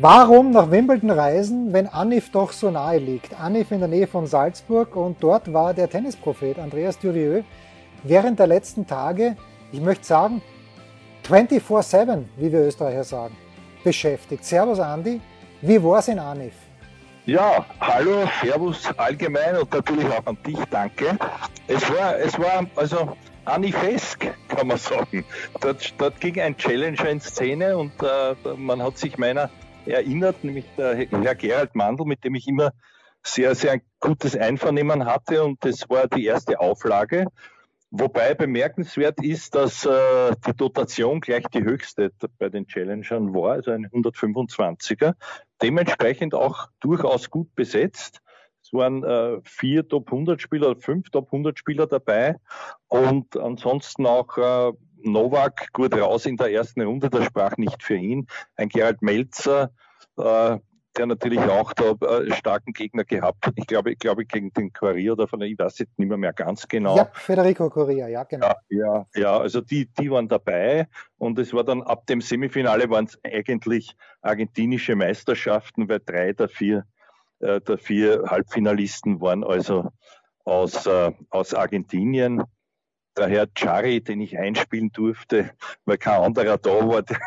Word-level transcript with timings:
Warum 0.00 0.52
nach 0.52 0.70
Wimbledon 0.70 1.10
reisen, 1.10 1.72
wenn 1.72 1.88
Anif 1.88 2.30
doch 2.30 2.52
so 2.52 2.70
nahe 2.70 2.98
liegt? 2.98 3.34
Anif 3.40 3.72
in 3.72 3.80
der 3.80 3.88
Nähe 3.88 4.06
von 4.06 4.28
Salzburg 4.28 4.94
und 4.94 5.16
dort 5.20 5.52
war 5.52 5.74
der 5.74 5.90
Tennisprophet 5.90 6.60
Andreas 6.60 7.00
Dürieu 7.00 7.42
während 8.04 8.38
der 8.38 8.46
letzten 8.46 8.86
Tage, 8.86 9.36
ich 9.72 9.80
möchte 9.80 10.04
sagen, 10.04 10.40
24-7, 11.28 12.26
wie 12.36 12.52
wir 12.52 12.60
Österreicher 12.60 13.02
sagen, 13.02 13.36
beschäftigt. 13.82 14.44
Servus 14.44 14.78
Andi, 14.78 15.20
wie 15.62 15.82
war 15.82 15.98
es 15.98 16.06
in 16.06 16.20
Anif? 16.20 16.54
Ja, 17.26 17.66
hallo, 17.80 18.28
Servus 18.40 18.88
allgemein 18.98 19.56
und 19.56 19.72
natürlich 19.72 20.06
auch 20.06 20.26
an 20.26 20.38
dich, 20.46 20.60
danke. 20.70 21.18
Es 21.66 21.82
war, 21.90 22.16
es 22.16 22.38
war 22.38 22.64
also 22.76 23.16
Anifesk, 23.46 24.28
kann 24.46 24.68
man 24.68 24.78
sagen. 24.78 25.24
Dort, 25.60 25.92
dort 25.98 26.20
ging 26.20 26.40
ein 26.40 26.56
Challenger 26.56 27.08
in 27.08 27.20
Szene 27.20 27.76
und 27.76 27.92
äh, 28.00 28.54
man 28.56 28.80
hat 28.80 28.96
sich 28.96 29.18
meiner 29.18 29.50
erinnert, 29.88 30.44
nämlich 30.44 30.64
der 30.76 30.96
Herr 30.96 31.34
Gerald 31.34 31.74
Mandl, 31.74 32.04
mit 32.04 32.24
dem 32.24 32.34
ich 32.34 32.46
immer 32.46 32.72
sehr, 33.22 33.54
sehr 33.54 33.80
gutes 34.00 34.36
Einvernehmen 34.36 35.04
hatte 35.04 35.44
und 35.44 35.64
das 35.64 35.88
war 35.88 36.06
die 36.08 36.24
erste 36.24 36.60
Auflage. 36.60 37.26
Wobei 37.90 38.34
bemerkenswert 38.34 39.22
ist, 39.22 39.54
dass 39.54 39.86
äh, 39.86 40.34
die 40.46 40.54
Dotation 40.54 41.20
gleich 41.20 41.44
die 41.54 41.62
höchste 41.62 42.12
bei 42.38 42.50
den 42.50 42.66
Challengern 42.66 43.34
war, 43.34 43.52
also 43.52 43.70
ein 43.70 43.86
125er. 43.86 45.14
Dementsprechend 45.62 46.34
auch 46.34 46.68
durchaus 46.80 47.30
gut 47.30 47.54
besetzt. 47.54 48.20
Es 48.62 48.74
waren 48.74 49.04
äh, 49.04 49.40
vier 49.42 49.88
Top 49.88 50.12
100 50.12 50.42
Spieler, 50.42 50.76
fünf 50.76 51.08
Top 51.10 51.28
100 51.32 51.58
Spieler 51.58 51.86
dabei 51.86 52.36
und 52.88 53.38
ansonsten 53.38 54.04
auch 54.04 54.36
äh, 54.36 54.72
Novak 55.02 55.72
gut 55.72 55.94
raus 55.94 56.26
in 56.26 56.36
der 56.36 56.52
ersten 56.52 56.82
Runde, 56.82 57.10
das 57.10 57.24
sprach 57.24 57.56
nicht 57.56 57.82
für 57.82 57.96
ihn. 57.96 58.26
Ein 58.56 58.68
Gerald 58.68 59.02
Melzer, 59.02 59.70
äh, 60.16 60.58
der 60.96 61.06
natürlich 61.06 61.38
auch 61.38 61.72
da 61.72 61.92
äh, 61.92 62.32
starken 62.32 62.72
Gegner 62.72 63.04
gehabt 63.04 63.46
hat. 63.46 63.54
Ich 63.56 63.66
glaube, 63.66 63.92
ich 63.92 63.98
glaube 63.98 64.24
gegen 64.24 64.52
den 64.52 64.72
Correa 64.72 65.12
oder 65.12 65.28
von 65.28 65.40
der, 65.40 65.48
ich 65.48 65.58
weiß 65.58 65.78
jetzt 65.78 65.98
nicht 65.98 66.08
mehr, 66.08 66.18
mehr 66.18 66.32
ganz 66.32 66.66
genau. 66.66 66.96
Ja, 66.96 67.08
Federico 67.12 67.70
Correa, 67.70 68.08
ja, 68.08 68.24
genau. 68.24 68.46
Ja, 68.46 68.56
ja, 68.68 69.06
ja, 69.14 69.38
also 69.38 69.60
die, 69.60 69.86
die 69.86 70.10
waren 70.10 70.28
dabei 70.28 70.88
und 71.16 71.38
es 71.38 71.52
war 71.54 71.64
dann 71.64 71.82
ab 71.82 72.06
dem 72.06 72.20
Semifinale 72.20 72.90
waren 72.90 73.06
es 73.06 73.18
eigentlich 73.24 73.94
argentinische 74.22 74.96
Meisterschaften, 74.96 75.88
weil 75.88 76.00
drei 76.04 76.32
der 76.32 76.48
vier, 76.48 76.84
äh, 77.40 77.60
der 77.60 77.78
vier 77.78 78.24
Halbfinalisten 78.26 79.20
waren 79.20 79.44
also 79.44 79.90
aus, 80.44 80.86
äh, 80.86 81.12
aus 81.30 81.54
Argentinien 81.54 82.42
der 83.18 83.28
Herr 83.28 83.46
Chari, 83.46 84.00
den 84.00 84.20
ich 84.20 84.38
einspielen 84.38 84.90
durfte, 84.92 85.50
weil 85.84 85.98
kein 85.98 86.22
anderer 86.22 86.58
da 86.58 86.70
war, 86.86 87.02
der, 87.02 87.18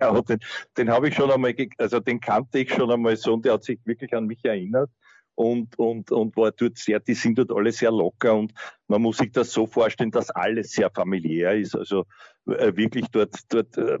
der 0.00 0.22
den, 0.22 0.40
den 0.76 0.90
habe 0.90 1.08
ich 1.08 1.14
schon 1.14 1.30
einmal, 1.30 1.54
also 1.78 2.00
den 2.00 2.20
kannte 2.20 2.60
ich 2.60 2.72
schon 2.72 2.90
einmal 2.90 3.16
so 3.16 3.34
und 3.34 3.44
der 3.44 3.54
hat 3.54 3.64
sich 3.64 3.78
wirklich 3.84 4.14
an 4.14 4.26
mich 4.26 4.44
erinnert 4.44 4.90
und, 5.34 5.78
und, 5.78 6.12
und 6.12 6.36
war 6.36 6.52
dort 6.52 6.76
sehr, 6.76 7.00
die 7.00 7.14
sind 7.14 7.38
dort 7.38 7.50
alle 7.50 7.72
sehr 7.72 7.90
locker 7.90 8.34
und 8.34 8.52
man 8.88 9.00
muss 9.00 9.16
sich 9.18 9.32
das 9.32 9.52
so 9.52 9.66
vorstellen, 9.66 10.10
dass 10.10 10.30
alles 10.30 10.72
sehr 10.72 10.90
familiär 10.90 11.54
ist. 11.54 11.74
Also 11.74 12.04
äh, 12.46 12.76
wirklich 12.76 13.06
dort, 13.10 13.34
dort 13.48 13.76
äh, 13.78 13.98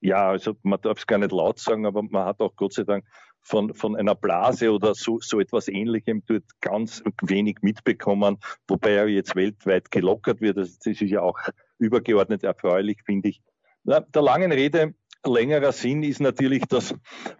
ja, 0.00 0.30
also 0.30 0.56
man 0.62 0.80
darf 0.80 0.98
es 0.98 1.06
gar 1.06 1.18
nicht 1.18 1.32
laut 1.32 1.58
sagen, 1.58 1.86
aber 1.86 2.02
man 2.02 2.26
hat 2.26 2.40
auch 2.40 2.56
Gott 2.56 2.72
sei 2.72 2.82
Dank 2.82 3.04
von, 3.44 3.74
von 3.74 3.94
einer 3.94 4.14
Blase 4.14 4.72
oder 4.72 4.94
so, 4.94 5.20
so 5.20 5.38
etwas 5.38 5.68
ähnlichem 5.68 6.22
dort 6.26 6.44
ganz 6.60 7.02
wenig 7.22 7.58
mitbekommen, 7.60 8.38
wobei 8.66 8.92
er 8.92 9.08
jetzt 9.08 9.36
weltweit 9.36 9.90
gelockert 9.90 10.40
wird. 10.40 10.58
Also 10.58 10.74
das 10.76 10.86
ist 10.86 11.00
ja 11.02 11.20
auch 11.20 11.38
übergeordnet 11.78 12.42
erfreulich, 12.42 13.02
finde 13.04 13.28
ich. 13.28 13.42
Na, 13.84 14.00
der 14.00 14.22
langen 14.22 14.50
Rede, 14.50 14.94
längerer 15.26 15.72
Sinn 15.72 16.02
ist 16.02 16.20
natürlich, 16.20 16.64
dass, 16.66 16.94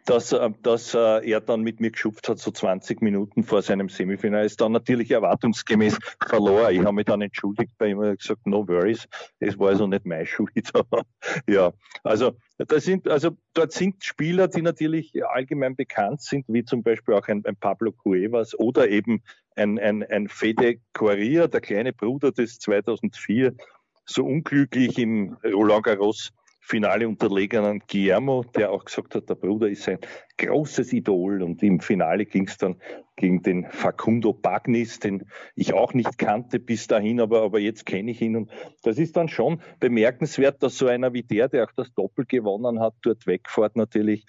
dass, 0.04 0.32
äh, 0.32 0.50
dass 0.62 0.94
äh, 0.94 1.28
er 1.28 1.40
dann 1.40 1.62
mit 1.62 1.80
mir 1.80 1.90
geschupft 1.90 2.28
hat, 2.28 2.38
so 2.38 2.50
20 2.50 3.02
Minuten 3.02 3.44
vor 3.44 3.62
seinem 3.62 3.88
Semifinal. 3.88 4.44
Ist 4.44 4.60
dann 4.60 4.72
natürlich 4.72 5.10
erwartungsgemäß 5.10 5.98
verloren. 6.26 6.74
Ich 6.74 6.80
habe 6.80 6.92
mich 6.92 7.06
dann 7.06 7.22
entschuldigt 7.22 7.72
bei 7.78 7.88
ihm 7.88 7.98
und 7.98 8.18
gesagt, 8.18 8.46
no 8.46 8.66
worries, 8.66 9.08
es 9.40 9.58
war 9.58 9.68
also 9.68 9.86
nicht 9.86 10.06
mein 10.06 10.26
Schuld. 10.26 10.50
ja, 11.48 11.72
also, 12.02 12.32
das 12.58 12.84
sind, 12.84 13.08
also 13.08 13.30
dort 13.54 13.72
sind 13.72 14.02
Spieler, 14.04 14.48
die 14.48 14.62
natürlich 14.62 15.12
allgemein 15.26 15.76
bekannt 15.76 16.22
sind, 16.22 16.44
wie 16.48 16.64
zum 16.64 16.82
Beispiel 16.82 17.14
auch 17.14 17.26
ein, 17.28 17.44
ein 17.44 17.56
Pablo 17.56 17.92
Cuevas 17.92 18.58
oder 18.58 18.88
eben 18.88 19.22
ein, 19.56 19.78
ein, 19.78 20.02
ein 20.04 20.28
Fede 20.28 20.76
Correa, 20.92 21.46
der 21.46 21.60
kleine 21.60 21.92
Bruder 21.92 22.32
des 22.32 22.58
2004 22.58 23.54
so 24.06 24.24
unglücklich 24.24 24.98
im 24.98 25.36
Roland 25.44 25.84
Garros 25.84 26.32
Finale 26.66 27.06
unterlegenen 27.06 27.82
Guillermo, 27.90 28.42
der 28.54 28.72
auch 28.72 28.86
gesagt 28.86 29.14
hat, 29.14 29.28
der 29.28 29.34
Bruder 29.34 29.68
ist 29.68 29.86
ein 29.86 29.98
großes 30.38 30.94
Idol. 30.94 31.42
Und 31.42 31.62
im 31.62 31.78
Finale 31.78 32.24
ging 32.24 32.48
es 32.48 32.56
dann 32.56 32.76
gegen 33.16 33.42
den 33.42 33.66
Facundo 33.66 34.32
Bagnis, 34.32 34.98
den 34.98 35.26
ich 35.56 35.74
auch 35.74 35.92
nicht 35.92 36.16
kannte 36.16 36.58
bis 36.58 36.86
dahin, 36.86 37.20
aber, 37.20 37.42
aber 37.42 37.60
jetzt 37.60 37.84
kenne 37.84 38.12
ich 38.12 38.22
ihn. 38.22 38.34
Und 38.34 38.50
das 38.82 38.96
ist 38.96 39.14
dann 39.18 39.28
schon 39.28 39.60
bemerkenswert, 39.78 40.62
dass 40.62 40.78
so 40.78 40.86
einer 40.86 41.12
wie 41.12 41.22
der, 41.22 41.50
der 41.50 41.64
auch 41.64 41.72
das 41.76 41.92
Doppel 41.92 42.24
gewonnen 42.24 42.80
hat, 42.80 42.94
dort 43.02 43.26
wegfährt 43.26 43.76
natürlich 43.76 44.24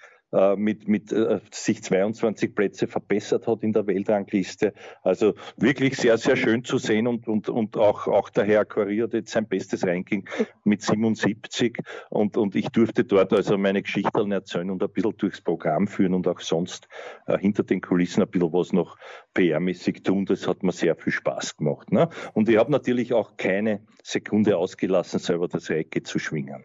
mit, 0.56 0.88
mit 0.88 1.12
äh, 1.12 1.40
sich 1.50 1.82
22 1.82 2.54
Plätze 2.54 2.86
verbessert 2.86 3.46
hat 3.46 3.62
in 3.62 3.72
der 3.72 3.86
Weltrangliste. 3.86 4.74
Also 5.02 5.34
wirklich 5.56 5.96
sehr, 5.96 6.18
sehr 6.18 6.36
schön 6.36 6.64
zu 6.64 6.78
sehen 6.78 7.06
und, 7.06 7.26
und, 7.28 7.48
und 7.48 7.76
auch, 7.76 8.06
auch 8.06 8.28
der 8.30 8.44
Herr 8.44 8.64
Corrier 8.64 9.04
hat 9.04 9.14
jetzt 9.14 9.32
sein 9.32 9.48
bestes 9.48 9.86
Ranking 9.86 10.28
mit 10.64 10.82
77 10.82 11.78
und, 12.10 12.36
und 12.36 12.54
ich 12.54 12.68
durfte 12.68 13.04
dort 13.04 13.32
also 13.32 13.56
meine 13.56 13.82
Geschichten 13.82 14.32
erzählen 14.32 14.70
und 14.70 14.82
ein 14.82 14.90
bisschen 14.90 15.16
durchs 15.16 15.40
Programm 15.40 15.86
führen 15.86 16.14
und 16.14 16.28
auch 16.28 16.40
sonst 16.40 16.88
äh, 17.26 17.38
hinter 17.38 17.62
den 17.62 17.80
Kulissen 17.80 18.22
ein 18.22 18.28
bisschen 18.28 18.52
was 18.52 18.72
noch 18.72 18.96
PR-mäßig 19.34 20.02
tun. 20.02 20.26
Das 20.26 20.46
hat 20.46 20.62
mir 20.62 20.72
sehr 20.72 20.96
viel 20.96 21.12
Spaß 21.12 21.56
gemacht. 21.56 21.92
Ne? 21.92 22.08
Und 22.34 22.48
ich 22.48 22.56
habe 22.56 22.70
natürlich 22.70 23.12
auch 23.14 23.36
keine 23.36 23.86
Sekunde 24.02 24.56
ausgelassen, 24.56 25.18
selber 25.18 25.48
das 25.48 25.70
Reike 25.70 26.02
zu 26.02 26.18
schwingen. 26.18 26.64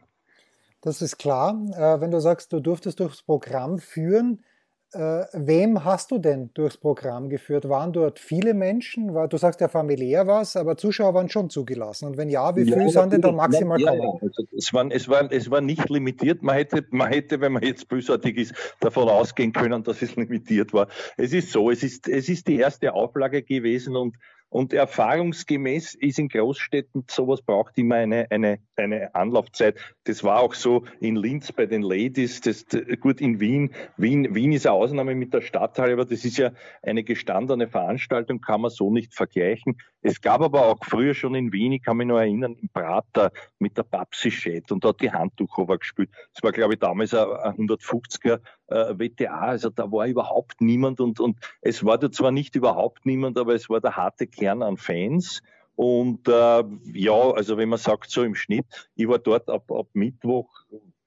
Das 0.82 1.02
ist 1.02 1.18
klar. 1.18 1.60
Äh, 1.76 2.02
wenn 2.02 2.12
du 2.12 2.20
sagst, 2.20 2.52
du 2.54 2.60
durftest 2.60 3.00
durchs 3.00 3.22
Programm 3.22 3.80
führen, 3.80 4.44
äh, 4.94 5.24
wem 5.32 5.86
hast 5.86 6.12
du 6.12 6.18
denn 6.18 6.50
durchs 6.54 6.78
Programm 6.78 7.30
geführt? 7.30 7.70
Waren 7.70 7.94
dort 7.94 8.20
viele 8.20 8.54
Menschen? 8.54 9.08
du 9.08 9.38
sagst 9.38 9.62
ja 9.62 9.70
familiär 9.70 10.28
was, 10.28 10.58
aber 10.58 10.76
Zuschauer 10.76 11.14
waren 11.14 11.30
schon 11.30 11.50
zugelassen. 11.50 12.08
Und 12.08 12.18
wenn 12.18 12.30
ja, 12.30 12.56
wie 12.58 12.66
viele 12.66 12.84
ja, 12.84 12.90
sind 12.90 13.14
denn 13.14 13.22
da 13.22 13.32
maximal 13.32 13.80
ja? 13.80 13.94
Ja, 13.94 14.02
also 14.22 14.44
es, 14.58 14.74
war, 14.74 14.92
es, 14.92 15.08
war, 15.08 15.32
es 15.32 15.50
war 15.50 15.62
nicht 15.62 15.90
limitiert. 15.90 16.42
Man 16.42 16.56
hätte, 16.56 16.86
man 16.90 17.08
hätte, 17.08 17.40
wenn 17.40 17.54
man 17.54 17.64
jetzt 17.64 17.88
bösartig 17.88 18.38
ist, 18.38 18.54
davon 18.82 19.08
ausgehen 19.08 19.54
können, 19.54 19.82
dass 19.84 20.02
es 20.02 20.16
limitiert 20.18 20.74
war. 20.74 20.88
Es 21.16 21.32
ist 21.32 21.52
so, 21.52 21.72
es 21.72 21.84
ist, 21.84 22.10
es 22.10 22.28
ist 22.28 22.48
die 22.48 22.58
erste 22.58 22.94
Auflage 22.94 23.44
gewesen 23.44 23.96
und 23.96 24.18
und 24.52 24.74
erfahrungsgemäß 24.74 25.96
ist 25.96 26.20
in 26.20 26.28
Großstädten 26.28 27.06
sowas 27.10 27.42
braucht 27.42 27.78
immer 27.78 27.96
eine, 27.96 28.30
eine, 28.30 28.60
eine 28.76 29.16
Anlaufzeit. 29.16 29.80
Das 30.04 30.26
war 30.26 30.42
auch 30.42 30.54
so 30.56 30.84
in 31.00 31.16
Linz 31.16 31.54
bei 31.54 31.66
den 31.66 31.82
Ladies, 31.82 32.42
das, 32.42 32.66
gut 33.00 33.22
in 33.22 33.40
Wien. 33.40 33.74
Wien. 33.96 34.36
Wien 34.36 34.52
ist 34.52 34.68
eine 34.68 34.76
Ausnahme 34.76 35.16
mit 35.16 35.34
der 35.34 35.40
Stadthalle, 35.40 35.94
aber 35.94 36.04
das 36.04 36.26
ist 36.26 36.38
ja 36.38 36.52
eine 36.84 37.06
gestandene 37.06 37.70
Veranstaltung, 37.70 38.42
kann 38.42 38.60
man 38.60 38.72
so 38.72 38.92
nicht 38.92 39.16
vergleichen. 39.16 39.78
Es 40.02 40.20
gab 40.20 40.42
aber 40.42 40.66
auch 40.66 40.84
früher 40.84 41.14
schon 41.14 41.34
in 41.34 41.54
Wien, 41.54 41.72
ich 41.72 41.84
kann 41.84 41.96
mich 41.96 42.08
noch 42.08 42.18
erinnern, 42.18 42.58
im 42.62 42.68
Prater 42.68 43.32
mit 43.58 43.78
der 43.78 43.84
Babsi 43.84 44.32
Schett 44.32 44.70
und 44.74 44.84
dort 44.84 45.00
die 45.00 45.12
Handtuchhofer 45.12 45.78
gespielt. 45.78 46.10
Das 46.34 46.44
war, 46.44 46.52
glaube 46.52 46.74
ich, 46.74 46.80
damals 46.80 47.14
ein 47.14 47.70
150er 47.70 48.42
äh, 48.72 48.98
WTA, 48.98 49.40
also 49.40 49.70
da 49.70 49.92
war 49.92 50.08
überhaupt 50.08 50.62
niemand 50.62 51.00
und, 51.00 51.20
und 51.20 51.38
es 51.62 51.84
war 51.84 51.98
da 51.98 52.12
zwar 52.12 52.32
nicht 52.32 52.56
überhaupt 52.56 53.06
niemand, 53.06 53.38
aber 53.38 53.54
es 53.54 53.70
war 53.70 53.82
der 53.82 53.96
harte 53.96 54.28
Kern 54.28 54.64
an 54.64 54.78
Fans. 54.78 55.42
Und 55.76 56.28
äh, 56.28 56.64
ja, 56.94 57.32
also 57.32 57.58
wenn 57.58 57.70
man 57.70 57.80
sagt 57.80 58.12
so 58.12 58.24
im 58.24 58.36
Schnitt, 58.36 58.90
ich 58.96 59.08
war 59.08 59.20
dort 59.20 59.50
ab, 59.50 59.72
ab 59.72 59.88
Mittwoch 59.94 60.50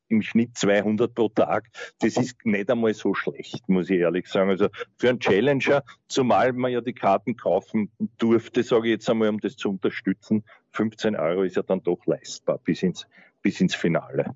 im 0.08 0.22
Schnitt 0.22 0.56
200 0.56 1.14
pro 1.14 1.28
Tag. 1.28 1.68
Das 1.98 2.16
ist 2.16 2.44
nicht 2.44 2.70
einmal 2.70 2.94
so 2.94 3.14
schlecht, 3.14 3.68
muss 3.68 3.90
ich 3.90 3.98
ehrlich 3.98 4.28
sagen. 4.28 4.50
Also 4.50 4.68
für 4.96 5.08
einen 5.08 5.20
Challenger, 5.20 5.82
zumal 6.08 6.52
man 6.52 6.72
ja 6.72 6.80
die 6.80 6.92
Karten 6.92 7.36
kaufen 7.36 7.90
durfte, 8.18 8.62
sage 8.62 8.88
ich 8.88 8.92
jetzt 8.92 9.10
einmal, 9.10 9.28
um 9.28 9.40
das 9.40 9.56
zu 9.56 9.70
unterstützen, 9.70 10.44
15 10.72 11.16
Euro 11.16 11.42
ist 11.42 11.56
ja 11.56 11.62
dann 11.62 11.82
doch 11.82 12.04
leistbar 12.06 12.58
bis 12.58 12.82
ins, 12.82 13.06
bis 13.42 13.60
ins 13.60 13.74
Finale. 13.74 14.34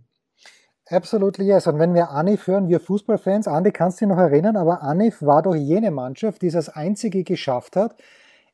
Absolutely 0.90 1.46
yes. 1.46 1.66
Und 1.66 1.78
wenn 1.78 1.94
wir 1.94 2.10
Anif 2.10 2.46
hören, 2.46 2.68
wir 2.68 2.80
Fußballfans, 2.80 3.46
Andi, 3.46 3.72
kannst 3.72 4.00
du 4.00 4.06
dich 4.06 4.14
noch 4.14 4.20
erinnern, 4.22 4.56
aber 4.56 4.82
Anif 4.82 5.20
war 5.20 5.42
doch 5.42 5.54
jene 5.54 5.90
Mannschaft, 5.90 6.40
die 6.40 6.46
es 6.46 6.56
als 6.56 6.70
einzige 6.70 7.24
geschafft 7.24 7.76
hat, 7.76 7.94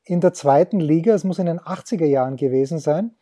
in 0.04 0.20
der 0.20 0.32
zweiten 0.32 0.80
Liga, 0.80 1.14
es 1.14 1.24
muss 1.24 1.38
in 1.38 1.46
den 1.46 1.60
80er 1.60 2.04
Jahren 2.04 2.36
gewesen 2.36 2.78
sein, 2.78 3.12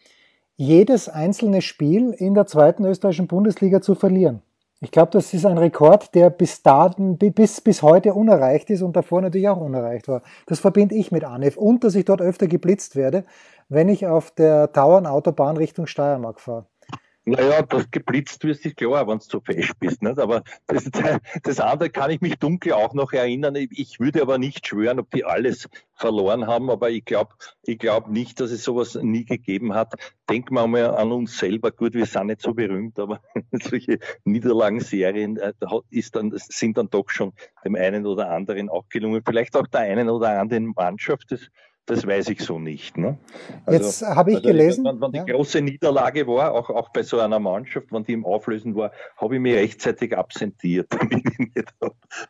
jedes 0.56 1.08
einzelne 1.08 1.60
Spiel 1.60 2.10
in 2.10 2.34
der 2.34 2.46
zweiten 2.46 2.84
österreichischen 2.84 3.28
Bundesliga 3.28 3.82
zu 3.82 3.94
verlieren. 3.94 4.42
Ich 4.80 4.90
glaube, 4.90 5.12
das 5.12 5.32
ist 5.32 5.46
ein 5.46 5.58
Rekord, 5.58 6.14
der 6.14 6.30
bis 6.30 6.62
daten, 6.62 7.18
bis, 7.18 7.60
bis 7.60 7.82
heute 7.82 8.14
unerreicht 8.14 8.68
ist 8.70 8.82
und 8.82 8.96
davor 8.96 9.20
natürlich 9.20 9.48
auch 9.48 9.60
unerreicht 9.60 10.08
war. 10.08 10.22
Das 10.46 10.58
verbinde 10.58 10.96
ich 10.96 11.12
mit 11.12 11.22
ANEF 11.22 11.56
und 11.56 11.84
dass 11.84 11.94
ich 11.94 12.04
dort 12.04 12.20
öfter 12.20 12.48
geblitzt 12.48 12.96
werde, 12.96 13.24
wenn 13.68 13.88
ich 13.88 14.06
auf 14.06 14.32
der 14.32 14.72
Tauernautobahn 14.72 15.56
Richtung 15.56 15.86
Steiermark 15.86 16.40
fahre. 16.40 16.66
Naja, 17.24 17.62
das 17.62 17.88
geblitzt 17.90 18.42
wirst, 18.42 18.66
ist 18.66 18.76
klar, 18.76 19.06
wenn 19.06 19.18
du 19.18 19.24
zu 19.24 19.40
fest 19.40 19.78
bist. 19.78 20.02
Nicht? 20.02 20.18
Aber 20.18 20.42
das, 20.66 20.90
das, 21.42 21.60
andere 21.60 21.88
kann 21.90 22.10
ich 22.10 22.20
mich 22.20 22.36
dunkel 22.36 22.72
auch 22.72 22.94
noch 22.94 23.12
erinnern. 23.12 23.54
Ich 23.54 24.00
würde 24.00 24.22
aber 24.22 24.38
nicht 24.38 24.66
schwören, 24.66 24.98
ob 24.98 25.10
die 25.12 25.24
alles 25.24 25.68
verloren 25.94 26.48
haben, 26.48 26.68
aber 26.68 26.90
ich 26.90 27.04
glaube 27.04 27.34
ich 27.62 27.78
glaub 27.78 28.08
nicht, 28.08 28.40
dass 28.40 28.50
es 28.50 28.64
sowas 28.64 28.96
nie 28.96 29.24
gegeben 29.24 29.72
hat. 29.72 29.94
Denken 30.28 30.54
wir 30.54 30.66
mal 30.66 30.96
an 30.96 31.12
uns 31.12 31.38
selber. 31.38 31.70
Gut, 31.70 31.94
wir 31.94 32.06
sind 32.06 32.26
nicht 32.26 32.42
so 32.42 32.54
berühmt, 32.54 32.98
aber 32.98 33.20
solche 33.52 34.00
Niederlagenserien 34.24 35.36
äh, 35.36 35.52
ist 35.90 36.16
dann, 36.16 36.32
sind 36.34 36.76
dann 36.76 36.90
doch 36.90 37.08
schon 37.08 37.34
dem 37.64 37.76
einen 37.76 38.04
oder 38.04 38.30
anderen 38.30 38.68
auch 38.68 38.88
gelungen. 38.88 39.22
Vielleicht 39.24 39.56
auch 39.56 39.68
der 39.68 39.82
einen 39.82 40.08
oder 40.08 40.40
anderen 40.40 40.72
Mannschaft. 40.74 41.30
Das 41.30 41.40
das 41.86 42.06
weiß 42.06 42.28
ich 42.28 42.40
so 42.40 42.58
nicht. 42.58 42.96
Ne? 42.96 43.18
Also, 43.66 43.84
Jetzt 43.84 44.02
habe 44.02 44.32
ich 44.32 44.42
gelesen. 44.42 44.84
Wenn, 44.84 45.00
wenn 45.00 45.12
die 45.12 45.18
ja. 45.18 45.24
große 45.24 45.60
Niederlage 45.60 46.26
war, 46.26 46.52
auch, 46.52 46.70
auch 46.70 46.90
bei 46.90 47.02
so 47.02 47.18
einer 47.18 47.40
Mannschaft, 47.40 47.92
wenn 47.92 48.04
die 48.04 48.12
im 48.12 48.24
Auflösen 48.24 48.76
war, 48.76 48.92
habe 49.16 49.34
ich 49.36 49.40
mich 49.40 49.54
rechtzeitig 49.54 50.16
absentiert, 50.16 50.86
damit 50.90 51.24
ich 51.28 51.38
nicht 51.38 51.74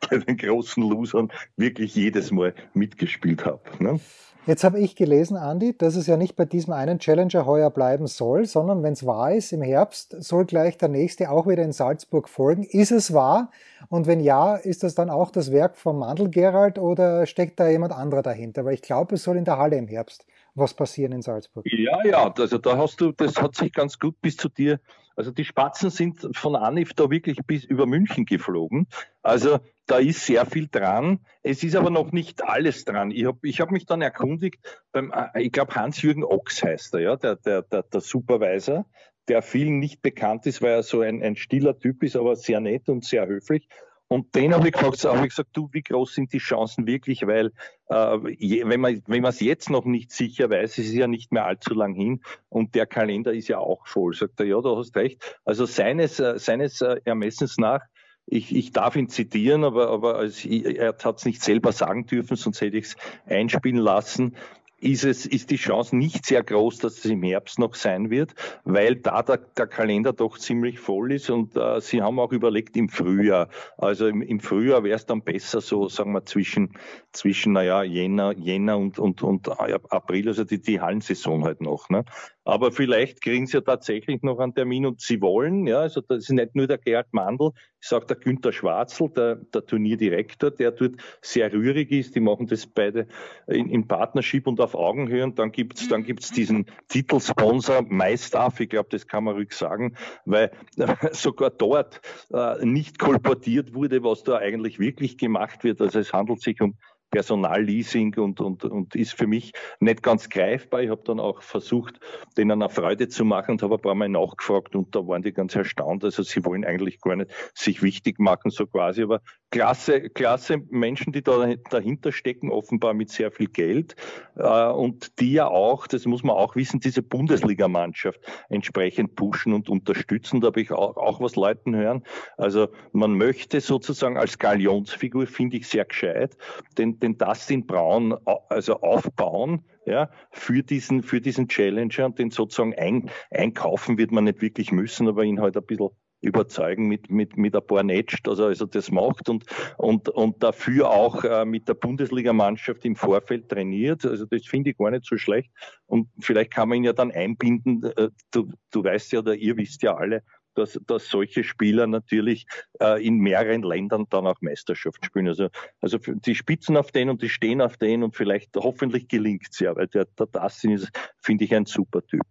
bei 0.08 0.18
den 0.18 0.36
großen 0.36 0.82
Losern 0.82 1.30
wirklich 1.56 1.94
jedes 1.94 2.30
Mal 2.30 2.54
mitgespielt 2.72 3.44
habe. 3.44 3.60
Ne? 3.78 4.00
Jetzt 4.44 4.64
habe 4.64 4.80
ich 4.80 4.96
gelesen, 4.96 5.36
Andi, 5.36 5.76
dass 5.76 5.94
es 5.94 6.08
ja 6.08 6.16
nicht 6.16 6.34
bei 6.34 6.44
diesem 6.44 6.72
einen 6.72 6.98
Challenger 6.98 7.46
heuer 7.46 7.70
bleiben 7.70 8.08
soll, 8.08 8.44
sondern 8.44 8.82
wenn 8.82 8.94
es 8.94 9.06
wahr 9.06 9.32
ist, 9.32 9.52
im 9.52 9.62
Herbst 9.62 10.16
soll 10.18 10.46
gleich 10.46 10.78
der 10.78 10.88
nächste 10.88 11.30
auch 11.30 11.46
wieder 11.46 11.62
in 11.62 11.72
Salzburg 11.72 12.28
folgen. 12.28 12.64
Ist 12.64 12.90
es 12.90 13.14
wahr? 13.14 13.52
Und 13.92 14.06
wenn 14.06 14.20
ja, 14.20 14.56
ist 14.56 14.84
das 14.84 14.94
dann 14.94 15.10
auch 15.10 15.30
das 15.30 15.52
Werk 15.52 15.76
von 15.76 15.98
Mandel 15.98 16.30
Gerald 16.30 16.78
oder 16.78 17.26
steckt 17.26 17.60
da 17.60 17.68
jemand 17.68 17.92
anderer 17.92 18.22
dahinter? 18.22 18.64
Weil 18.64 18.72
ich 18.72 18.80
glaube, 18.80 19.16
es 19.16 19.22
soll 19.22 19.36
in 19.36 19.44
der 19.44 19.58
Halle 19.58 19.76
im 19.76 19.86
Herbst 19.86 20.24
was 20.54 20.72
passieren 20.72 21.12
in 21.12 21.20
Salzburg. 21.20 21.66
Ja, 21.66 22.02
ja, 22.02 22.32
also 22.32 22.56
da 22.56 22.78
hast 22.78 23.02
du, 23.02 23.12
das 23.12 23.36
hat 23.40 23.54
sich 23.54 23.70
ganz 23.70 23.98
gut 23.98 24.18
bis 24.22 24.38
zu 24.38 24.48
dir 24.48 24.80
also 25.16 25.30
die 25.30 25.44
Spatzen 25.44 25.90
sind 25.90 26.28
von 26.32 26.56
Anif 26.56 26.94
da 26.94 27.10
wirklich 27.10 27.38
bis 27.46 27.64
über 27.64 27.86
München 27.86 28.24
geflogen. 28.24 28.86
Also 29.22 29.58
da 29.86 29.98
ist 29.98 30.24
sehr 30.24 30.46
viel 30.46 30.68
dran. 30.68 31.20
Es 31.42 31.62
ist 31.62 31.76
aber 31.76 31.90
noch 31.90 32.12
nicht 32.12 32.42
alles 32.42 32.84
dran. 32.84 33.10
Ich 33.10 33.26
habe 33.26 33.38
ich 33.42 33.60
hab 33.60 33.70
mich 33.70 33.86
dann 33.86 34.00
erkundigt, 34.00 34.82
beim, 34.92 35.12
äh, 35.12 35.42
ich 35.42 35.52
glaube 35.52 35.74
Hans-Jürgen 35.74 36.24
Ochs 36.24 36.62
heißt 36.62 36.94
er, 36.94 37.00
ja, 37.00 37.16
der, 37.16 37.36
der, 37.36 37.62
der, 37.62 37.82
der 37.82 38.00
Supervisor, 38.00 38.86
der 39.28 39.42
vielen 39.42 39.78
nicht 39.78 40.02
bekannt 40.02 40.46
ist, 40.46 40.62
weil 40.62 40.72
er 40.72 40.82
so 40.82 41.00
ein, 41.00 41.22
ein 41.22 41.36
stiller 41.36 41.78
Typ 41.78 42.02
ist, 42.02 42.16
aber 42.16 42.36
sehr 42.36 42.60
nett 42.60 42.88
und 42.88 43.04
sehr 43.04 43.26
höflich. 43.26 43.68
Und 44.08 44.34
den 44.34 44.52
habe 44.54 44.68
ich 44.68 44.74
gefragt, 44.74 45.02
habe 45.04 45.26
ich 45.26 45.30
gesagt, 45.30 45.50
du, 45.54 45.70
wie 45.72 45.80
groß 45.82 46.14
sind 46.14 46.34
die 46.34 46.38
Chancen 46.38 46.86
wirklich? 46.86 47.26
Weil 47.26 47.50
äh, 47.88 48.18
je, 48.34 48.62
wenn 48.66 48.80
man 48.80 49.02
wenn 49.06 49.22
man 49.22 49.30
es 49.30 49.40
jetzt 49.40 49.70
noch 49.70 49.86
nicht 49.86 50.12
sicher 50.12 50.50
weiß, 50.50 50.76
es 50.76 50.86
ist 50.86 50.92
ja 50.92 51.06
nicht 51.06 51.32
mehr 51.32 51.46
allzu 51.46 51.72
lang 51.72 51.94
hin 51.94 52.20
und 52.50 52.74
der 52.74 52.84
Kalender 52.84 53.32
ist 53.32 53.48
ja 53.48 53.56
auch 53.56 53.86
voll. 53.86 54.12
Sagt 54.12 54.38
er, 54.40 54.46
ja, 54.46 54.60
du 54.60 54.76
hast 54.76 54.94
recht. 54.96 55.38
Also 55.46 55.64
seines 55.64 56.20
äh, 56.20 56.38
seines 56.38 56.82
äh, 56.82 57.00
Ermessens 57.04 57.56
nach 57.56 57.80
ich, 58.26 58.54
ich 58.54 58.72
darf 58.72 58.96
ihn 58.96 59.08
zitieren, 59.08 59.64
aber, 59.64 59.88
aber 59.88 60.16
also 60.16 60.48
er 60.48 60.94
hat 61.02 61.18
es 61.18 61.24
nicht 61.24 61.42
selber 61.42 61.72
sagen 61.72 62.06
dürfen, 62.06 62.36
sonst 62.36 62.60
hätte 62.60 62.76
ich 62.76 62.84
es 62.84 62.96
einspielen 63.26 63.80
lassen 63.80 64.36
ist, 64.82 65.04
es, 65.04 65.26
ist 65.26 65.50
die 65.50 65.56
Chance 65.56 65.96
nicht 65.96 66.26
sehr 66.26 66.42
groß, 66.42 66.78
dass 66.78 66.98
es 66.98 67.04
im 67.04 67.22
Herbst 67.22 67.58
noch 67.58 67.74
sein 67.74 68.10
wird, 68.10 68.34
weil 68.64 68.96
da 68.96 69.22
der, 69.22 69.38
der 69.38 69.66
Kalender 69.66 70.12
doch 70.12 70.38
ziemlich 70.38 70.80
voll 70.80 71.12
ist 71.12 71.30
und 71.30 71.56
äh, 71.56 71.80
sie 71.80 72.02
haben 72.02 72.18
auch 72.18 72.32
überlegt 72.32 72.76
im 72.76 72.88
Frühjahr. 72.88 73.48
Also 73.78 74.08
im, 74.08 74.22
im 74.22 74.40
Frühjahr 74.40 74.82
wäre 74.82 74.96
es 74.96 75.06
dann 75.06 75.22
besser 75.22 75.60
so, 75.60 75.88
sagen 75.88 76.12
wir, 76.12 76.24
zwischen, 76.24 76.72
zwischen 77.12 77.52
naja, 77.52 77.82
Jänner, 77.84 78.32
Jänner 78.36 78.76
und, 78.76 78.98
und, 78.98 79.22
und 79.22 79.48
April, 79.48 80.28
also 80.28 80.44
die, 80.44 80.60
die 80.60 80.80
Hallensaison 80.80 81.44
halt 81.44 81.60
noch. 81.60 81.88
Ne? 81.88 82.04
Aber 82.44 82.72
vielleicht 82.72 83.22
kriegen 83.22 83.46
sie 83.46 83.58
ja 83.58 83.60
tatsächlich 83.60 84.22
noch 84.22 84.40
einen 84.40 84.54
Termin 84.54 84.86
und 84.86 85.00
sie 85.00 85.20
wollen, 85.20 85.66
ja, 85.66 85.78
also 85.78 86.00
das 86.00 86.24
ist 86.24 86.30
nicht 86.30 86.56
nur 86.56 86.66
der 86.66 86.78
Gerhard 86.78 87.12
Mandl, 87.12 87.52
ich 87.80 87.88
sage 87.88 88.06
der 88.06 88.16
Günther 88.16 88.52
Schwarzl, 88.52 89.10
der, 89.10 89.36
der 89.36 89.64
Turnierdirektor, 89.64 90.50
der 90.50 90.72
dort 90.72 90.96
sehr 91.20 91.52
rührig 91.52 91.92
ist, 91.92 92.16
die 92.16 92.20
machen 92.20 92.48
das 92.48 92.66
beide 92.66 93.06
in, 93.46 93.68
in 93.68 93.86
Partnership 93.86 94.46
und 94.48 94.60
auf 94.60 94.71
Augenhöhe 94.74 95.24
und 95.24 95.38
dann 95.38 95.52
gibt's 95.52 95.88
dann 95.88 96.04
gibt's 96.04 96.30
diesen 96.30 96.66
Titelsponsor 96.88 97.82
Meistaff, 97.88 98.60
ich 98.60 98.68
glaube, 98.68 98.88
das 98.90 99.06
kann 99.06 99.24
man 99.24 99.34
ruhig 99.34 99.52
sagen, 99.52 99.96
weil 100.24 100.50
äh, 100.76 100.94
sogar 101.12 101.50
dort 101.50 102.00
äh, 102.32 102.64
nicht 102.64 102.98
kolportiert 102.98 103.74
wurde, 103.74 104.02
was 104.02 104.22
da 104.22 104.38
eigentlich 104.38 104.78
wirklich 104.78 105.18
gemacht 105.18 105.64
wird. 105.64 105.80
Also 105.80 105.98
es 105.98 106.12
handelt 106.12 106.40
sich 106.40 106.60
um 106.60 106.76
Personalleasing 107.12 108.14
und, 108.16 108.40
und, 108.40 108.64
und 108.64 108.96
ist 108.96 109.12
für 109.12 109.26
mich 109.26 109.52
nicht 109.80 110.02
ganz 110.02 110.30
greifbar. 110.30 110.82
Ich 110.82 110.88
habe 110.88 111.02
dann 111.04 111.20
auch 111.20 111.42
versucht, 111.42 112.00
denen 112.38 112.62
eine 112.62 112.70
Freude 112.70 113.08
zu 113.08 113.26
machen 113.26 113.52
und 113.52 113.62
habe 113.62 113.74
ein 113.74 113.80
paar 113.82 113.94
Mal 113.94 114.08
nachgefragt 114.08 114.74
und 114.74 114.96
da 114.96 115.06
waren 115.06 115.22
die 115.22 115.32
ganz 115.32 115.54
erstaunt. 115.54 116.04
Also 116.04 116.22
sie 116.22 116.44
wollen 116.44 116.64
eigentlich 116.64 117.00
gar 117.02 117.14
nicht 117.16 117.30
sich 117.54 117.82
wichtig 117.82 118.18
machen, 118.18 118.50
so 118.50 118.66
quasi. 118.66 119.02
Aber 119.02 119.20
klasse, 119.50 120.08
klasse 120.08 120.62
Menschen, 120.70 121.12
die 121.12 121.22
da 121.22 121.54
dahinter 121.70 122.12
stecken, 122.12 122.50
offenbar 122.50 122.94
mit 122.94 123.10
sehr 123.10 123.30
viel 123.30 123.48
Geld 123.48 123.94
äh, 124.36 124.68
und 124.70 125.20
die 125.20 125.32
ja 125.32 125.48
auch, 125.48 125.86
das 125.86 126.06
muss 126.06 126.22
man 126.22 126.34
auch 126.34 126.56
wissen, 126.56 126.80
diese 126.80 127.02
Bundesligamannschaft 127.02 128.20
entsprechend 128.48 129.16
pushen 129.16 129.52
und 129.52 129.68
unterstützen. 129.68 130.40
Da 130.40 130.46
habe 130.46 130.62
ich 130.62 130.72
auch, 130.72 130.96
auch 130.96 131.20
was 131.20 131.36
Leuten 131.36 131.76
hören. 131.76 132.04
Also 132.38 132.68
man 132.92 133.18
möchte 133.18 133.60
sozusagen 133.60 134.16
als 134.16 134.38
Galionsfigur, 134.38 135.26
finde 135.26 135.58
ich 135.58 135.68
sehr 135.68 135.84
gescheit, 135.84 136.38
den 136.78 137.01
den 137.02 137.18
Dustin 137.18 137.66
Braun 137.66 138.16
also 138.48 138.80
aufbauen, 138.80 139.64
ja, 139.84 140.10
für 140.30 140.62
diesen, 140.62 141.02
für 141.02 141.20
diesen 141.20 141.48
Challenger 141.48 142.06
und 142.06 142.18
den 142.18 142.30
sozusagen 142.30 142.74
ein, 142.74 143.10
einkaufen 143.30 143.98
wird 143.98 144.12
man 144.12 144.24
nicht 144.24 144.40
wirklich 144.40 144.72
müssen, 144.72 145.08
aber 145.08 145.24
ihn 145.24 145.40
halt 145.40 145.56
ein 145.56 145.66
bisschen 145.66 145.90
überzeugen 146.22 146.86
mit, 146.86 147.10
mit, 147.10 147.36
mit 147.36 147.54
ein 147.54 147.66
paar 147.66 147.82
Netsch, 147.82 148.18
dass 148.22 148.38
er 148.38 148.46
also 148.46 148.64
das 148.64 148.90
macht 148.90 149.28
und, 149.28 149.44
und, 149.76 150.08
und 150.08 150.42
dafür 150.42 150.90
auch 150.90 151.24
äh, 151.24 151.44
mit 151.44 151.68
der 151.68 151.74
Bundesligamannschaft 151.74 152.84
im 152.84 152.94
Vorfeld 152.94 153.48
trainiert. 153.48 154.06
Also 154.06 154.24
das 154.26 154.46
finde 154.46 154.70
ich 154.70 154.78
gar 154.78 154.92
nicht 154.92 155.04
so 155.04 155.16
schlecht. 155.16 155.50
Und 155.86 156.08
vielleicht 156.20 156.52
kann 156.52 156.68
man 156.68 156.78
ihn 156.78 156.84
ja 156.84 156.92
dann 156.92 157.10
einbinden. 157.10 157.82
Äh, 157.96 158.10
du, 158.30 158.52
du 158.70 158.84
weißt 158.84 159.12
ja 159.12 159.18
oder 159.18 159.34
ihr 159.34 159.56
wisst 159.56 159.82
ja 159.82 159.96
alle, 159.96 160.22
dass, 160.54 160.78
dass 160.86 161.08
solche 161.08 161.44
Spieler 161.44 161.86
natürlich 161.86 162.46
äh, 162.80 163.04
in 163.04 163.16
mehreren 163.16 163.62
Ländern 163.62 164.06
dann 164.10 164.26
auch 164.26 164.40
Meisterschaft 164.40 165.04
spielen. 165.04 165.28
Also, 165.28 165.48
also 165.80 165.98
die 165.98 166.34
spitzen 166.34 166.76
auf 166.76 166.92
den 166.92 167.10
und 167.10 167.22
die 167.22 167.28
stehen 167.28 167.60
auf 167.60 167.76
den 167.76 168.02
und 168.02 168.16
vielleicht 168.16 168.56
hoffentlich 168.56 169.08
gelingt 169.08 169.48
es 169.50 169.58
ja, 169.60 169.74
weil 169.76 169.88
der, 169.88 170.06
der 170.18 170.26
Dassin 170.26 170.72
ist, 170.72 170.90
finde 171.20 171.44
ich, 171.44 171.54
ein 171.54 171.66
super 171.66 172.04
Typ. 172.06 172.26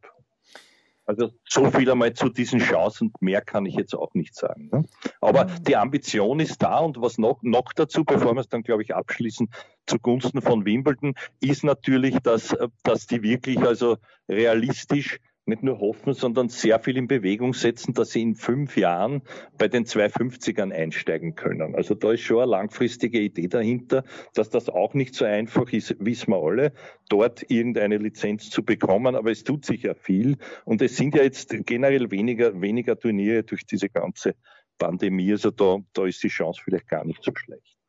Also 1.05 1.31
so 1.45 1.69
viel 1.69 1.91
einmal 1.91 2.13
zu 2.13 2.29
diesen 2.29 2.59
Chancen, 2.59 3.11
mehr 3.19 3.41
kann 3.41 3.65
ich 3.65 3.75
jetzt 3.75 3.93
auch 3.93 4.13
nicht 4.13 4.33
sagen. 4.33 4.69
Ne? 4.71 4.85
Aber 5.19 5.45
die 5.45 5.75
Ambition 5.75 6.39
ist 6.39 6.61
da 6.61 6.77
und 6.77 7.01
was 7.01 7.17
noch, 7.17 7.41
noch 7.41 7.73
dazu, 7.73 8.05
bevor 8.05 8.33
wir 8.33 8.39
es 8.39 8.47
dann, 8.47 8.63
glaube 8.63 8.83
ich, 8.83 8.95
abschließen, 8.95 9.49
zugunsten 9.87 10.41
von 10.41 10.63
Wimbledon, 10.63 11.15
ist 11.41 11.65
natürlich, 11.65 12.15
dass, 12.19 12.55
dass 12.83 13.07
die 13.07 13.23
wirklich 13.23 13.59
also 13.59 13.97
realistisch 14.29 15.19
nicht 15.51 15.63
nur 15.63 15.79
hoffen, 15.79 16.13
sondern 16.13 16.49
sehr 16.49 16.79
viel 16.79 16.97
in 16.97 17.07
Bewegung 17.07 17.53
setzen, 17.53 17.93
dass 17.93 18.11
sie 18.11 18.21
in 18.21 18.35
fünf 18.35 18.75
Jahren 18.77 19.21
bei 19.57 19.67
den 19.67 19.85
250ern 19.85 20.71
einsteigen 20.73 21.35
können. 21.35 21.75
Also 21.75 21.93
da 21.93 22.13
ist 22.13 22.21
schon 22.21 22.39
eine 22.41 22.51
langfristige 22.51 23.19
Idee 23.19 23.47
dahinter, 23.47 24.03
dass 24.33 24.49
das 24.49 24.69
auch 24.69 24.95
nicht 24.95 25.13
so 25.13 25.25
einfach 25.25 25.71
ist, 25.71 25.95
wissen 25.99 26.31
wir 26.31 26.41
alle, 26.41 26.73
dort 27.09 27.49
irgendeine 27.49 27.97
Lizenz 27.97 28.49
zu 28.49 28.63
bekommen, 28.63 29.15
aber 29.15 29.29
es 29.31 29.43
tut 29.43 29.65
sich 29.65 29.83
ja 29.83 29.93
viel 29.93 30.37
und 30.65 30.81
es 30.81 30.97
sind 30.97 31.15
ja 31.15 31.23
jetzt 31.23 31.53
generell 31.65 32.09
weniger, 32.09 32.59
weniger 32.59 32.97
Turniere 32.97 33.43
durch 33.43 33.65
diese 33.65 33.89
ganze 33.89 34.35
Pandemie, 34.77 35.31
also 35.31 35.51
da, 35.51 35.77
da 35.93 36.07
ist 36.07 36.23
die 36.23 36.29
Chance 36.29 36.61
vielleicht 36.63 36.87
gar 36.87 37.05
nicht 37.05 37.23
so 37.23 37.31
schlecht. 37.35 37.80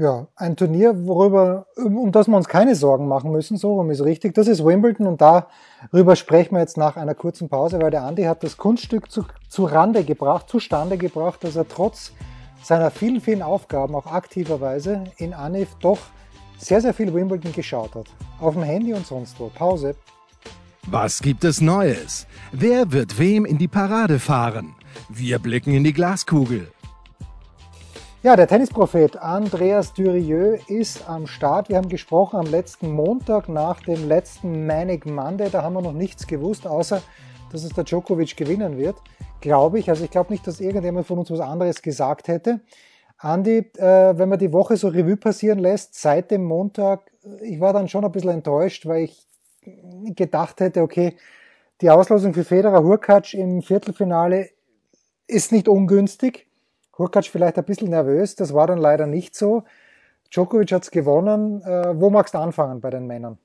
Ja, 0.00 0.28
ein 0.36 0.54
Turnier, 0.54 1.06
worüber, 1.08 1.66
um 1.76 2.12
das 2.12 2.28
wir 2.28 2.36
uns 2.36 2.46
keine 2.46 2.76
Sorgen 2.76 3.08
machen 3.08 3.32
müssen, 3.32 3.56
so 3.56 3.74
rum 3.74 3.90
ist 3.90 4.00
richtig. 4.04 4.32
Das 4.32 4.46
ist 4.46 4.64
Wimbledon 4.64 5.08
und 5.08 5.20
darüber 5.20 6.14
sprechen 6.14 6.54
wir 6.54 6.60
jetzt 6.60 6.76
nach 6.76 6.96
einer 6.96 7.16
kurzen 7.16 7.48
Pause, 7.48 7.82
weil 7.82 7.90
der 7.90 8.04
Andi 8.04 8.22
hat 8.22 8.44
das 8.44 8.56
Kunststück 8.56 9.10
zu, 9.10 9.24
zu 9.48 9.64
Rande 9.64 10.04
gebracht, 10.04 10.48
zustande 10.48 10.98
gebracht, 10.98 11.42
dass 11.42 11.56
er 11.56 11.66
trotz 11.66 12.12
seiner 12.62 12.92
vielen, 12.92 13.20
vielen 13.20 13.42
Aufgaben 13.42 13.96
auch 13.96 14.06
aktiverweise 14.06 15.02
in 15.16 15.34
Anif 15.34 15.74
doch 15.80 15.98
sehr, 16.58 16.80
sehr 16.80 16.94
viel 16.94 17.12
Wimbledon 17.12 17.52
geschaut 17.52 17.96
hat. 17.96 18.06
Auf 18.40 18.54
dem 18.54 18.62
Handy 18.62 18.94
und 18.94 19.04
sonst 19.04 19.40
wo. 19.40 19.48
Pause. 19.48 19.96
Was 20.86 21.20
gibt 21.20 21.42
es 21.42 21.60
Neues? 21.60 22.28
Wer 22.52 22.92
wird 22.92 23.18
wem 23.18 23.44
in 23.44 23.58
die 23.58 23.68
Parade 23.68 24.20
fahren? 24.20 24.76
Wir 25.08 25.40
blicken 25.40 25.74
in 25.74 25.82
die 25.82 25.92
Glaskugel. 25.92 26.70
Ja, 28.20 28.34
der 28.34 28.48
Tennisprophet 28.48 29.16
Andreas 29.16 29.94
Durieux 29.94 30.60
ist 30.66 31.08
am 31.08 31.28
Start. 31.28 31.68
Wir 31.68 31.76
haben 31.76 31.88
gesprochen 31.88 32.40
am 32.40 32.46
letzten 32.46 32.90
Montag 32.90 33.48
nach 33.48 33.80
dem 33.80 34.08
letzten 34.08 34.66
Manic 34.66 35.06
Monday. 35.06 35.48
Da 35.48 35.62
haben 35.62 35.74
wir 35.74 35.82
noch 35.82 35.92
nichts 35.92 36.26
gewusst, 36.26 36.66
außer 36.66 37.00
dass 37.52 37.62
es 37.62 37.72
der 37.74 37.84
Djokovic 37.84 38.36
gewinnen 38.36 38.76
wird. 38.76 38.96
Glaube 39.40 39.78
ich. 39.78 39.88
Also 39.88 40.02
ich 40.02 40.10
glaube 40.10 40.32
nicht, 40.32 40.44
dass 40.48 40.58
irgendjemand 40.58 41.06
von 41.06 41.20
uns 41.20 41.30
was 41.30 41.38
anderes 41.38 41.80
gesagt 41.80 42.26
hätte. 42.26 42.58
Andi, 43.18 43.58
äh, 43.76 44.18
wenn 44.18 44.28
man 44.28 44.40
die 44.40 44.52
Woche 44.52 44.76
so 44.76 44.88
Revue 44.88 45.16
passieren 45.16 45.60
lässt, 45.60 45.94
seit 45.94 46.32
dem 46.32 46.42
Montag, 46.42 47.12
ich 47.40 47.60
war 47.60 47.72
dann 47.72 47.86
schon 47.86 48.04
ein 48.04 48.10
bisschen 48.10 48.30
enttäuscht, 48.30 48.84
weil 48.86 49.04
ich 49.04 49.28
gedacht 50.16 50.58
hätte, 50.58 50.82
okay, 50.82 51.14
die 51.82 51.90
Auslosung 51.90 52.34
für 52.34 52.42
Federer 52.42 52.82
Hurkacz 52.82 53.34
im 53.34 53.62
Viertelfinale 53.62 54.50
ist 55.28 55.52
nicht 55.52 55.68
ungünstig. 55.68 56.47
Hurkacz 56.98 57.28
vielleicht 57.28 57.56
ein 57.58 57.64
bisschen 57.64 57.90
nervös, 57.90 58.34
das 58.34 58.52
war 58.52 58.66
dann 58.66 58.78
leider 58.78 59.06
nicht 59.06 59.34
so. 59.34 59.64
Djokovic 60.30 60.72
hat's 60.72 60.90
gewonnen. 60.90 61.62
Äh, 61.62 61.98
wo 61.98 62.10
magst 62.10 62.34
du 62.34 62.38
anfangen 62.38 62.80
bei 62.80 62.90
den 62.90 63.06
Männern? 63.06 63.38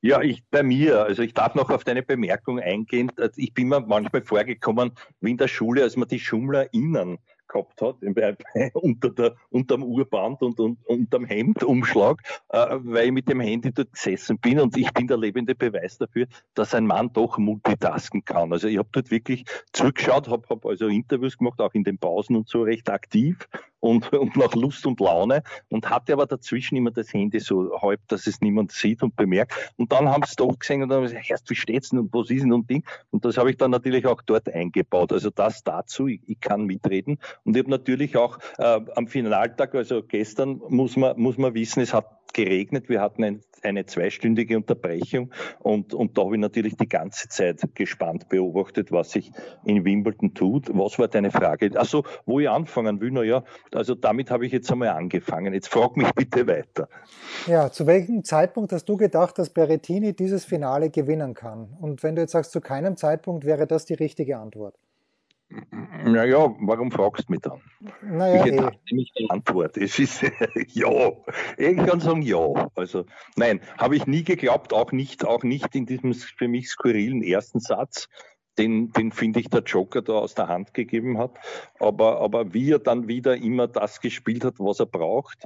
Ja, 0.00 0.22
ich 0.22 0.44
bei 0.48 0.62
mir, 0.62 1.02
also 1.02 1.22
ich 1.22 1.34
darf 1.34 1.56
noch 1.56 1.70
auf 1.70 1.82
deine 1.82 2.04
Bemerkung 2.04 2.60
eingehen. 2.60 3.10
Ich 3.34 3.52
bin 3.52 3.68
mir 3.68 3.80
manchmal 3.80 4.22
vorgekommen 4.22 4.92
wie 5.20 5.32
in 5.32 5.36
der 5.36 5.48
Schule, 5.48 5.82
als 5.82 5.96
man 5.96 6.06
die 6.06 6.20
SchummlerInnen 6.20 7.18
gehabt 7.48 7.80
hat, 7.82 7.96
unter 8.74 9.10
der, 9.10 9.34
unterm 9.50 9.82
Urband 9.82 10.42
und, 10.42 10.60
und 10.60 10.78
unterm 10.86 11.24
Hemdumschlag, 11.24 12.20
äh, 12.50 12.76
weil 12.80 13.06
ich 13.06 13.12
mit 13.12 13.28
dem 13.28 13.40
Handy 13.40 13.72
dort 13.72 13.92
gesessen 13.92 14.38
bin 14.38 14.60
und 14.60 14.76
ich 14.76 14.92
bin 14.92 15.06
der 15.06 15.16
lebende 15.16 15.54
Beweis 15.54 15.98
dafür, 15.98 16.26
dass 16.54 16.74
ein 16.74 16.86
Mann 16.86 17.12
doch 17.12 17.38
multitasken 17.38 18.24
kann. 18.24 18.52
Also 18.52 18.68
ich 18.68 18.78
habe 18.78 18.88
dort 18.92 19.10
wirklich 19.10 19.44
zurückgeschaut, 19.72 20.28
habe 20.28 20.46
hab 20.48 20.66
also 20.66 20.86
Interviews 20.86 21.38
gemacht, 21.38 21.60
auch 21.60 21.74
in 21.74 21.84
den 21.84 21.98
Pausen 21.98 22.36
und 22.36 22.48
so 22.48 22.62
recht 22.62 22.88
aktiv 22.90 23.48
und, 23.80 24.12
und 24.12 24.36
nach 24.36 24.54
Lust 24.54 24.86
und 24.86 25.00
Laune 25.00 25.42
und 25.68 25.88
hatte 25.88 26.12
aber 26.12 26.26
dazwischen 26.26 26.76
immer 26.76 26.90
das 26.90 27.12
Handy 27.12 27.40
so 27.40 27.80
halb, 27.80 28.00
dass 28.08 28.26
es 28.26 28.40
niemand 28.40 28.72
sieht 28.72 29.02
und 29.02 29.16
bemerkt. 29.16 29.72
Und 29.76 29.92
dann 29.92 30.08
haben 30.08 30.22
sie 30.24 30.30
es 30.30 30.36
doch 30.36 30.58
gesehen 30.58 30.82
und 30.82 30.88
dann 30.88 31.02
haben 31.02 31.08
sie 31.08 31.16
gesagt, 31.16 31.48
wie 31.50 31.54
steht's 31.54 31.90
denn 31.90 31.98
und 32.00 32.12
was 32.12 32.30
ist 32.30 32.42
denn 32.42 32.52
und 32.52 32.68
Ding. 32.68 32.84
Und 33.10 33.24
das 33.24 33.36
habe 33.38 33.50
ich 33.50 33.56
dann 33.56 33.70
natürlich 33.70 34.06
auch 34.06 34.22
dort 34.22 34.48
eingebaut. 34.48 35.12
Also 35.12 35.30
das 35.30 35.62
dazu, 35.62 36.06
ich, 36.06 36.20
ich 36.26 36.40
kann 36.40 36.64
mitreden. 36.64 37.18
Und 37.44 37.56
ich 37.56 37.62
habe 37.62 37.70
natürlich 37.70 38.16
auch 38.16 38.38
äh, 38.58 38.80
am 38.94 39.06
Finaltag, 39.06 39.74
also 39.74 40.02
gestern, 40.02 40.60
muss 40.68 40.96
man, 40.96 41.18
muss 41.18 41.38
man 41.38 41.54
wissen, 41.54 41.80
es 41.80 41.94
hat 41.94 42.18
geregnet. 42.32 42.88
Wir 42.88 43.00
hatten 43.00 43.24
ein, 43.24 43.40
eine 43.62 43.86
zweistündige 43.86 44.56
Unterbrechung 44.56 45.32
und, 45.58 45.94
und 45.94 46.16
da 46.16 46.22
habe 46.22 46.36
ich 46.36 46.40
natürlich 46.40 46.76
die 46.76 46.88
ganze 46.88 47.28
Zeit 47.28 47.60
gespannt 47.74 48.28
beobachtet, 48.28 48.92
was 48.92 49.10
sich 49.10 49.32
in 49.64 49.84
Wimbledon 49.84 50.34
tut. 50.34 50.68
Was 50.72 50.98
war 50.98 51.08
deine 51.08 51.30
Frage? 51.30 51.70
Also, 51.78 52.04
wo 52.26 52.38
ich 52.40 52.48
anfangen 52.48 53.00
will, 53.00 53.10
naja, 53.10 53.44
also 53.74 53.94
damit 53.94 54.30
habe 54.30 54.46
ich 54.46 54.52
jetzt 54.52 54.70
einmal 54.70 54.90
angefangen. 54.90 55.52
Jetzt 55.52 55.68
frag 55.68 55.96
mich 55.96 56.10
bitte 56.12 56.46
weiter. 56.46 56.88
Ja, 57.46 57.70
zu 57.70 57.86
welchem 57.86 58.24
Zeitpunkt 58.24 58.72
hast 58.72 58.88
du 58.88 58.96
gedacht, 58.96 59.38
dass 59.38 59.50
Berrettini 59.50 60.14
dieses 60.14 60.44
Finale 60.44 60.90
gewinnen 60.90 61.34
kann? 61.34 61.76
Und 61.80 62.02
wenn 62.02 62.14
du 62.14 62.22
jetzt 62.22 62.32
sagst, 62.32 62.52
zu 62.52 62.60
keinem 62.60 62.96
Zeitpunkt 62.96 63.44
wäre 63.44 63.66
das 63.66 63.84
die 63.84 63.94
richtige 63.94 64.38
Antwort. 64.38 64.76
Naja, 66.04 66.54
warum 66.60 66.90
fragst 66.90 67.28
du 67.28 67.32
mich 67.32 67.40
dann? 67.40 67.60
Naja, 68.02 68.44
ich 68.44 68.52
hätte 68.52 68.72
eh. 68.90 68.94
nicht 68.94 69.18
die 69.18 69.30
Antwort. 69.30 69.76
Es 69.78 69.98
ist 69.98 70.22
ja. 70.74 71.12
Ich 71.56 71.76
kann 71.76 72.00
sagen 72.00 72.22
ja. 72.22 72.68
Also 72.74 73.06
nein, 73.36 73.60
habe 73.78 73.96
ich 73.96 74.06
nie 74.06 74.24
geglaubt, 74.24 74.72
auch 74.72 74.92
nicht, 74.92 75.24
auch 75.24 75.42
nicht 75.42 75.74
in 75.74 75.86
diesem 75.86 76.12
für 76.12 76.48
mich 76.48 76.68
skurrilen 76.68 77.22
ersten 77.22 77.60
Satz 77.60 78.08
den, 78.58 78.92
den 78.92 79.12
finde 79.12 79.40
ich 79.40 79.48
der 79.48 79.62
Joker 79.62 80.02
da 80.02 80.14
aus 80.14 80.34
der 80.34 80.48
Hand 80.48 80.74
gegeben 80.74 81.18
hat. 81.18 81.38
Aber, 81.78 82.20
aber 82.20 82.52
wie 82.52 82.72
er 82.72 82.78
dann 82.78 83.08
wieder 83.08 83.36
immer 83.36 83.68
das 83.68 84.00
gespielt 84.00 84.44
hat, 84.44 84.58
was 84.58 84.80
er 84.80 84.86
braucht, 84.86 85.44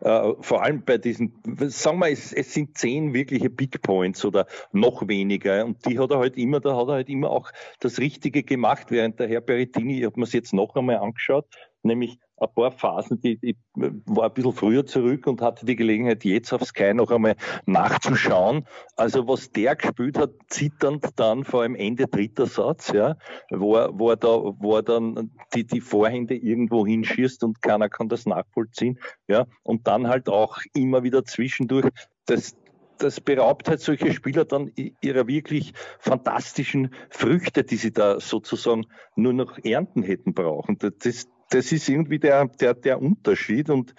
äh, 0.00 0.32
vor 0.40 0.62
allem 0.62 0.82
bei 0.84 0.98
diesen, 0.98 1.32
sagen 1.68 1.98
wir, 1.98 2.10
es, 2.10 2.32
es 2.32 2.54
sind 2.54 2.76
zehn 2.78 3.14
wirkliche 3.14 3.50
Big 3.50 3.82
Points 3.82 4.24
oder 4.24 4.46
noch 4.72 5.08
weniger. 5.08 5.64
Und 5.64 5.84
die 5.86 5.98
hat 5.98 6.10
er 6.10 6.18
halt 6.18 6.36
immer, 6.36 6.60
da 6.60 6.76
hat 6.76 6.88
er 6.88 6.94
halt 6.94 7.08
immer 7.08 7.30
auch 7.30 7.50
das 7.80 7.98
Richtige 7.98 8.42
gemacht, 8.42 8.90
während 8.90 9.18
der 9.18 9.28
Herr 9.28 9.40
Berettini, 9.40 9.98
ich 9.98 10.04
habe 10.04 10.20
mir 10.20 10.24
es 10.24 10.32
jetzt 10.32 10.52
noch 10.52 10.74
einmal 10.76 10.98
angeschaut, 10.98 11.46
nämlich 11.82 12.18
ein 12.40 12.48
paar 12.54 12.70
Phasen, 12.70 13.20
die, 13.20 13.38
ich 13.42 13.56
war 13.74 14.26
ein 14.26 14.34
bisschen 14.34 14.52
früher 14.52 14.86
zurück 14.86 15.26
und 15.26 15.42
hatte 15.42 15.66
die 15.66 15.76
Gelegenheit, 15.76 16.24
jetzt 16.24 16.52
auf 16.52 16.64
Sky 16.64 16.94
noch 16.94 17.10
einmal 17.10 17.36
nachzuschauen. 17.66 18.66
Also 18.96 19.26
was 19.26 19.50
der 19.50 19.76
gespielt 19.76 20.18
hat, 20.18 20.30
zitternd 20.48 21.06
dann 21.16 21.44
vor 21.44 21.62
allem 21.62 21.74
Ende 21.74 22.06
dritter 22.06 22.46
Satz, 22.46 22.92
ja, 22.92 23.16
wo 23.50 23.76
er, 23.76 23.98
wo 23.98 24.10
er 24.10 24.16
da, 24.16 24.28
wo 24.28 24.76
er 24.76 24.82
dann 24.82 25.30
die, 25.54 25.64
die 25.64 25.80
Vorhände 25.80 26.34
irgendwo 26.34 26.86
hinschießt 26.86 27.44
und 27.44 27.62
keiner 27.62 27.88
kann 27.88 28.08
das 28.08 28.26
nachvollziehen, 28.26 28.98
ja, 29.26 29.46
und 29.62 29.86
dann 29.86 30.08
halt 30.08 30.28
auch 30.28 30.58
immer 30.74 31.02
wieder 31.02 31.24
zwischendurch 31.24 31.88
das, 32.26 32.56
das 32.98 33.20
beraubt 33.20 33.68
halt 33.68 33.80
solche 33.80 34.12
Spieler 34.12 34.44
dann 34.44 34.72
ihrer 35.00 35.26
wirklich 35.26 35.72
fantastischen 35.98 36.92
Früchte, 37.10 37.64
die 37.64 37.76
sie 37.76 37.92
da 37.92 38.20
sozusagen 38.20 38.86
nur 39.16 39.32
noch 39.32 39.58
ernten 39.62 40.02
hätten 40.02 40.34
brauchen. 40.34 40.78
Das, 40.78 41.28
das 41.50 41.72
ist 41.72 41.88
irgendwie 41.88 42.18
der, 42.18 42.46
der, 42.46 42.74
der 42.74 43.00
Unterschied 43.00 43.70
und 43.70 43.94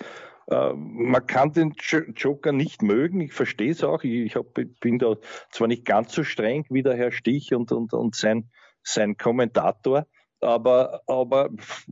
äh, 0.48 0.74
man 0.74 1.26
kann 1.26 1.52
den 1.52 1.74
Joker 2.16 2.52
nicht 2.52 2.82
mögen, 2.82 3.22
ich 3.22 3.34
verstehe 3.34 3.72
es 3.72 3.84
auch, 3.84 4.04
ich, 4.04 4.36
hab, 4.36 4.54
bin 4.54 5.00
da 5.00 5.16
zwar 5.52 5.68
nicht 5.68 5.86
ganz 5.86 6.14
so 6.14 6.24
streng 6.24 6.66
wie 6.70 6.84
der 6.84 6.96
Herr 6.96 7.12
Stich 7.12 7.54
und, 7.54 7.72
und, 7.72 7.94
und 7.94 8.16
sein, 8.16 8.50
sein 8.84 9.18
Kommentator, 9.18 10.08
aber, 10.42 11.02
aber 11.08 11.50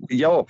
ja, 0.09 0.45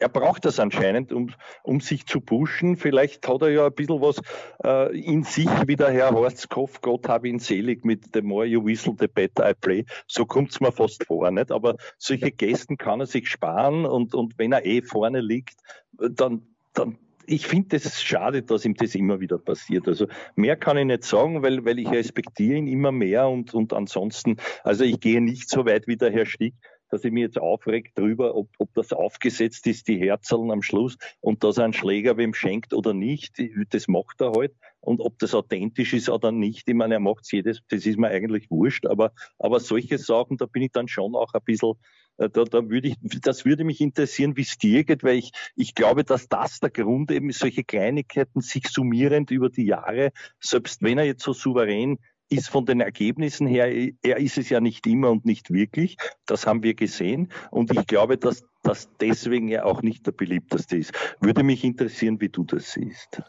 er 0.00 0.08
braucht 0.08 0.44
das 0.46 0.58
anscheinend, 0.58 1.12
um, 1.12 1.30
um 1.62 1.80
sich 1.80 2.06
zu 2.06 2.20
pushen. 2.20 2.76
Vielleicht 2.76 3.28
hat 3.28 3.42
er 3.42 3.50
ja 3.50 3.66
ein 3.66 3.74
bisschen 3.74 4.00
was 4.00 4.20
äh, 4.64 4.98
in 4.98 5.22
sich, 5.24 5.48
wie 5.66 5.76
der 5.76 5.90
Herr 5.90 6.10
Horst 6.12 6.48
Kopf, 6.48 6.80
Gott 6.80 7.06
habe 7.08 7.28
ihn 7.28 7.38
selig 7.38 7.84
mit 7.84 8.06
The 8.14 8.22
more 8.22 8.46
you 8.46 8.64
whistle, 8.64 8.96
the 8.98 9.08
better 9.08 9.50
I 9.50 9.54
play. 9.54 9.84
So 10.06 10.24
kommt 10.24 10.50
es 10.50 10.60
mir 10.60 10.72
fast 10.72 11.04
vor, 11.04 11.30
nicht? 11.30 11.52
Aber 11.52 11.76
solche 11.98 12.32
Gästen 12.32 12.78
kann 12.78 13.00
er 13.00 13.06
sich 13.06 13.28
sparen 13.28 13.84
und, 13.84 14.14
und 14.14 14.38
wenn 14.38 14.52
er 14.52 14.64
eh 14.64 14.82
vorne 14.82 15.20
liegt, 15.20 15.56
dann, 15.92 16.42
dann 16.72 16.96
ich 17.26 17.46
finde 17.46 17.76
es 17.76 18.02
schade, 18.02 18.42
dass 18.42 18.64
ihm 18.64 18.74
das 18.74 18.94
immer 18.94 19.20
wieder 19.20 19.38
passiert. 19.38 19.86
Also 19.86 20.06
mehr 20.34 20.56
kann 20.56 20.76
ich 20.78 20.86
nicht 20.86 21.04
sagen, 21.04 21.42
weil, 21.42 21.64
weil 21.64 21.78
ich 21.78 21.90
respektiere 21.90 22.56
ihn 22.56 22.66
immer 22.66 22.90
mehr 22.90 23.28
und, 23.28 23.54
und 23.54 23.72
ansonsten, 23.72 24.38
also 24.64 24.82
ich 24.84 24.98
gehe 24.98 25.20
nicht 25.20 25.48
so 25.48 25.64
weit 25.64 25.86
wie 25.86 25.96
der 25.96 26.10
Herr 26.10 26.26
Stick, 26.26 26.54
dass 26.90 27.04
ich 27.04 27.12
mich 27.12 27.22
jetzt 27.22 27.38
aufregt 27.38 27.98
drüber, 27.98 28.34
ob, 28.34 28.48
ob 28.58 28.72
das 28.74 28.92
aufgesetzt 28.92 29.66
ist, 29.66 29.88
die 29.88 29.98
Herzeln 29.98 30.50
am 30.50 30.62
Schluss 30.62 30.96
und 31.20 31.44
dass 31.44 31.58
einen 31.58 31.72
Schläger 31.72 32.16
wem 32.16 32.34
schenkt 32.34 32.74
oder 32.74 32.92
nicht. 32.92 33.42
Das 33.70 33.88
macht 33.88 34.20
er 34.20 34.32
halt. 34.32 34.54
Und 34.80 35.00
ob 35.00 35.18
das 35.18 35.34
authentisch 35.34 35.92
ist 35.92 36.08
oder 36.08 36.32
nicht, 36.32 36.68
ich 36.68 36.74
meine, 36.74 36.94
er 36.94 37.00
macht 37.00 37.24
es 37.24 37.32
jedes, 37.32 37.60
das 37.68 37.84
ist 37.84 37.98
mir 37.98 38.08
eigentlich 38.08 38.50
wurscht, 38.50 38.86
aber, 38.86 39.12
aber 39.38 39.60
solche 39.60 39.98
Sachen, 39.98 40.38
da 40.38 40.46
bin 40.46 40.62
ich 40.62 40.72
dann 40.72 40.88
schon 40.88 41.14
auch 41.14 41.34
ein 41.34 41.42
bisschen, 41.44 41.74
äh, 42.16 42.30
da, 42.30 42.44
da 42.44 42.68
würde 42.68 42.88
ich, 42.88 42.96
das 43.20 43.44
würde 43.44 43.64
mich 43.64 43.80
interessieren, 43.80 44.36
wie 44.36 44.42
es 44.42 44.56
dir 44.56 44.84
geht, 44.84 45.04
weil 45.04 45.18
ich, 45.18 45.32
ich 45.54 45.74
glaube, 45.74 46.04
dass 46.04 46.28
das 46.28 46.60
der 46.60 46.70
Grund 46.70 47.10
eben 47.10 47.30
solche 47.30 47.62
Kleinigkeiten 47.62 48.40
sich 48.40 48.68
summierend 48.68 49.30
über 49.30 49.50
die 49.50 49.66
Jahre, 49.66 50.12
selbst 50.40 50.82
wenn 50.82 50.96
er 50.96 51.04
jetzt 51.04 51.22
so 51.22 51.34
souverän 51.34 51.98
ist 52.30 52.48
von 52.48 52.64
den 52.64 52.80
Ergebnissen 52.80 53.46
her, 53.46 53.66
er 54.02 54.16
ist 54.18 54.38
es 54.38 54.48
ja 54.48 54.60
nicht 54.60 54.86
immer 54.86 55.10
und 55.10 55.26
nicht 55.26 55.52
wirklich. 55.52 55.96
Das 56.26 56.46
haben 56.46 56.62
wir 56.62 56.74
gesehen. 56.74 57.32
Und 57.50 57.72
ich 57.72 57.86
glaube, 57.86 58.16
dass 58.16 58.44
das 58.62 58.88
deswegen 59.00 59.48
ja 59.48 59.64
auch 59.64 59.82
nicht 59.82 60.06
der 60.06 60.12
beliebteste 60.12 60.76
ist. 60.76 60.92
Würde 61.20 61.42
mich 61.42 61.64
interessieren, 61.64 62.20
wie 62.20 62.28
du 62.28 62.44
das 62.44 62.72
siehst. 62.72 63.22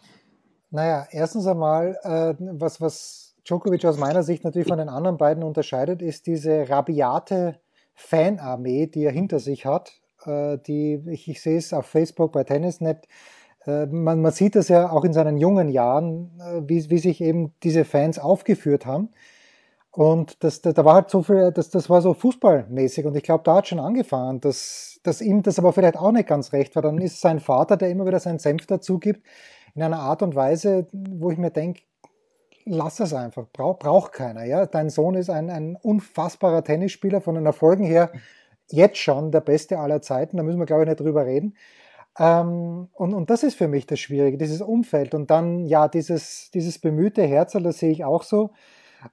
Naja, 0.70 1.08
erstens 1.12 1.48
einmal, 1.48 1.98
äh, 2.04 2.36
was, 2.40 2.80
was 2.80 3.36
Djokovic 3.46 3.84
aus 3.86 3.98
meiner 3.98 4.24
Sicht 4.24 4.44
natürlich 4.44 4.68
von 4.68 4.78
den 4.78 4.90
anderen 4.90 5.18
beiden 5.18 5.44
unterscheidet, 5.44 6.02
ist 6.02 6.28
diese 6.28 6.70
rabiate 6.70 7.60
Fanarmee, 7.94 8.88
die 8.88 9.04
er 9.04 9.12
hinter 9.12 9.40
sich 9.40 9.66
hat. 9.66 10.00
Äh, 10.26 10.60
die, 10.60 11.04
ich, 11.08 11.28
ich 11.28 11.42
sehe 11.42 11.58
es 11.58 11.74
auf 11.74 11.88
Facebook 11.88 12.32
bei 12.32 12.44
Tennisnet, 12.44 13.08
man, 13.66 14.22
man, 14.22 14.32
sieht 14.32 14.56
das 14.56 14.70
ja 14.70 14.90
auch 14.90 15.04
in 15.04 15.14
seinen 15.14 15.38
jungen 15.38 15.70
Jahren, 15.70 16.32
äh, 16.40 16.62
wie, 16.68 16.90
wie 16.90 16.98
sich 16.98 17.22
eben 17.22 17.54
diese 17.64 17.86
Fans 17.86 18.18
aufgeführt 18.20 18.86
haben. 18.86 19.10
Und 19.92 20.44
das, 20.44 20.62
da, 20.62 20.72
da 20.72 20.86
war 20.86 20.96
halt 20.96 21.10
so 21.10 21.22
viel, 21.22 21.52
das, 21.52 21.70
das 21.70 21.90
war 21.90 22.02
so 22.02 22.14
fußballmäßig. 22.14 23.06
Und 23.06 23.16
ich 23.16 23.24
glaube, 23.24 23.44
da 23.44 23.56
hat 23.56 23.68
schon 23.68 23.80
angefangen, 23.80 24.40
dass, 24.40 25.00
dass 25.04 25.22
ihm 25.22 25.44
das 25.44 25.60
aber 25.60 25.74
vielleicht 25.74 25.98
auch 25.98 26.12
nicht 26.12 26.28
ganz 26.28 26.54
recht 26.54 26.76
war. 26.76 26.82
Dann 26.82 26.98
ist 27.00 27.22
sein 27.22 27.40
Vater, 27.40 27.78
der 27.78 27.90
immer 27.90 28.06
wieder 28.06 28.20
seinen 28.20 28.40
Senf 28.40 28.66
dazu 28.68 29.00
gibt, 29.00 29.28
in 29.76 29.84
einer 29.84 30.00
Art 30.00 30.22
und 30.22 30.36
Weise, 30.36 30.88
wo 30.92 31.30
ich 31.30 31.38
mir 31.38 31.52
denke, 31.52 31.82
lass 32.66 33.00
es 33.00 33.14
einfach, 33.14 33.48
Brauch, 33.52 33.80
braucht 33.80 34.14
keiner. 34.14 34.46
Ja? 34.46 34.66
Dein 34.66 34.90
Sohn 34.90 35.16
ist 35.16 35.30
ein, 35.30 35.50
ein 35.50 35.76
unfassbarer 35.76 36.64
Tennisspieler, 36.64 37.22
von 37.22 37.36
den 37.36 37.46
Erfolgen 37.46 37.84
her 37.84 38.12
jetzt 38.70 38.98
schon 38.98 39.32
der 39.32 39.42
beste 39.42 39.80
aller 39.80 40.02
Zeiten, 40.02 40.38
da 40.38 40.44
müssen 40.44 40.60
wir, 40.60 40.66
glaube 40.66 40.84
ich, 40.84 40.90
nicht 40.90 41.00
drüber 41.00 41.26
reden. 41.26 41.56
Ähm, 42.20 42.90
und, 42.94 43.14
und 43.14 43.30
das 43.30 43.44
ist 43.44 43.56
für 43.56 43.68
mich 43.68 43.86
das 43.86 44.00
Schwierige, 44.00 44.38
dieses 44.38 44.62
Umfeld. 44.62 45.14
Und 45.14 45.32
dann, 45.32 45.66
ja, 45.66 45.88
dieses, 45.88 46.52
dieses 46.52 46.80
bemühte 46.80 47.24
Herzl, 47.24 47.62
das 47.62 47.80
sehe 47.80 47.92
ich 47.92 48.04
auch 48.04 48.24
so. 48.24 48.52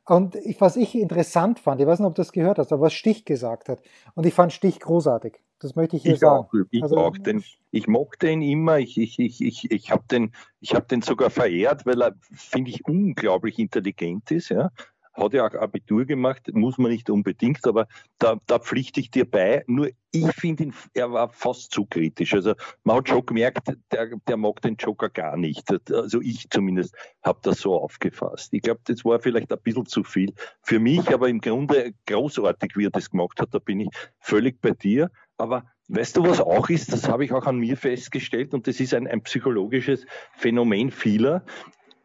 Und 0.05 0.35
ich, 0.35 0.61
was 0.61 0.77
ich 0.77 0.95
interessant 0.95 1.59
fand, 1.59 1.81
ich 1.81 1.87
weiß 1.87 2.01
nicht, 2.01 2.07
ob 2.07 2.15
du 2.15 2.21
das 2.21 2.33
gehört 2.33 2.59
hast, 2.59 2.73
aber 2.73 2.83
was 2.83 2.93
Stich 2.93 3.25
gesagt 3.25 3.69
hat. 3.69 3.81
Und 4.15 4.27
ich 4.27 4.35
fand 4.35 4.53
Stich 4.53 4.81
großartig. 4.81 5.41
Das 5.61 5.75
möchte 5.75 5.97
ich 5.97 6.03
hier 6.03 6.15
ich 6.15 6.21
sagen. 6.21 6.45
Auch, 6.45 6.53
ich 6.71 6.83
also, 6.83 6.99
auch. 6.99 7.17
Den, 7.17 7.43
ich 7.71 7.89
mochte 7.89 8.29
ihn 8.31 8.43
immer. 8.43 8.79
Ich, 8.79 8.99
ich, 8.99 9.19
ich, 9.19 9.41
ich, 9.41 9.71
ich 9.71 9.91
habe 9.91 10.05
den, 10.11 10.33
hab 10.67 10.89
den 10.89 11.03
sogar 11.03 11.31
verehrt, 11.31 11.87
weil 11.87 12.03
er, 12.03 12.15
finde 12.33 12.71
ich, 12.71 12.87
unglaublich 12.87 13.59
intelligent 13.59 14.31
ist. 14.31 14.51
Ja? 14.51 14.71
Hat 15.19 15.35
ja 15.35 15.47
auch 15.47 15.55
Abitur 15.55 16.05
gemacht, 16.05 16.51
muss 16.53 16.79
man 16.79 16.91
nicht 16.91 17.11
unbedingt, 17.11 17.67
aber 17.67 17.87
da, 18.19 18.41
da 18.47 18.59
pflichte 18.59 19.01
ich 19.01 19.11
dir 19.11 19.29
bei. 19.29 19.65
Nur 19.67 19.91
ich 20.11 20.33
finde 20.33 20.65
ihn, 20.65 20.75
er 20.95 21.13
war 21.13 21.29
fast 21.29 21.73
zu 21.73 21.85
kritisch. 21.85 22.35
Also 22.35 22.55
man 22.85 22.97
hat 22.97 23.09
schon 23.09 23.27
gemerkt, 23.27 23.69
der, 23.93 24.11
der 24.27 24.37
mag 24.37 24.63
den 24.63 24.77
Joker 24.77 25.11
gar 25.11 25.37
nicht. 25.37 25.71
Also 25.93 26.21
ich 26.21 26.49
zumindest 26.51 26.95
habe 27.23 27.41
das 27.43 27.61
so 27.61 27.79
aufgefasst. 27.79 28.53
Ich 28.53 28.63
glaube, 28.63 28.81
das 28.85 29.05
war 29.05 29.21
vielleicht 29.21 29.53
ein 29.53 29.59
bisschen 29.63 29.87
zu 29.87 30.05
viel 30.05 30.33
für 30.63 30.79
mich, 30.79 31.13
aber 31.13 31.29
im 31.29 31.41
Grunde 31.41 31.93
großartig, 32.07 32.77
wie 32.77 32.87
er 32.87 32.91
das 32.91 33.11
gemacht 33.11 33.41
hat. 33.41 33.53
Da 33.53 33.59
bin 33.59 33.81
ich 33.81 33.89
völlig 34.21 34.61
bei 34.61 34.71
dir. 34.71 35.11
Aber 35.37 35.65
weißt 35.89 36.17
du, 36.17 36.25
was 36.25 36.41
auch 36.41 36.69
ist? 36.69 36.93
Das 36.93 37.09
habe 37.09 37.25
ich 37.25 37.33
auch 37.33 37.47
an 37.47 37.59
mir 37.59 37.77
festgestellt 37.77 38.55
und 38.55 38.67
das 38.67 38.81
ist 38.81 38.95
ein, 38.95 39.07
ein 39.07 39.23
psychologisches 39.23 40.07
Phänomen 40.37 40.91
vieler. 40.91 41.45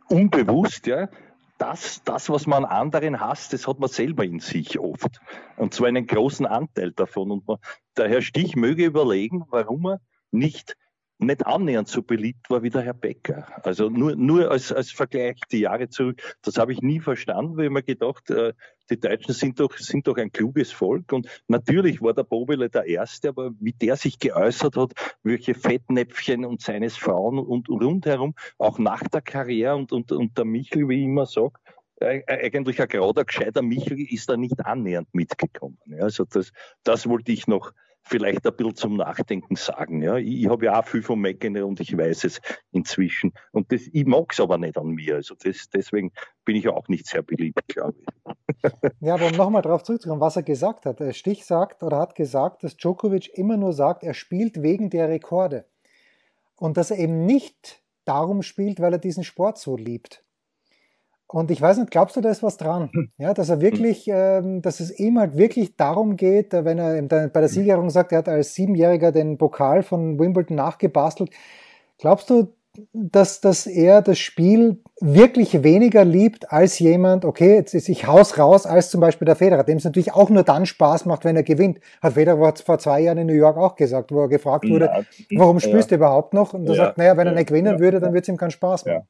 Unbewusst, 0.10 0.88
ja 0.88 1.10
das, 1.64 2.04
das, 2.04 2.30
was 2.30 2.46
man 2.46 2.66
an 2.66 2.72
anderen 2.72 3.22
hasst, 3.22 3.54
das 3.54 3.68
hat 3.68 3.80
man 3.80 3.88
selber 3.90 4.26
in 4.26 4.42
sich 4.42 4.80
oft. 4.80 5.22
Und 5.56 5.74
zwar 5.74 5.88
einen 5.88 6.08
großen 6.08 6.46
Anteil 6.46 6.92
davon. 6.92 7.32
Und 7.32 7.48
man, 7.48 7.58
der 7.96 8.10
Herr 8.10 8.22
Stich 8.22 8.58
möge 8.58 8.86
überlegen, 8.86 9.46
warum 9.50 9.86
er 9.86 10.02
nicht 10.32 10.76
nicht 11.20 11.46
annähernd 11.46 11.88
so 11.88 12.02
beliebt 12.02 12.50
war 12.50 12.64
wie 12.64 12.70
der 12.70 12.82
Herr 12.82 12.94
Becker. 12.94 13.48
Also 13.64 13.88
nur, 13.90 14.16
nur 14.18 14.52
als, 14.52 14.74
als 14.74 14.92
Vergleich 14.92 15.40
die 15.52 15.60
Jahre 15.60 15.88
zurück, 15.88 16.22
das 16.42 16.58
habe 16.58 16.74
ich 16.74 16.82
nie 16.82 17.00
verstanden, 17.00 17.56
weil 17.56 17.66
ich 17.66 17.72
mir 17.72 17.84
gedacht, 17.84 18.30
äh, 18.30 18.54
die 18.90 19.00
Deutschen 19.00 19.34
sind 19.34 19.60
doch, 19.60 19.76
sind 19.78 20.08
doch 20.08 20.18
ein 20.18 20.32
kluges 20.32 20.72
Volk 20.72 21.12
und 21.14 21.28
natürlich 21.48 22.02
war 22.02 22.14
der 22.14 22.24
Bobele 22.24 22.70
der 22.70 22.86
Erste, 22.86 23.30
aber 23.30 23.52
wie 23.60 23.74
der 23.74 23.96
sich 23.96 24.20
geäußert 24.20 24.76
hat, 24.76 24.94
welche 25.24 25.56
Fettnäpfchen 25.56 26.46
und 26.46 26.62
seines 26.62 26.98
Frauen 26.98 27.40
und, 27.40 27.70
und 27.70 27.84
rundherum, 27.84 28.36
auch 28.58 28.80
nach 28.80 29.04
der 29.08 29.22
Karriere 29.22 29.76
und, 29.76 29.92
und, 29.92 30.12
und 30.12 30.38
der 30.38 30.46
Michel, 30.46 30.88
wie 30.90 31.00
ich 31.00 31.06
immer 31.06 31.26
sage, 31.26 31.54
eigentlich 32.00 32.82
ein 32.82 32.88
gerader, 32.88 33.24
gescheiter 33.24 33.62
Michel 33.62 34.00
ist 34.00 34.30
da 34.30 34.36
nicht 34.36 34.66
annähernd 34.66 35.14
mitgekommen. 35.14 35.78
Also 36.00 36.26
das, 36.26 36.52
das 36.84 37.08
wollte 37.08 37.32
ich 37.32 37.48
noch 37.48 37.72
vielleicht 38.04 38.46
ein 38.46 38.56
bisschen 38.56 38.76
zum 38.76 38.98
Nachdenken 38.98 39.56
sagen. 39.56 40.02
Ja, 40.02 40.18
ich, 40.18 40.44
ich 40.44 40.50
habe 40.50 40.66
ja 40.66 40.80
auch 40.80 40.86
viel 40.86 41.02
von 41.02 41.20
Meckene 41.20 41.66
und 41.66 41.80
ich 41.80 41.98
weiß 41.98 42.26
es 42.26 42.42
inzwischen. 42.72 43.34
Und 43.52 43.72
das, 43.72 43.82
ich 43.92 44.06
mag 44.06 44.32
es 44.32 44.40
aber 44.40 44.58
nicht 44.58 44.78
an 44.78 44.90
mir. 44.90 45.16
Also 45.16 45.36
das, 45.42 45.70
deswegen 45.70 46.12
bin 46.46 46.56
ich 46.56 46.68
auch 46.68 46.88
nicht 46.88 47.08
sehr 47.08 47.24
beliebt, 47.24 47.68
glaube 47.68 47.98
ich. 48.00 48.72
Ja, 49.00 49.16
aber 49.16 49.28
um 49.28 49.34
nochmal 49.34 49.62
darauf 49.62 49.84
zurückzukommen, 49.84 50.22
was 50.22 50.36
er 50.36 50.44
gesagt 50.44 50.86
hat. 50.86 51.02
Stich 51.16 51.46
sagt 51.46 51.84
oder 51.84 51.98
hat 51.98 52.16
gesagt, 52.16 52.64
dass 52.64 52.78
Djokovic 52.78 53.38
immer 53.38 53.58
nur 53.58 53.74
sagt, 53.74 54.04
er 54.04 54.14
spielt 54.14 54.62
wegen 54.62 54.90
der 54.90 55.10
Rekorde. 55.10 55.66
Und 56.58 56.78
dass 56.78 56.92
er 56.92 57.00
eben 57.00 57.26
nicht 57.26 57.82
darum 58.06 58.42
spielt, 58.44 58.80
weil 58.80 58.94
er 58.94 59.00
diesen 59.00 59.24
Sport 59.24 59.58
so 59.58 59.76
liebt. 59.76 60.23
Und 61.28 61.50
ich 61.50 61.62
weiß 61.62 61.78
nicht, 61.78 61.90
glaubst 61.90 62.16
du, 62.16 62.22
da 62.22 62.30
ist 62.30 62.44
was 62.44 62.58
dran? 62.58 62.90
Hm. 62.94 63.12
Ja, 63.18 63.34
dass 63.34 63.50
er 63.50 63.60
wirklich, 63.60 64.08
ähm, 64.08 64.62
dass 64.62 64.80
es 64.80 64.98
ihm 65.00 65.18
halt 65.18 65.36
wirklich 65.36 65.76
darum 65.76 66.16
geht, 66.16 66.54
äh, 66.54 66.64
wenn 66.64 66.78
er 66.78 67.02
bei 67.02 67.28
der 67.28 67.42
hm. 67.42 67.48
Siegerung 67.48 67.90
sagt, 67.90 68.12
er 68.12 68.20
hat 68.20 68.30
als 68.30 68.54
Siebenjähriger 68.54 69.12
den 69.12 69.38
Pokal 69.38 69.82
von 69.82 70.20
Wimbledon 70.20 70.56
nachgebastelt. 70.56 71.32
Glaubst 71.98 72.30
du, 72.30 72.54
dass, 72.92 73.40
dass 73.40 73.68
er 73.68 74.02
das 74.02 74.18
Spiel 74.18 74.82
wirklich 75.00 75.64
weniger 75.64 76.04
liebt 76.04 76.52
als 76.52 76.80
jemand, 76.80 77.24
okay, 77.24 77.56
jetzt 77.56 77.76
ist 77.76 77.88
ich 77.88 78.08
Haus 78.08 78.40
raus, 78.40 78.66
als 78.66 78.90
zum 78.90 79.00
Beispiel 79.00 79.26
der 79.26 79.36
Federer, 79.36 79.64
dem 79.64 79.78
es 79.78 79.84
natürlich 79.84 80.14
auch 80.14 80.30
nur 80.30 80.44
dann 80.44 80.66
Spaß 80.66 81.06
macht, 81.06 81.24
wenn 81.24 81.36
er 81.36 81.44
gewinnt. 81.44 81.80
Hat 82.02 82.14
Federer 82.14 82.54
vor 82.56 82.80
zwei 82.80 83.02
Jahren 83.02 83.20
in 83.20 83.28
New 83.28 83.34
York 83.34 83.58
auch 83.58 83.76
gesagt, 83.76 84.12
wo 84.12 84.22
er 84.22 84.28
gefragt 84.28 84.68
wurde, 84.68 84.86
ja, 84.86 85.04
warum 85.38 85.60
spielst 85.60 85.92
ja. 85.92 85.98
du 85.98 86.04
überhaupt 86.04 86.34
noch? 86.34 86.54
Und 86.54 86.66
er 86.66 86.76
ja, 86.76 86.86
sagt, 86.86 86.98
naja, 86.98 87.16
wenn 87.16 87.28
er 87.28 87.34
nicht 87.34 87.48
gewinnen 87.48 87.80
würde, 87.80 88.00
dann 88.00 88.12
würde 88.12 88.24
es 88.24 88.28
ihm 88.30 88.38
keinen 88.38 88.52
Spaß 88.52 88.86
machen. 88.86 89.08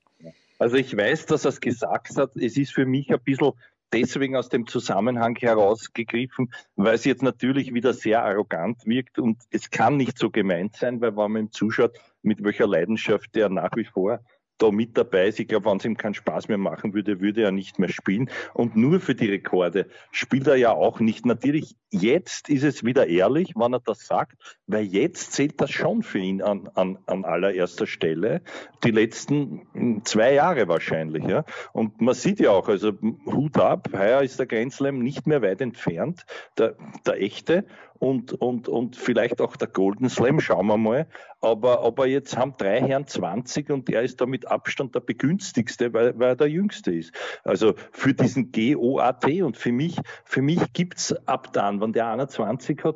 Also 0.63 0.77
ich 0.77 0.95
weiß, 0.95 1.25
dass 1.25 1.43
er 1.43 1.49
es 1.49 1.59
gesagt 1.59 2.15
hat. 2.15 2.37
Es 2.37 2.55
ist 2.55 2.71
für 2.71 2.85
mich 2.85 3.11
ein 3.11 3.19
bisschen 3.21 3.51
deswegen 3.91 4.37
aus 4.37 4.47
dem 4.47 4.65
Zusammenhang 4.65 5.35
herausgegriffen, 5.35 6.53
weil 6.77 6.95
es 6.95 7.03
jetzt 7.03 7.21
natürlich 7.21 7.73
wieder 7.73 7.93
sehr 7.93 8.23
arrogant 8.23 8.85
wirkt 8.85 9.19
und 9.19 9.43
es 9.49 9.71
kann 9.71 9.97
nicht 9.97 10.17
so 10.17 10.29
gemeint 10.29 10.77
sein, 10.77 11.01
weil 11.01 11.17
wenn 11.17 11.31
man 11.33 11.41
ihm 11.43 11.51
zuschaut, 11.51 11.99
mit 12.21 12.41
welcher 12.45 12.65
Leidenschaft 12.65 13.35
der 13.35 13.49
nach 13.49 13.75
wie 13.75 13.83
vor 13.83 14.21
da 14.57 14.71
mit 14.71 14.97
dabei 14.97 15.27
ist. 15.27 15.39
Ich 15.39 15.47
glaube, 15.47 15.69
wenn 15.69 15.77
es 15.77 15.85
ihm 15.85 15.97
keinen 15.97 16.13
Spaß 16.13 16.47
mehr 16.47 16.57
machen 16.57 16.93
würde, 16.93 17.19
würde 17.21 17.43
er 17.43 17.51
nicht 17.51 17.79
mehr 17.79 17.89
spielen. 17.89 18.29
Und 18.53 18.75
nur 18.75 18.99
für 18.99 19.15
die 19.15 19.29
Rekorde 19.29 19.87
spielt 20.11 20.47
er 20.47 20.55
ja 20.55 20.71
auch 20.71 20.99
nicht. 20.99 21.25
Natürlich, 21.25 21.75
jetzt 21.89 22.49
ist 22.49 22.63
es 22.63 22.83
wieder 22.83 23.07
ehrlich, 23.07 23.53
wenn 23.55 23.73
er 23.73 23.79
das 23.79 24.05
sagt, 24.05 24.37
weil 24.67 24.85
jetzt 24.85 25.33
zählt 25.33 25.59
das 25.59 25.71
schon 25.71 26.03
für 26.03 26.19
ihn 26.19 26.41
an, 26.41 26.69
an, 26.75 26.97
an 27.05 27.25
allererster 27.25 27.87
Stelle. 27.87 28.41
Die 28.83 28.91
letzten 28.91 29.67
hm, 29.73 30.05
zwei 30.05 30.33
Jahre 30.33 30.67
wahrscheinlich. 30.67 31.25
Ja. 31.25 31.45
Und 31.73 32.01
man 32.01 32.15
sieht 32.15 32.39
ja 32.39 32.51
auch, 32.51 32.69
also 32.69 32.93
Hut 33.25 33.57
ab, 33.57 33.89
heuer 33.93 34.21
ist 34.21 34.39
der 34.39 34.45
Grenzleim 34.45 34.99
nicht 34.99 35.27
mehr 35.27 35.41
weit 35.41 35.61
entfernt, 35.61 36.25
der, 36.57 36.75
der 37.05 37.21
echte 37.21 37.65
und, 38.03 38.33
und, 38.33 38.67
und 38.67 38.97
vielleicht 38.97 39.39
auch 39.39 39.55
der 39.55 39.69
Golden 39.69 40.09
Slam, 40.09 40.41
schauen 40.41 40.67
wir 40.67 40.77
mal. 40.77 41.07
Aber, 41.39 41.85
aber 41.85 42.05
jetzt 42.05 42.35
haben 42.35 42.55
drei 42.57 42.81
Herren 42.81 43.07
20 43.07 43.69
und 43.69 43.89
er 43.89 44.01
ist 44.01 44.19
da 44.19 44.25
mit 44.25 44.45
Abstand 44.45 44.93
der 44.93 44.99
begünstigste, 44.99 45.93
weil, 45.93 46.19
weil 46.19 46.29
er 46.29 46.35
der 46.35 46.49
jüngste 46.49 46.93
ist. 46.93 47.13
Also 47.45 47.75
für 47.93 48.13
diesen 48.13 48.51
GOAT 48.51 49.25
und 49.41 49.55
für 49.55 49.71
mich, 49.71 49.97
für 50.25 50.41
mich 50.41 50.59
gibt's 50.73 51.13
ab 51.27 51.53
dann, 51.53 51.79
wenn 51.79 51.93
der 51.93 52.07
21 52.09 52.83
hat, 52.83 52.95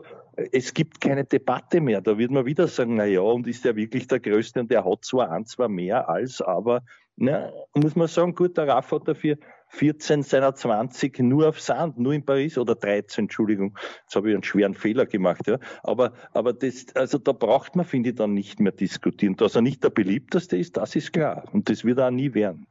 es 0.51 0.73
gibt 0.73 0.99
keine 0.99 1.23
Debatte 1.23 1.79
mehr. 1.79 2.01
Da 2.01 2.17
wird 2.17 2.31
man 2.31 2.45
wieder 2.45 2.67
sagen, 2.67 2.97
na 2.97 3.05
ja, 3.05 3.21
und 3.21 3.47
ist 3.47 3.63
der 3.63 3.77
wirklich 3.77 4.07
der 4.07 4.19
Größte 4.19 4.59
und 4.59 4.69
der 4.69 4.83
hat 4.83 5.05
zwar 5.05 5.31
ein, 5.31 5.45
zwar 5.45 5.69
mehr 5.69 6.09
als, 6.09 6.41
aber 6.41 6.83
na, 7.15 7.51
muss 7.73 7.95
man 7.95 8.07
sagen, 8.09 8.35
gut, 8.35 8.57
der 8.57 8.67
Raff 8.67 8.91
hat 8.91 9.07
dafür 9.07 9.37
14 9.69 10.23
seiner 10.23 10.55
20 10.55 11.19
nur 11.19 11.49
auf 11.49 11.59
Sand, 11.59 11.99
nur 11.99 12.13
in 12.13 12.25
Paris 12.25 12.57
oder 12.57 12.75
13, 12.75 13.25
Entschuldigung. 13.25 13.77
Jetzt 14.03 14.15
habe 14.15 14.29
ich 14.29 14.35
einen 14.35 14.43
schweren 14.43 14.73
Fehler 14.73 15.05
gemacht, 15.05 15.47
ja. 15.47 15.59
Aber, 15.83 16.13
aber 16.33 16.53
das, 16.53 16.85
also 16.95 17.17
da 17.17 17.31
braucht 17.31 17.75
man, 17.75 17.85
finde 17.85 18.09
ich, 18.09 18.15
dann 18.15 18.33
nicht 18.33 18.59
mehr 18.59 18.71
diskutieren. 18.71 19.35
Dass 19.35 19.55
er 19.55 19.61
nicht 19.61 19.83
der 19.83 19.89
beliebteste 19.89 20.57
ist, 20.57 20.77
das 20.77 20.95
ist 20.95 21.13
klar. 21.13 21.43
Und 21.51 21.69
das 21.69 21.83
wird 21.83 21.99
er 21.99 22.07
auch 22.07 22.11
nie 22.11 22.33
werden. 22.33 22.67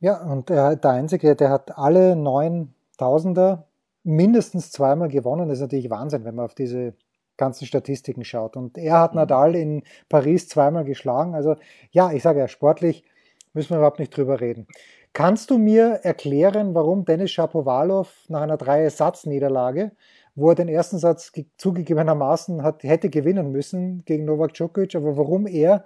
Ja, 0.00 0.22
und 0.22 0.50
er, 0.50 0.76
der 0.76 0.90
Einzige, 0.90 1.34
der 1.34 1.50
hat 1.50 1.76
alle 1.76 2.14
neun 2.14 2.74
Tausender 2.96 3.68
mindestens 4.04 4.70
zweimal 4.72 5.08
gewonnen. 5.08 5.48
Das 5.48 5.58
ist 5.58 5.62
natürlich 5.62 5.90
Wahnsinn, 5.90 6.24
wenn 6.24 6.34
man 6.34 6.46
auf 6.46 6.54
diese 6.54 6.94
ganzen 7.36 7.66
Statistiken 7.66 8.24
schaut. 8.24 8.56
Und 8.56 8.76
er 8.76 9.00
hat 9.00 9.12
mhm. 9.12 9.20
Nadal 9.20 9.54
in 9.54 9.82
Paris 10.08 10.48
zweimal 10.48 10.84
geschlagen. 10.84 11.34
Also 11.34 11.56
ja, 11.90 12.12
ich 12.12 12.22
sage 12.22 12.40
ja, 12.40 12.48
sportlich 12.48 13.04
müssen 13.54 13.70
wir 13.70 13.78
überhaupt 13.78 13.98
nicht 13.98 14.16
drüber 14.16 14.40
reden. 14.40 14.66
Kannst 15.12 15.50
du 15.50 15.58
mir 15.58 16.00
erklären, 16.02 16.74
warum 16.74 17.04
Dennis 17.04 17.30
Shapovalov 17.32 18.12
nach 18.28 18.42
einer 18.42 18.56
Drei-Satz-Niederlage, 18.56 19.92
wo 20.34 20.50
er 20.50 20.54
den 20.54 20.68
ersten 20.68 20.98
Satz 20.98 21.32
zugegebenermaßen 21.56 22.62
hat, 22.62 22.84
hätte 22.84 23.10
gewinnen 23.10 23.50
müssen 23.50 24.04
gegen 24.04 24.24
Novak 24.24 24.54
Djokovic, 24.54 24.94
aber 24.94 25.16
warum 25.16 25.46
er 25.46 25.84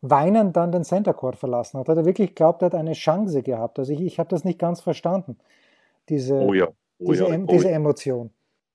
weinend 0.00 0.56
dann 0.56 0.70
den 0.70 0.84
Center 0.84 1.14
Court 1.14 1.36
verlassen 1.36 1.80
hat? 1.80 1.88
Hat 1.88 1.96
er 1.96 2.04
wirklich 2.04 2.34
glaubt, 2.34 2.62
er 2.62 2.66
hat 2.66 2.74
eine 2.74 2.92
Chance 2.92 3.42
gehabt? 3.42 3.78
Also 3.78 3.92
ich, 3.92 4.00
ich 4.00 4.18
habe 4.18 4.28
das 4.28 4.44
nicht 4.44 4.58
ganz 4.58 4.80
verstanden, 4.80 5.36
diese, 6.08 6.34
oh 6.34 6.54
ja. 6.54 6.68
Oh 7.00 7.12
diese, 7.12 7.28
ja. 7.28 7.36
oh 7.36 7.46
diese 7.46 7.70
Emotion. 7.70 8.30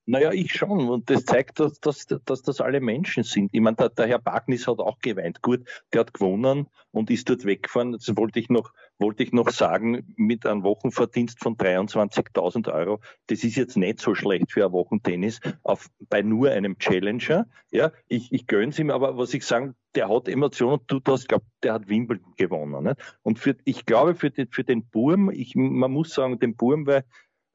Naja, 0.06 0.34
ich 0.34 0.52
schon. 0.52 0.90
Und 0.90 1.10
das 1.10 1.24
zeigt, 1.24 1.62
dass, 1.62 1.80
dass, 1.80 2.06
dass 2.26 2.42
das 2.42 2.60
alle 2.60 2.82
Menschen 2.82 3.24
sind. 3.24 3.54
Ich 3.54 3.62
meine, 3.62 3.78
der, 3.78 3.90
der 3.90 4.08
Herr 4.08 4.20
Bagnis 4.20 4.68
hat 4.68 4.80
auch 4.80 5.00
geweint. 5.00 5.42
Gut, 5.42 5.62
der 5.94 6.02
hat 6.02 6.14
gewonnen 6.14 6.68
und 6.92 7.10
ist 7.10 7.30
dort 7.30 7.46
weggefahren. 7.46 7.94
Das 7.94 8.12
wollte 8.18 8.40
ich 8.40 8.50
noch, 8.50 8.74
wollte 9.00 9.24
ich 9.24 9.32
noch 9.32 9.50
sagen, 9.50 10.14
mit 10.16 10.46
einem 10.46 10.64
Wochenverdienst 10.64 11.40
von 11.40 11.58
23.000 11.58 12.74
Euro. 12.74 13.00
Das 13.28 13.44
ist 13.44 13.56
jetzt 13.56 13.78
nicht 13.78 14.00
so 14.00 14.16
schlecht 14.16 14.52
für 14.52 14.66
ein 14.66 14.72
Wochentennis 14.72 15.40
auf, 15.64 15.90
bei 16.10 16.22
nur 16.22 16.52
einem 16.52 16.78
Challenger. 16.78 17.48
Ja, 17.72 17.92
ich, 18.08 18.32
ich 18.32 18.48
gönn's 18.48 18.80
ihm, 18.80 18.92
aber 18.92 19.18
was 19.18 19.34
ich 19.34 19.46
sagen, 19.46 19.76
der 19.96 20.10
hat 20.10 20.28
Emotionen. 20.28 20.80
Du 20.88 21.00
hast, 21.06 21.28
glaub, 21.28 21.44
der 21.62 21.74
hat 21.74 21.88
Wimbledon 21.88 22.34
gewonnen. 22.38 22.84
Nicht? 22.84 23.18
Und 23.24 23.40
für, 23.40 23.56
ich 23.66 23.86
glaube, 23.86 24.16
für 24.16 24.32
den, 24.32 24.48
für 24.50 24.64
den 24.64 24.86
Burm, 24.86 25.30
ich, 25.32 25.56
man 25.56 25.92
muss 25.92 26.14
sagen, 26.14 26.40
den 26.40 26.56
Burm, 26.56 26.88
weil 26.88 27.04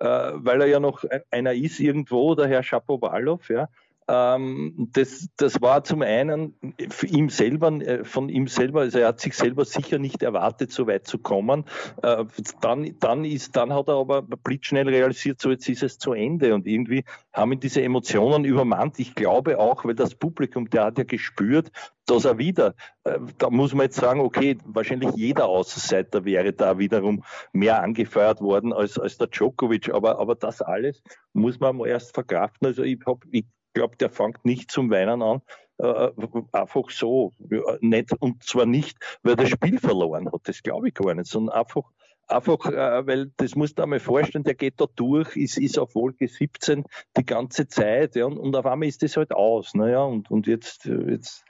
äh, 0.00 0.32
weil 0.34 0.60
er 0.60 0.68
ja 0.68 0.80
noch 0.80 1.04
einer 1.30 1.54
ist 1.54 1.80
irgendwo, 1.80 2.34
der 2.34 2.46
Herr 2.46 2.62
Schapowalow, 2.62 3.40
ja. 3.48 3.68
Ähm, 4.08 4.88
das, 4.92 5.28
das 5.36 5.60
war 5.60 5.84
zum 5.84 6.00
einen 6.00 6.54
ihm 7.06 7.28
selber, 7.28 7.70
äh, 7.72 8.04
von 8.04 8.30
ihm 8.30 8.46
selber, 8.46 8.80
also 8.80 8.98
er 8.98 9.08
hat 9.08 9.20
sich 9.20 9.34
selber 9.34 9.66
sicher 9.66 9.98
nicht 9.98 10.22
erwartet, 10.22 10.72
so 10.72 10.86
weit 10.86 11.06
zu 11.06 11.18
kommen. 11.18 11.64
Äh, 12.02 12.24
dann, 12.62 12.96
dann 13.00 13.24
ist, 13.26 13.54
dann 13.54 13.74
hat 13.74 13.88
er 13.88 13.96
aber 13.96 14.22
blitzschnell 14.22 14.88
realisiert, 14.88 15.42
so 15.42 15.50
jetzt 15.50 15.68
ist 15.68 15.82
es 15.82 15.98
zu 15.98 16.14
Ende 16.14 16.54
und 16.54 16.66
irgendwie 16.66 17.04
haben 17.34 17.52
ihn 17.52 17.60
diese 17.60 17.82
Emotionen 17.82 18.46
übermannt. 18.46 18.98
Ich 18.98 19.14
glaube 19.14 19.58
auch, 19.58 19.84
weil 19.84 19.94
das 19.94 20.14
Publikum, 20.14 20.70
der 20.70 20.84
hat 20.84 20.96
ja 20.96 21.04
gespürt, 21.04 21.70
dass 22.06 22.24
er 22.24 22.38
wieder, 22.38 22.74
äh, 23.04 23.18
da 23.36 23.50
muss 23.50 23.74
man 23.74 23.84
jetzt 23.84 24.00
sagen, 24.00 24.20
okay, 24.20 24.56
wahrscheinlich 24.64 25.10
jeder 25.16 25.46
Außenseiter 25.46 26.24
wäre 26.24 26.54
da 26.54 26.78
wiederum 26.78 27.24
mehr 27.52 27.82
angefeuert 27.82 28.40
worden 28.40 28.72
als, 28.72 28.98
als 28.98 29.18
der 29.18 29.26
Djokovic, 29.26 29.92
aber, 29.92 30.18
aber 30.18 30.34
das 30.34 30.62
alles 30.62 31.02
muss 31.34 31.60
man 31.60 31.76
mal 31.76 31.88
erst 31.88 32.14
verkraften. 32.14 32.68
Also 32.68 32.82
ich, 32.82 32.98
hab, 33.04 33.24
ich 33.30 33.44
glaube, 33.78 33.96
der 33.96 34.10
fängt 34.10 34.44
nicht 34.44 34.70
zum 34.70 34.90
Weinen 34.90 35.22
an, 35.22 35.40
äh, 35.78 36.10
einfach 36.52 36.90
so, 36.90 37.32
nicht, 37.80 38.12
und 38.20 38.42
zwar 38.42 38.66
nicht, 38.66 38.98
weil 39.22 39.36
das 39.36 39.48
Spiel 39.48 39.78
verloren 39.78 40.30
hat, 40.30 40.40
das 40.44 40.62
glaube 40.62 40.88
ich 40.88 40.94
gar 40.94 41.14
nicht, 41.14 41.30
sondern 41.30 41.56
einfach, 41.56 41.84
einfach, 42.26 42.66
äh, 42.66 43.06
weil 43.06 43.30
das 43.36 43.54
musst 43.54 43.78
du 43.78 43.82
einmal 43.82 44.00
vorstellen, 44.00 44.44
der 44.44 44.54
geht 44.54 44.80
da 44.80 44.86
durch, 44.96 45.36
ist, 45.36 45.58
ist 45.58 45.78
auf 45.78 45.94
Wolke 45.94 46.26
17 46.26 46.84
die 47.16 47.24
ganze 47.24 47.68
Zeit, 47.68 48.16
ja, 48.16 48.26
und, 48.26 48.38
und 48.38 48.56
auf 48.56 48.66
einmal 48.66 48.88
ist 48.88 49.02
das 49.02 49.16
halt 49.16 49.32
aus, 49.32 49.74
naja, 49.74 50.02
und, 50.02 50.30
und 50.30 50.48
jetzt, 50.48 50.84
jetzt, 50.84 51.44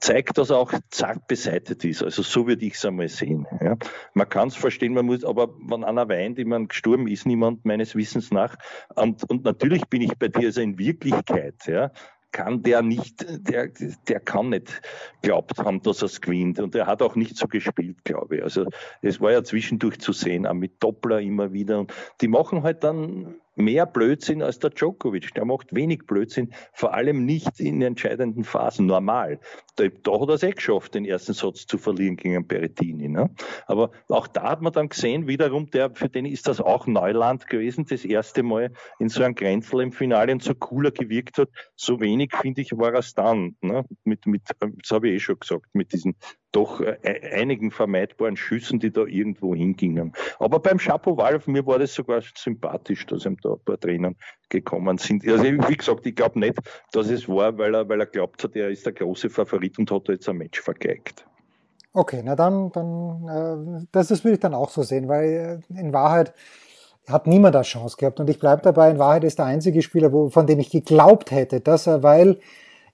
zeigt, 0.00 0.38
dass 0.38 0.50
er 0.50 0.58
auch 0.58 0.72
zack 0.90 1.26
beseitigt 1.26 1.84
ist. 1.84 2.02
Also 2.02 2.22
so 2.22 2.46
würde 2.46 2.64
ich 2.64 2.74
es 2.74 2.84
einmal 2.84 3.08
sehen. 3.08 3.46
Ja. 3.60 3.76
Man 4.14 4.28
kann 4.28 4.48
es 4.48 4.56
verstehen, 4.56 4.94
man 4.94 5.06
muss, 5.06 5.24
aber 5.24 5.48
wenn 5.68 5.84
einer 5.84 6.08
weint, 6.08 6.38
ich 6.38 6.46
meine, 6.46 6.66
gestorben 6.66 7.08
ist 7.08 7.26
niemand 7.26 7.64
meines 7.64 7.94
Wissens 7.94 8.30
nach. 8.30 8.56
Und, 8.94 9.28
und 9.28 9.44
natürlich 9.44 9.86
bin 9.86 10.02
ich 10.02 10.16
bei 10.18 10.28
dir, 10.28 10.46
also 10.46 10.60
in 10.60 10.78
Wirklichkeit, 10.78 11.66
ja, 11.66 11.90
kann 12.32 12.62
der 12.62 12.82
nicht, 12.82 13.26
der, 13.28 13.68
der 14.08 14.20
kann 14.20 14.48
nicht 14.48 14.80
glaubt 15.20 15.58
haben, 15.58 15.82
dass 15.82 16.02
er 16.02 16.06
es 16.06 16.20
gewinnt. 16.20 16.58
Und 16.58 16.74
er 16.74 16.86
hat 16.86 17.02
auch 17.02 17.14
nicht 17.14 17.36
so 17.36 17.46
gespielt, 17.46 18.04
glaube 18.04 18.36
ich. 18.36 18.42
Also 18.42 18.66
es 19.02 19.20
war 19.20 19.32
ja 19.32 19.44
zwischendurch 19.44 20.00
zu 20.00 20.12
sehen, 20.12 20.46
auch 20.46 20.54
mit 20.54 20.82
Doppler 20.82 21.20
immer 21.20 21.52
wieder. 21.52 21.78
Und 21.78 21.92
die 22.20 22.28
machen 22.28 22.62
halt 22.62 22.82
dann 22.82 23.36
mehr 23.54 23.86
Blödsinn 23.86 24.42
als 24.42 24.58
der 24.58 24.70
Djokovic. 24.70 25.34
Der 25.34 25.44
macht 25.44 25.74
wenig 25.74 26.06
Blödsinn, 26.06 26.52
vor 26.72 26.94
allem 26.94 27.24
nicht 27.24 27.60
in 27.60 27.82
entscheidenden 27.82 28.44
Phasen, 28.44 28.86
normal. 28.86 29.40
Da, 29.76 29.88
da 29.88 30.20
hat 30.20 30.28
er 30.28 30.34
es 30.34 30.42
eh 30.42 30.50
geschafft, 30.50 30.94
den 30.94 31.04
ersten 31.04 31.32
Satz 31.32 31.66
zu 31.66 31.78
verlieren 31.78 32.16
gegen 32.16 32.46
Berrettini. 32.46 33.08
Ne? 33.08 33.30
Aber 33.66 33.90
auch 34.08 34.26
da 34.26 34.50
hat 34.50 34.62
man 34.62 34.72
dann 34.72 34.88
gesehen, 34.88 35.26
wiederum, 35.26 35.70
der, 35.70 35.94
für 35.94 36.08
den 36.08 36.26
ist 36.26 36.48
das 36.48 36.60
auch 36.60 36.86
Neuland 36.86 37.48
gewesen, 37.48 37.86
das 37.88 38.04
erste 38.04 38.42
Mal 38.42 38.72
in 38.98 39.08
so 39.08 39.22
einem 39.22 39.34
Grenzel 39.34 39.80
im 39.80 39.92
Finale 39.92 40.32
und 40.32 40.42
so 40.42 40.54
cooler 40.54 40.90
gewirkt 40.90 41.38
hat. 41.38 41.48
So 41.76 42.00
wenig, 42.00 42.34
finde 42.34 42.62
ich, 42.62 42.76
war 42.76 42.94
es 42.94 43.14
dann. 43.14 43.56
Ne? 43.60 43.84
Mit, 44.04 44.26
mit, 44.26 44.42
das 44.60 44.90
habe 44.90 45.08
ich 45.08 45.14
eh 45.14 45.20
schon 45.20 45.38
gesagt, 45.38 45.66
mit 45.74 45.92
diesen 45.92 46.16
doch 46.52 46.80
äh, 46.80 46.96
einigen 47.32 47.70
vermeidbaren 47.70 48.36
Schüssen, 48.36 48.78
die 48.78 48.92
da 48.92 49.04
irgendwo 49.04 49.54
hingingen. 49.54 50.12
Aber 50.38 50.60
beim 50.60 50.78
Chapeau 50.78 51.16
mir 51.46 51.66
war 51.66 51.78
das 51.78 51.94
sogar 51.94 52.22
sympathisch, 52.34 53.06
dass 53.06 53.26
ihm 53.26 53.36
da 53.42 53.54
ein 53.54 53.60
paar 53.64 53.80
Tränen 53.80 54.16
gekommen 54.48 54.98
sind. 54.98 55.26
Also 55.26 55.44
wie 55.44 55.76
gesagt, 55.76 56.06
ich 56.06 56.14
glaube 56.14 56.38
nicht, 56.38 56.58
dass 56.92 57.08
es 57.08 57.28
war, 57.28 57.56
weil 57.58 57.74
er, 57.74 57.88
weil 57.88 58.00
er 58.00 58.06
glaubt 58.06 58.44
hat, 58.44 58.54
er 58.54 58.68
ist 58.70 58.86
der 58.86 58.92
große 58.92 59.30
Favorit 59.30 59.78
und 59.78 59.90
hat 59.90 60.08
jetzt 60.08 60.28
ein 60.28 60.36
Match 60.36 60.60
vergeigt. 60.60 61.26
Okay, 61.94 62.22
na 62.24 62.36
dann, 62.36 62.72
dann 62.72 63.28
äh, 63.82 63.86
das, 63.92 64.08
das 64.08 64.24
würde 64.24 64.34
ich 64.34 64.40
dann 64.40 64.54
auch 64.54 64.70
so 64.70 64.82
sehen, 64.82 65.08
weil 65.08 65.62
äh, 65.70 65.80
in 65.80 65.92
Wahrheit 65.92 66.32
hat 67.08 67.26
niemand 67.26 67.54
eine 67.54 67.64
Chance 67.64 67.96
gehabt. 67.98 68.20
Und 68.20 68.30
ich 68.30 68.38
bleibe 68.38 68.62
dabei, 68.62 68.90
in 68.90 68.98
Wahrheit 68.98 69.24
ist 69.24 69.38
der 69.38 69.46
einzige 69.46 69.82
Spieler, 69.82 70.12
wo, 70.12 70.30
von 70.30 70.46
dem 70.46 70.58
ich 70.58 70.70
geglaubt 70.70 71.30
hätte, 71.30 71.60
dass 71.60 71.86
er, 71.86 72.02
weil 72.02 72.38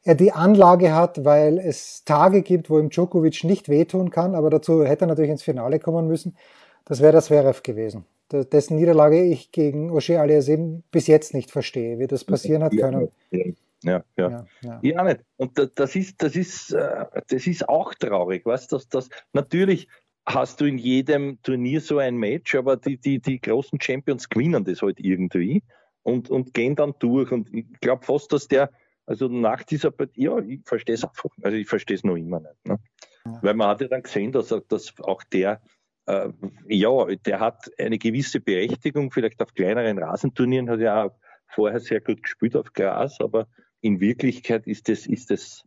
er 0.04 0.14
die 0.14 0.32
Anlage 0.32 0.94
hat, 0.94 1.24
weil 1.24 1.58
es 1.58 2.04
Tage 2.04 2.42
gibt, 2.42 2.70
wo 2.70 2.78
ihm 2.78 2.90
Djokovic 2.90 3.44
nicht 3.44 3.68
wehtun 3.68 4.10
kann, 4.10 4.34
aber 4.34 4.50
dazu 4.50 4.84
hätte 4.84 5.04
er 5.04 5.08
natürlich 5.08 5.30
ins 5.30 5.42
Finale 5.42 5.78
kommen 5.78 6.06
müssen. 6.06 6.36
Das 6.84 7.00
wäre 7.00 7.12
das 7.12 7.26
Zverev 7.26 7.62
gewesen, 7.62 8.04
dessen 8.30 8.76
Niederlage 8.76 9.22
ich 9.22 9.52
gegen 9.52 9.90
O'Shea 9.90 10.18
Aliassime 10.18 10.82
bis 10.90 11.06
jetzt 11.06 11.34
nicht 11.34 11.50
verstehe, 11.50 11.98
wie 11.98 12.06
das 12.06 12.24
passieren 12.24 12.64
hat 12.64 12.76
können. 12.76 13.08
Ja, 13.30 14.02
ja. 14.16 14.30
Ja, 14.30 14.46
ja. 14.62 14.80
ja 14.82 15.04
nicht. 15.04 15.20
Und 15.36 15.52
das 15.76 15.94
ist, 15.94 16.20
das 16.22 16.34
ist, 16.34 16.72
äh, 16.72 17.04
das 17.28 17.46
ist 17.46 17.68
auch 17.68 17.94
traurig, 17.94 18.44
weißt 18.44 18.72
du, 18.72 18.78
dass 18.90 19.08
natürlich 19.32 19.88
hast 20.26 20.60
du 20.60 20.66
in 20.66 20.78
jedem 20.78 21.40
Turnier 21.42 21.80
so 21.80 21.98
ein 21.98 22.16
Match, 22.16 22.54
aber 22.54 22.76
die, 22.76 22.98
die, 22.98 23.20
die 23.20 23.40
großen 23.40 23.80
Champions 23.80 24.28
gewinnen 24.28 24.64
das 24.64 24.82
halt 24.82 25.00
irgendwie 25.00 25.62
und, 26.02 26.28
und 26.28 26.54
gehen 26.54 26.76
dann 26.76 26.94
durch. 26.98 27.30
Und 27.30 27.52
ich 27.54 27.66
glaube 27.80 28.04
fast, 28.04 28.32
dass 28.32 28.48
der, 28.48 28.70
also 29.08 29.26
nach 29.28 29.62
dieser 29.62 29.90
Partie, 29.90 30.24
ja, 30.24 30.38
ich 30.38 30.60
verstehe 30.66 30.94
es 30.94 31.02
einfach, 31.02 31.30
also 31.42 31.56
ich 31.56 31.66
verstehe 31.66 31.96
es 31.96 32.04
noch 32.04 32.16
immer 32.16 32.40
nicht. 32.40 32.66
Ne? 32.66 32.78
Ja. 33.24 33.38
Weil 33.42 33.54
man 33.54 33.68
hat 33.68 33.80
ja 33.80 33.88
dann 33.88 34.02
gesehen, 34.02 34.32
dass, 34.32 34.54
dass 34.68 34.92
auch 35.00 35.22
der, 35.24 35.62
äh, 36.06 36.28
ja, 36.68 37.06
der 37.06 37.40
hat 37.40 37.70
eine 37.78 37.96
gewisse 37.96 38.38
Berechtigung, 38.38 39.10
vielleicht 39.10 39.40
auf 39.40 39.54
kleineren 39.54 39.98
Rasenturnieren 39.98 40.68
hat 40.68 40.80
er 40.80 41.06
auch 41.06 41.18
vorher 41.46 41.80
sehr 41.80 42.02
gut 42.02 42.22
gespielt 42.22 42.54
auf 42.54 42.74
Gras, 42.74 43.18
aber 43.20 43.48
in 43.80 43.98
Wirklichkeit 43.98 44.66
ist 44.66 44.90
das, 44.90 45.06
ist 45.06 45.30
das, 45.30 45.64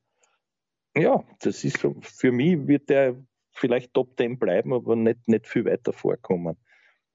ja, 0.95 1.23
das 1.39 1.63
ist 1.63 1.79
so, 1.79 1.95
für 2.01 2.31
mich 2.31 2.67
wird 2.67 2.89
der 2.89 3.15
vielleicht 3.53 3.91
Top 3.95 4.15
10 4.17 4.37
bleiben, 4.37 4.71
aber 4.71 4.95
nicht, 4.95 5.27
nicht 5.27 5.47
viel 5.47 5.65
weiter 5.65 5.93
vorkommen 5.93 6.57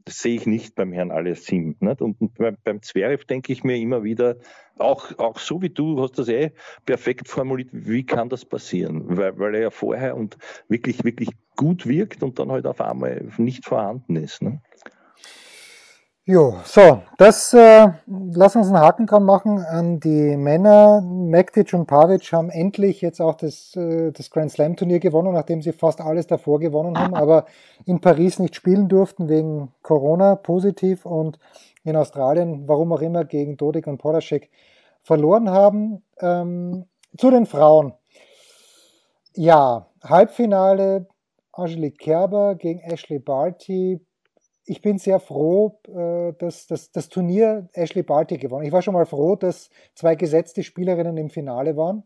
das 0.07 0.21
sehe 0.21 0.37
ich 0.37 0.47
nicht 0.47 0.77
beim 0.77 0.93
Herrn 0.93 1.11
Alessim. 1.11 1.77
Nicht? 1.81 2.01
Und, 2.01 2.17
beim, 2.39 2.57
beim 2.63 2.81
denke 3.29 3.53
ich 3.53 3.65
mir 3.65 3.77
immer 3.77 4.05
wieder, 4.05 4.37
auch, 4.79 5.19
auch 5.19 5.39
so 5.39 5.61
wie 5.63 5.69
du 5.69 6.01
hast 6.01 6.19
das 6.19 6.29
eh 6.29 6.53
perfekt 6.85 7.29
formuliert, 7.29 7.71
wie 7.73 8.07
kann 8.07 8.29
das 8.29 8.45
passieren? 8.45 9.05
Weil, 9.17 9.37
weil 9.39 9.57
er 9.57 9.61
ja 9.63 9.71
vorher 9.71 10.17
und 10.17 10.39
wirklich, 10.69 11.03
wirklich 11.03 11.31
gut 11.57 11.87
wirkt 11.87 12.23
und 12.23 12.39
dann 12.39 12.53
halt 12.53 12.67
auf 12.67 12.81
einmal 12.81 13.29
nicht 13.37 13.65
vorhanden 13.65 14.15
ist. 14.17 14.43
Ne? 14.43 14.63
Jo, 16.29 16.57
so, 16.65 17.03
das 17.19 17.55
äh, 17.55 17.87
lass 18.07 18.57
uns 18.57 18.67
einen 18.67 18.81
Haken 18.81 19.07
dran 19.07 19.23
machen 19.23 19.61
an 19.61 20.01
die 20.01 20.37
Männer. 20.37 21.01
Mektic 21.01 21.73
und 21.73 21.87
Pavic 21.87 22.33
haben 22.33 22.51
endlich 22.51 23.01
jetzt 23.01 23.21
auch 23.21 23.37
das, 23.37 23.77
äh, 23.77 24.11
das 24.11 24.33
Grand 24.33 24.51
Slam 24.51 24.75
Turnier 24.75 24.99
gewonnen, 24.99 25.35
nachdem 25.35 25.63
sie 25.63 25.71
fast 25.71 26.01
alles 26.01 26.27
davor 26.27 26.59
gewonnen 26.59 26.99
haben, 26.99 27.15
aber 27.15 27.47
in 27.85 28.01
Paris 28.01 28.41
nicht 28.41 28.57
spielen 28.57 28.89
durften 28.89 29.29
wegen 29.29 29.73
Corona 29.83 30.35
positiv 30.35 31.07
und 31.07 31.39
in 31.85 31.95
Australien, 31.95 32.67
warum 32.67 32.93
auch 32.93 33.03
immer, 33.03 33.25
gegen 33.25 33.57
Dodik 33.57 33.87
und 33.87 33.99
Podacek 33.99 34.51
verloren 35.05 35.49
haben. 35.49 36.03
Ähm, 36.19 36.87
zu 37.17 37.31
den 37.31 37.47
Frauen. 37.47 37.95
Ja, 39.37 39.87
Halbfinale 40.03 41.07
Angelique 41.53 41.99
Kerber 41.99 42.57
gegen 42.57 42.81
Ashley 42.81 43.21
Barty 43.21 44.01
ich 44.67 44.83
bin 44.83 44.99
sehr 44.99 45.21
froh, 45.21 45.79
äh, 45.89 46.33
dass, 46.39 46.67
dass 46.67 46.91
das 46.91 47.09
Turnier 47.09 47.69
Ashley 47.73 48.03
Barty 48.03 48.37
gewonnen. 48.37 48.67
Ich 48.67 48.73
war 48.73 48.83
schon 48.83 48.95
mal 48.95 49.07
froh, 49.07 49.37
dass 49.37 49.71
zwei 49.95 50.17
gesetzte 50.17 50.63
Spielerinnen 50.63 51.17
im 51.17 51.31
Finale 51.31 51.77
waren, 51.77 52.05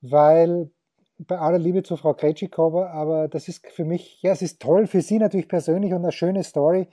weil 0.00 0.70
bei 1.18 1.38
aller 1.38 1.58
Liebe 1.58 1.84
zu 1.84 1.96
Frau 1.96 2.14
Krejcikova, 2.14 2.90
aber 2.90 3.28
das 3.28 3.46
ist 3.46 3.66
für 3.68 3.84
mich, 3.84 4.20
ja, 4.22 4.32
es 4.32 4.42
ist 4.42 4.60
toll 4.60 4.88
für 4.88 5.02
sie 5.02 5.18
natürlich 5.18 5.48
persönlich 5.48 5.92
und 5.92 6.02
eine 6.02 6.10
schöne 6.10 6.42
Story. 6.42 6.88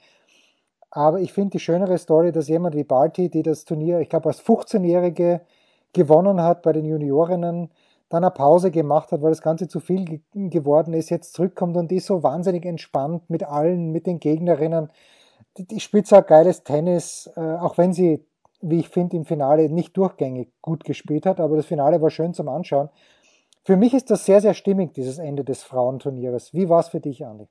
Aber 0.90 1.20
ich 1.20 1.32
finde 1.32 1.50
die 1.50 1.60
schönere 1.60 1.98
Story, 1.98 2.30
dass 2.30 2.48
jemand 2.48 2.76
wie 2.76 2.84
Barty, 2.84 3.28
die 3.28 3.42
das 3.42 3.64
Turnier, 3.64 4.00
ich 4.00 4.08
glaube, 4.08 4.28
als 4.28 4.42
15-Jährige 4.42 5.40
gewonnen 5.92 6.40
hat 6.42 6.62
bei 6.62 6.72
den 6.72 6.84
Juniorinnen, 6.84 7.70
dann 8.10 8.24
eine 8.24 8.32
Pause 8.32 8.70
gemacht 8.70 9.12
hat, 9.12 9.22
weil 9.22 9.30
das 9.30 9.40
Ganze 9.40 9.68
zu 9.68 9.80
viel 9.80 10.04
ge 10.04 10.20
geworden 10.34 10.92
ist, 10.92 11.10
jetzt 11.10 11.32
zurückkommt 11.32 11.76
und 11.76 11.90
ist 11.92 12.06
so 12.06 12.22
wahnsinnig 12.22 12.66
entspannt 12.66 13.30
mit 13.30 13.44
allen, 13.44 13.92
mit 13.92 14.06
den 14.06 14.18
Gegnerinnen. 14.18 14.90
Die, 15.56 15.66
die 15.66 15.80
spielt 15.80 16.12
ein 16.12 16.26
geiles 16.26 16.64
Tennis, 16.64 17.30
äh, 17.36 17.40
auch 17.40 17.78
wenn 17.78 17.92
sie, 17.92 18.26
wie 18.60 18.80
ich 18.80 18.88
finde, 18.88 19.16
im 19.16 19.24
Finale 19.24 19.70
nicht 19.70 19.96
durchgängig 19.96 20.52
gut 20.60 20.84
gespielt 20.84 21.24
hat, 21.24 21.40
aber 21.40 21.56
das 21.56 21.66
Finale 21.66 22.02
war 22.02 22.10
schön 22.10 22.34
zum 22.34 22.48
Anschauen. 22.48 22.90
Für 23.64 23.76
mich 23.76 23.94
ist 23.94 24.10
das 24.10 24.26
sehr, 24.26 24.40
sehr 24.40 24.54
stimmig, 24.54 24.92
dieses 24.94 25.18
Ende 25.18 25.44
des 25.44 25.62
Frauenturnieres. 25.62 26.52
Wie 26.52 26.68
war 26.68 26.80
es 26.80 26.88
für 26.88 27.00
dich, 27.00 27.24
Andi? 27.24 27.46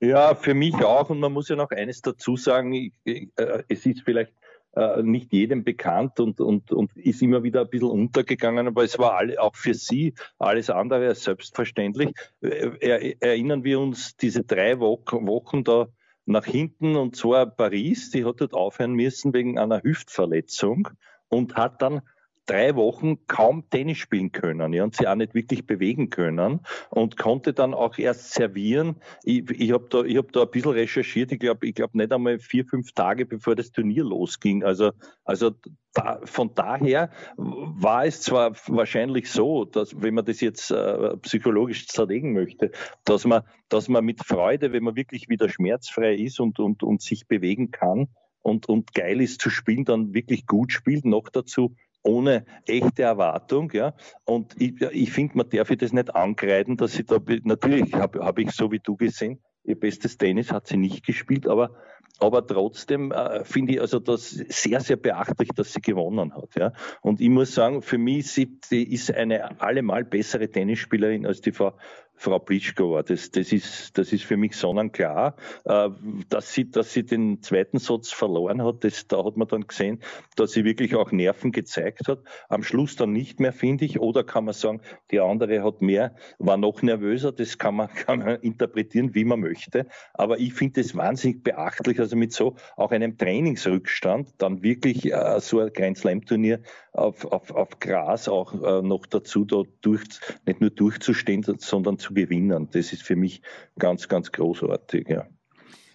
Ja, 0.00 0.34
für 0.34 0.54
mich 0.54 0.74
auch. 0.84 1.10
Und 1.10 1.18
man 1.20 1.32
muss 1.32 1.48
ja 1.48 1.56
noch 1.56 1.70
eines 1.70 2.02
dazu 2.02 2.36
sagen. 2.36 2.92
Äh, 3.04 3.28
es 3.68 3.86
ist 3.86 4.02
vielleicht 4.02 4.32
äh, 4.72 5.02
nicht 5.02 5.32
jedem 5.32 5.64
bekannt 5.64 6.20
und, 6.20 6.40
und, 6.40 6.72
und 6.72 6.96
ist 6.96 7.22
immer 7.22 7.42
wieder 7.42 7.62
ein 7.62 7.70
bisschen 7.70 7.90
untergegangen, 7.90 8.68
aber 8.68 8.84
es 8.84 8.98
war 8.98 9.14
alle, 9.14 9.40
auch 9.40 9.56
für 9.56 9.74
sie 9.74 10.14
alles 10.38 10.70
andere 10.70 11.08
als 11.08 11.24
selbstverständlich. 11.24 12.12
Äh, 12.40 12.70
er, 12.80 13.22
erinnern 13.22 13.64
wir 13.64 13.80
uns 13.80 14.16
diese 14.16 14.44
drei 14.44 14.78
Wochen, 14.80 15.26
Wochen 15.26 15.64
da 15.64 15.88
nach 16.26 16.44
hinten 16.44 16.96
und 16.96 17.16
zwar 17.16 17.46
Paris, 17.46 18.10
die 18.10 18.24
hat 18.24 18.40
dort 18.40 18.52
aufhören 18.52 18.92
müssen 18.92 19.32
wegen 19.32 19.58
einer 19.58 19.82
Hüftverletzung 19.82 20.88
und 21.28 21.56
hat 21.56 21.80
dann 21.80 22.02
drei 22.48 22.74
Wochen 22.76 23.26
kaum 23.26 23.68
Tennis 23.70 23.98
spielen 23.98 24.32
können 24.32 24.72
ja, 24.72 24.82
und 24.82 24.96
sie 24.96 25.06
auch 25.06 25.14
nicht 25.14 25.34
wirklich 25.34 25.66
bewegen 25.66 26.10
können 26.10 26.60
und 26.90 27.16
konnte 27.16 27.52
dann 27.52 27.74
auch 27.74 27.98
erst 27.98 28.32
servieren. 28.32 28.96
Ich, 29.22 29.48
ich 29.50 29.72
habe 29.72 29.86
da, 29.90 30.02
ich 30.02 30.16
hab 30.16 30.32
da 30.32 30.42
ein 30.42 30.50
bisschen 30.50 30.72
recherchiert, 30.72 31.30
ich 31.30 31.38
glaube 31.38 31.66
ich 31.66 31.74
glaub 31.74 31.94
nicht 31.94 32.12
einmal 32.12 32.38
vier, 32.38 32.64
fünf 32.64 32.92
Tage 32.92 33.26
bevor 33.26 33.54
das 33.54 33.70
Turnier 33.70 34.04
losging. 34.04 34.64
Also, 34.64 34.92
also 35.24 35.52
da, 35.92 36.20
von 36.24 36.54
daher 36.54 37.10
war 37.36 38.06
es 38.06 38.22
zwar 38.22 38.54
wahrscheinlich 38.66 39.30
so, 39.30 39.64
dass 39.64 40.00
wenn 40.00 40.14
man 40.14 40.24
das 40.24 40.40
jetzt 40.40 40.70
äh, 40.70 41.16
psychologisch 41.18 41.86
zerlegen 41.86 42.32
möchte, 42.32 42.70
dass 43.04 43.26
man, 43.26 43.42
dass 43.68 43.88
man 43.88 44.04
mit 44.04 44.24
Freude, 44.24 44.72
wenn 44.72 44.84
man 44.84 44.96
wirklich 44.96 45.28
wieder 45.28 45.48
schmerzfrei 45.48 46.14
ist 46.14 46.40
und, 46.40 46.58
und, 46.58 46.82
und 46.82 47.02
sich 47.02 47.26
bewegen 47.26 47.70
kann 47.70 48.08
und, 48.40 48.68
und 48.68 48.94
geil 48.94 49.20
ist 49.20 49.40
zu 49.40 49.50
spielen, 49.50 49.84
dann 49.84 50.14
wirklich 50.14 50.46
gut 50.46 50.72
spielt, 50.72 51.04
noch 51.04 51.28
dazu 51.28 51.74
ohne 52.02 52.44
echte 52.66 53.02
Erwartung, 53.02 53.70
ja. 53.72 53.94
Und 54.24 54.54
ich, 54.60 54.80
ich 54.80 55.12
finde, 55.12 55.36
man 55.36 55.48
darf 55.48 55.70
ich 55.70 55.78
das 55.78 55.92
nicht 55.92 56.14
angreifen, 56.14 56.76
dass 56.76 56.92
sie 56.92 57.04
da, 57.04 57.18
natürlich 57.44 57.94
habe 57.94 58.24
hab 58.24 58.38
ich 58.38 58.52
so 58.52 58.70
wie 58.70 58.78
du 58.78 58.96
gesehen, 58.96 59.40
ihr 59.64 59.78
bestes 59.78 60.16
Tennis 60.16 60.52
hat 60.52 60.66
sie 60.66 60.76
nicht 60.76 61.04
gespielt, 61.04 61.46
aber 61.46 61.74
aber 62.20 62.44
trotzdem 62.46 63.12
äh, 63.12 63.44
finde 63.44 63.74
ich 63.74 63.80
also 63.80 64.00
das 64.00 64.30
sehr, 64.30 64.80
sehr 64.80 64.96
beachtlich, 64.96 65.50
dass 65.54 65.72
sie 65.72 65.80
gewonnen 65.80 66.34
hat. 66.34 66.54
Ja. 66.56 66.72
Und 67.00 67.20
ich 67.20 67.28
muss 67.28 67.54
sagen, 67.54 67.80
für 67.80 67.98
mich 67.98 68.30
sie, 68.32 68.58
sie 68.64 68.82
ist 68.82 69.14
eine 69.14 69.60
allemal 69.60 70.04
bessere 70.04 70.50
Tennisspielerin 70.50 71.26
als 71.26 71.40
die 71.42 71.52
Frau 71.52 71.74
Frau 72.18 72.38
Plischkova. 72.38 73.02
Das, 73.02 73.30
das, 73.30 73.52
ist, 73.52 73.96
das 73.96 74.12
ist 74.12 74.24
für 74.24 74.36
mich 74.36 74.56
sonnenklar. 74.56 75.36
Äh, 75.64 75.90
dass, 76.28 76.52
sie, 76.52 76.70
dass 76.70 76.92
sie 76.92 77.04
den 77.04 77.42
zweiten 77.42 77.78
Satz 77.78 78.10
verloren 78.10 78.62
hat, 78.64 78.82
das, 78.84 79.06
da 79.06 79.24
hat 79.24 79.36
man 79.36 79.48
dann 79.48 79.66
gesehen, 79.66 80.00
dass 80.36 80.52
sie 80.52 80.64
wirklich 80.64 80.96
auch 80.96 81.12
Nerven 81.12 81.52
gezeigt 81.52 82.08
hat. 82.08 82.20
Am 82.48 82.62
Schluss 82.62 82.96
dann 82.96 83.12
nicht 83.12 83.40
mehr, 83.40 83.52
finde 83.52 83.84
ich. 83.84 84.00
Oder 84.00 84.24
kann 84.24 84.44
man 84.44 84.54
sagen, 84.54 84.80
die 85.10 85.20
andere 85.20 85.62
hat 85.62 85.80
mehr, 85.80 86.14
war 86.38 86.56
noch 86.56 86.82
nervöser. 86.82 87.32
Das 87.32 87.56
kann 87.56 87.76
man, 87.76 87.88
kann 87.94 88.18
man 88.18 88.40
interpretieren, 88.40 89.14
wie 89.14 89.24
man 89.24 89.40
möchte. 89.40 89.86
Aber 90.14 90.38
ich 90.38 90.54
finde 90.54 90.80
es 90.80 90.96
wahnsinnig 90.96 91.44
beachtlich, 91.44 92.00
also 92.00 92.16
mit 92.16 92.32
so 92.32 92.56
auch 92.76 92.90
einem 92.90 93.16
Trainingsrückstand 93.16 94.34
dann 94.38 94.62
wirklich 94.62 95.12
äh, 95.12 95.40
so 95.40 95.60
ein 95.60 95.72
Grand 95.72 95.98
Slam 95.98 96.24
Turnier 96.24 96.60
auf, 96.98 97.24
auf, 97.24 97.50
auf 97.50 97.78
Gras 97.80 98.28
auch 98.28 98.54
äh, 98.54 98.82
noch 98.82 99.06
dazu 99.06 99.44
da 99.44 99.62
durch, 99.80 100.04
nicht 100.46 100.60
nur 100.60 100.70
durchzustehen, 100.70 101.42
sondern 101.58 101.98
zu 101.98 102.14
gewinnen. 102.14 102.68
Das 102.72 102.92
ist 102.92 103.02
für 103.02 103.16
mich 103.16 103.42
ganz, 103.78 104.08
ganz 104.08 104.32
großartig. 104.32 105.08
Ja. 105.08 105.26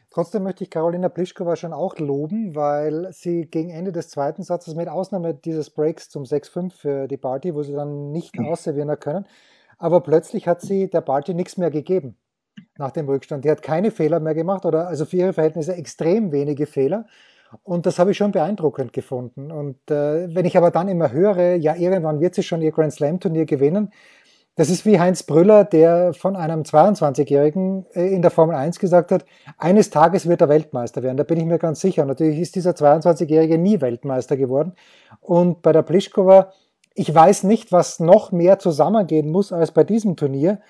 Trotzdem 0.10 0.44
möchte 0.44 0.64
ich 0.64 0.70
Carolina 0.70 1.10
Pliskova 1.10 1.56
schon 1.56 1.74
auch 1.74 1.98
loben, 1.98 2.56
weil 2.56 3.12
sie 3.12 3.48
gegen 3.48 3.72
Ende 3.72 3.92
des 3.92 4.10
zweiten 4.10 4.44
Satzes 4.44 4.76
mit 4.76 4.88
Ausnahme 4.88 5.34
dieses 5.34 5.72
Breaks 5.72 6.10
zum 6.10 6.24
6-5 6.24 6.72
für 6.72 7.08
die 7.08 7.18
Party, 7.18 7.56
wo 7.56 7.64
sie 7.64 7.74
dann 7.74 8.12
nicht 8.12 8.38
hm. 8.38 8.46
ausservieren 8.46 9.00
können, 9.00 9.26
aber 9.80 10.02
plötzlich 10.02 10.48
hat 10.48 10.62
sie 10.62 10.90
der 10.90 11.02
Party 11.02 11.34
nichts 11.34 11.58
mehr 11.58 11.72
gegeben 11.72 12.16
nach 12.78 12.92
dem 12.92 13.08
Rückstand. 13.08 13.44
Die 13.44 13.52
hat 13.52 13.64
keine 13.64 13.92
Fehler 13.92 14.20
mehr 14.20 14.36
gemacht 14.36 14.66
oder 14.66 14.88
also 14.88 15.06
für 15.06 15.18
ihre 15.18 15.34
Verhältnisse 15.34 15.74
extrem 15.76 16.32
wenige 16.32 16.68
Fehler. 16.68 17.08
Und 17.62 17.86
das 17.86 18.00
habe 18.00 18.12
ich 18.12 18.18
schon 18.18 18.32
beeindruckend 18.32 18.94
gefunden. 18.94 19.52
Und 19.52 19.78
äh, 19.92 20.34
wenn 20.34 20.46
ich 20.46 20.58
aber 20.58 20.72
dann 20.72 20.88
immer 20.88 21.12
höre, 21.12 21.56
ja, 21.56 21.76
irgendwann 21.76 22.20
wird 22.20 22.36
sie 22.36 22.44
schon 22.44 22.62
ihr 22.62 22.72
Grand 22.72 22.94
Slam 22.94 23.20
Turnier 23.20 23.46
gewinnen, 23.46 23.92
das 24.56 24.70
ist 24.70 24.86
wie 24.86 25.00
Heinz 25.00 25.24
Brüller, 25.24 25.64
der 25.64 26.14
von 26.14 26.36
einem 26.36 26.62
22-Jährigen 26.62 27.88
äh, 27.94 28.14
in 28.14 28.22
der 28.22 28.30
Formel 28.30 28.56
1 28.56 28.78
gesagt 28.80 29.12
hat, 29.12 29.26
eines 29.58 29.90
Tages 29.90 30.28
wird 30.28 30.42
er 30.42 30.50
Weltmeister 30.50 31.02
werden. 31.02 31.18
Da 31.18 31.24
bin 31.24 31.40
ich 31.40 31.46
mir 31.46 31.58
ganz 31.58 31.82
sicher. 31.82 32.06
Natürlich 32.06 32.40
ist 32.40 32.56
dieser 32.56 32.72
22-Jährige 32.72 33.58
nie 33.58 33.82
Weltmeister 33.82 34.38
geworden. 34.38 34.74
Und 35.22 35.64
bei 35.64 35.72
der 35.72 35.82
Pliskova, 35.82 36.54
ich 36.94 37.14
weiß 37.14 37.44
nicht, 37.44 37.72
was 37.72 38.00
noch 38.00 38.32
mehr 38.32 38.60
zusammengehen 38.60 39.32
muss 39.32 39.52
als 39.52 39.72
bei 39.72 39.84
diesem 39.84 40.16
Turnier, 40.16 40.62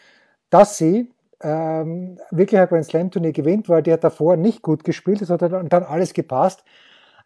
dass 0.49 0.77
sie 0.77 1.12
ähm, 1.43 2.19
wirklich 2.31 2.59
ein 2.59 2.67
Grand 2.67 2.85
Slam 2.85 3.11
Turnier 3.11 3.31
gewinnt, 3.31 3.69
weil 3.69 3.83
der 3.83 3.97
davor 3.97 4.37
nicht 4.37 4.61
gut 4.61 4.83
gespielt 4.83 5.21
ist, 5.21 5.29
hat 5.29 5.41
dann 5.41 5.83
alles 5.83 6.13
gepasst. 6.13 6.63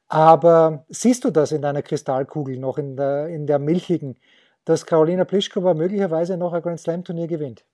Aber 0.09 0.85
siehst 0.89 1.25
du 1.25 1.31
das 1.31 1.51
in 1.51 1.61
deiner 1.61 1.81
Kristallkugel 1.81 2.57
noch, 2.57 2.77
in 2.77 2.95
der, 2.95 3.27
in 3.27 3.45
der 3.45 3.59
milchigen, 3.59 4.17
dass 4.65 4.85
Karolina 4.85 5.25
Pliskova 5.25 5.73
möglicherweise 5.73 6.37
noch 6.37 6.53
ein 6.53 6.61
Grand 6.61 6.79
Slam 6.79 7.03
Turnier 7.03 7.27
gewinnt? 7.27 7.65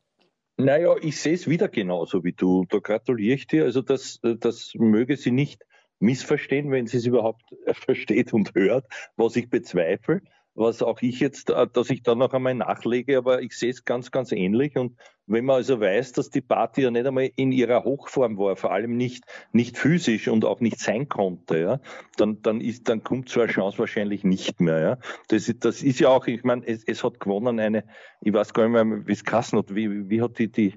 Naja, 0.57 0.95
ich 1.01 1.19
sehe 1.19 1.33
es 1.33 1.47
wieder 1.47 1.67
genauso 1.67 2.23
wie 2.23 2.33
du. 2.33 2.65
Da 2.69 2.79
gratuliere 2.79 3.35
ich 3.35 3.47
dir. 3.47 3.63
Also 3.63 3.81
das, 3.81 4.19
das 4.21 4.73
möge 4.75 5.17
sie 5.17 5.31
nicht 5.31 5.63
missverstehen, 5.99 6.69
wenn 6.71 6.85
sie 6.85 6.97
es 6.97 7.05
überhaupt 7.05 7.43
versteht 7.73 8.33
und 8.33 8.53
hört, 8.55 8.85
was 9.15 9.35
ich 9.35 9.49
bezweifle 9.49 10.21
was 10.55 10.83
auch 10.83 11.01
ich 11.01 11.19
jetzt, 11.19 11.49
äh, 11.49 11.67
dass 11.71 11.89
ich 11.89 12.03
da 12.03 12.15
noch 12.15 12.33
einmal 12.33 12.53
nachlege, 12.53 13.17
aber 13.17 13.41
ich 13.41 13.57
sehe 13.57 13.71
es 13.71 13.85
ganz, 13.85 14.11
ganz 14.11 14.31
ähnlich. 14.31 14.75
Und 14.77 14.97
wenn 15.25 15.45
man 15.45 15.57
also 15.57 15.79
weiß, 15.79 16.11
dass 16.13 16.29
die 16.29 16.41
Party 16.41 16.83
ja 16.83 16.91
nicht 16.91 17.05
einmal 17.05 17.29
in 17.35 17.51
ihrer 17.51 17.83
Hochform 17.83 18.37
war, 18.37 18.55
vor 18.55 18.71
allem 18.71 18.95
nicht, 18.95 19.23
nicht 19.51 19.77
physisch 19.77 20.27
und 20.27 20.45
auch 20.45 20.59
nicht 20.59 20.79
sein 20.79 21.09
konnte, 21.09 21.59
ja, 21.59 21.79
dann, 22.17 22.41
dann 22.41 22.61
ist, 22.61 22.89
dann 22.89 23.03
kommt 23.03 23.29
so 23.29 23.41
eine 23.41 23.51
Chance 23.51 23.79
wahrscheinlich 23.79 24.23
nicht 24.23 24.59
mehr, 24.59 24.79
ja. 24.79 24.97
Das, 25.29 25.51
das 25.59 25.81
ist 25.81 25.99
ja 25.99 26.09
auch, 26.09 26.27
ich 26.27 26.43
meine, 26.43 26.65
es, 26.67 26.83
es 26.83 27.03
hat 27.03 27.19
gewonnen 27.19 27.59
eine, 27.59 27.83
ich 28.21 28.33
weiß 28.33 28.53
gar 28.53 28.67
nicht 28.67 28.83
mehr, 28.83 29.07
wie 29.07 29.13
es 29.13 29.23
kassen 29.23 29.57
hat, 29.59 29.73
wie, 29.73 30.09
wie 30.09 30.21
hat 30.21 30.37
die, 30.37 30.51
die, 30.51 30.73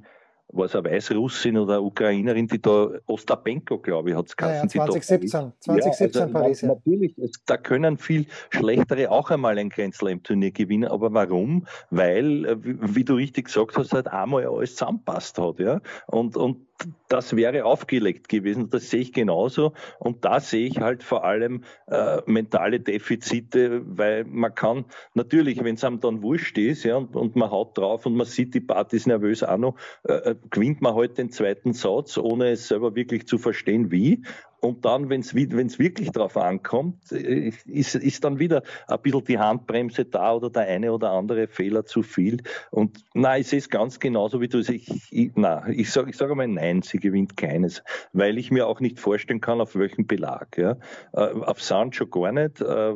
war 0.49 0.67
es 0.67 0.77
eine 0.77 0.91
Weißrussin 0.91 1.59
oder 1.59 1.75
eine 1.75 1.83
Ukrainerin, 1.83 2.47
die 2.47 2.61
da, 2.61 2.91
Ostapenko, 3.07 3.79
glaube 3.79 4.11
ich, 4.11 4.17
hat 4.17 4.27
es 4.27 4.37
geheißen. 4.37 4.71
Ja, 4.75 4.85
ja, 4.87 4.91
2017, 4.93 5.53
2017 5.61 6.13
ja, 6.13 6.23
also, 6.23 6.33
Paris. 6.33 6.61
Ja. 6.61 6.69
Natürlich, 6.69 7.15
da 7.47 7.57
können 7.57 7.99
viel 7.99 8.27
Schlechtere 8.51 9.11
auch 9.11 9.31
einmal 9.31 9.59
ein 9.59 9.69
Grand 9.69 9.95
Slam-Turnier 9.95 10.53
gewinnen, 10.53 10.89
aber 10.89 11.13
warum? 11.13 11.67
Weil, 11.91 12.45
äh, 12.45 12.57
wie 12.63 13.05
du 13.05 13.15
richtig 13.15 13.47
gesagt 13.47 13.77
hast, 13.77 13.93
halt 13.93 14.09
einmal 14.09 14.47
alles 14.47 14.77
zusammenpasst 14.77 15.39
hat, 15.39 15.59
ja. 15.59 15.81
Und, 16.07 16.37
und 16.37 16.67
das 17.09 17.37
wäre 17.37 17.65
aufgelegt 17.65 18.29
gewesen. 18.29 18.71
Das 18.71 18.91
sehe 18.91 19.01
ich 19.01 19.13
genauso. 19.13 19.73
Und 19.99 20.25
da 20.25 20.41
sehe 20.41 20.67
ich 20.67 20.81
halt 20.81 21.03
vor 21.03 21.25
allem 21.25 21.65
äh, 21.87 22.21
mentale 22.27 22.81
Defizite, 22.81 23.83
weil 23.87 24.25
man 24.25 24.55
kann 24.55 24.85
natürlich, 25.15 25.63
wenn 25.63 25.77
es 25.77 25.85
einem 25.85 26.01
dann 26.01 26.23
wurscht 26.23 26.59
ist, 26.59 26.85
ja, 26.85 26.97
und, 26.97 27.17
und, 27.17 27.37
man 27.37 27.51
haut 27.51 27.77
drauf 27.79 28.07
und 28.07 28.17
man 28.17 28.27
sieht, 28.27 28.55
die 28.55 28.61
Party 28.61 28.97
ist 28.97 29.07
nervös 29.07 29.43
auch 29.43 29.57
noch, 29.57 29.77
äh, 30.05 30.13
äh 30.13 30.37
gewinnt 30.51 30.83
man 30.83 30.95
halt 30.95 31.19
den 31.19 31.31
zweiten 31.31 31.73
Satz, 31.73 32.19
ohne 32.19 32.51
es 32.51 32.69
selber 32.69 32.95
wirklich 32.95 33.27
zu 33.27 33.39
verstehen, 33.39 33.91
wie. 33.91 34.23
Und 34.61 34.85
dann, 34.85 35.11
wenn 35.11 35.21
es 35.21 35.35
wirklich 35.35 36.11
darauf 36.11 36.37
ankommt, 36.37 37.13
äh, 37.13 37.53
ist, 37.67 37.95
ist 37.95 38.25
dann 38.25 38.39
wieder 38.39 38.63
ein 38.89 39.01
bisschen 39.03 39.25
die 39.25 39.39
Handbremse 39.39 40.05
da 40.05 40.35
oder 40.35 40.51
der 40.51 40.63
eine 40.63 40.93
oder 40.93 41.11
andere 41.11 41.47
Fehler 41.49 41.85
zu 41.85 42.03
viel. 42.03 42.43
Und 42.71 43.05
nein, 43.15 43.41
ich 43.43 43.49
sehe 43.49 43.59
es 43.59 43.69
ganz 43.69 44.01
genauso 44.01 44.41
wie 44.41 44.49
du. 44.49 44.59
Ich, 44.59 45.13
ich, 45.13 45.33
ich 45.71 45.91
sage 45.91 46.11
ich 46.11 46.17
sag 46.17 46.31
einmal 46.31 46.49
nein, 46.49 46.83
sie 46.83 46.99
gewinnt 46.99 47.37
keines, 47.37 47.83
weil 48.13 48.39
ich 48.39 48.51
mir 48.51 48.67
auch 48.67 48.81
nicht 48.81 48.99
vorstellen 48.99 49.41
kann, 49.41 49.61
auf 49.61 49.77
welchen 49.77 50.07
Belag. 50.07 50.57
Ja. 50.57 50.77
Äh, 51.13 51.21
auf 51.21 51.63
Sancho 51.63 52.07
gar 52.07 52.33
nicht, 52.33 52.61
äh, 52.61 52.95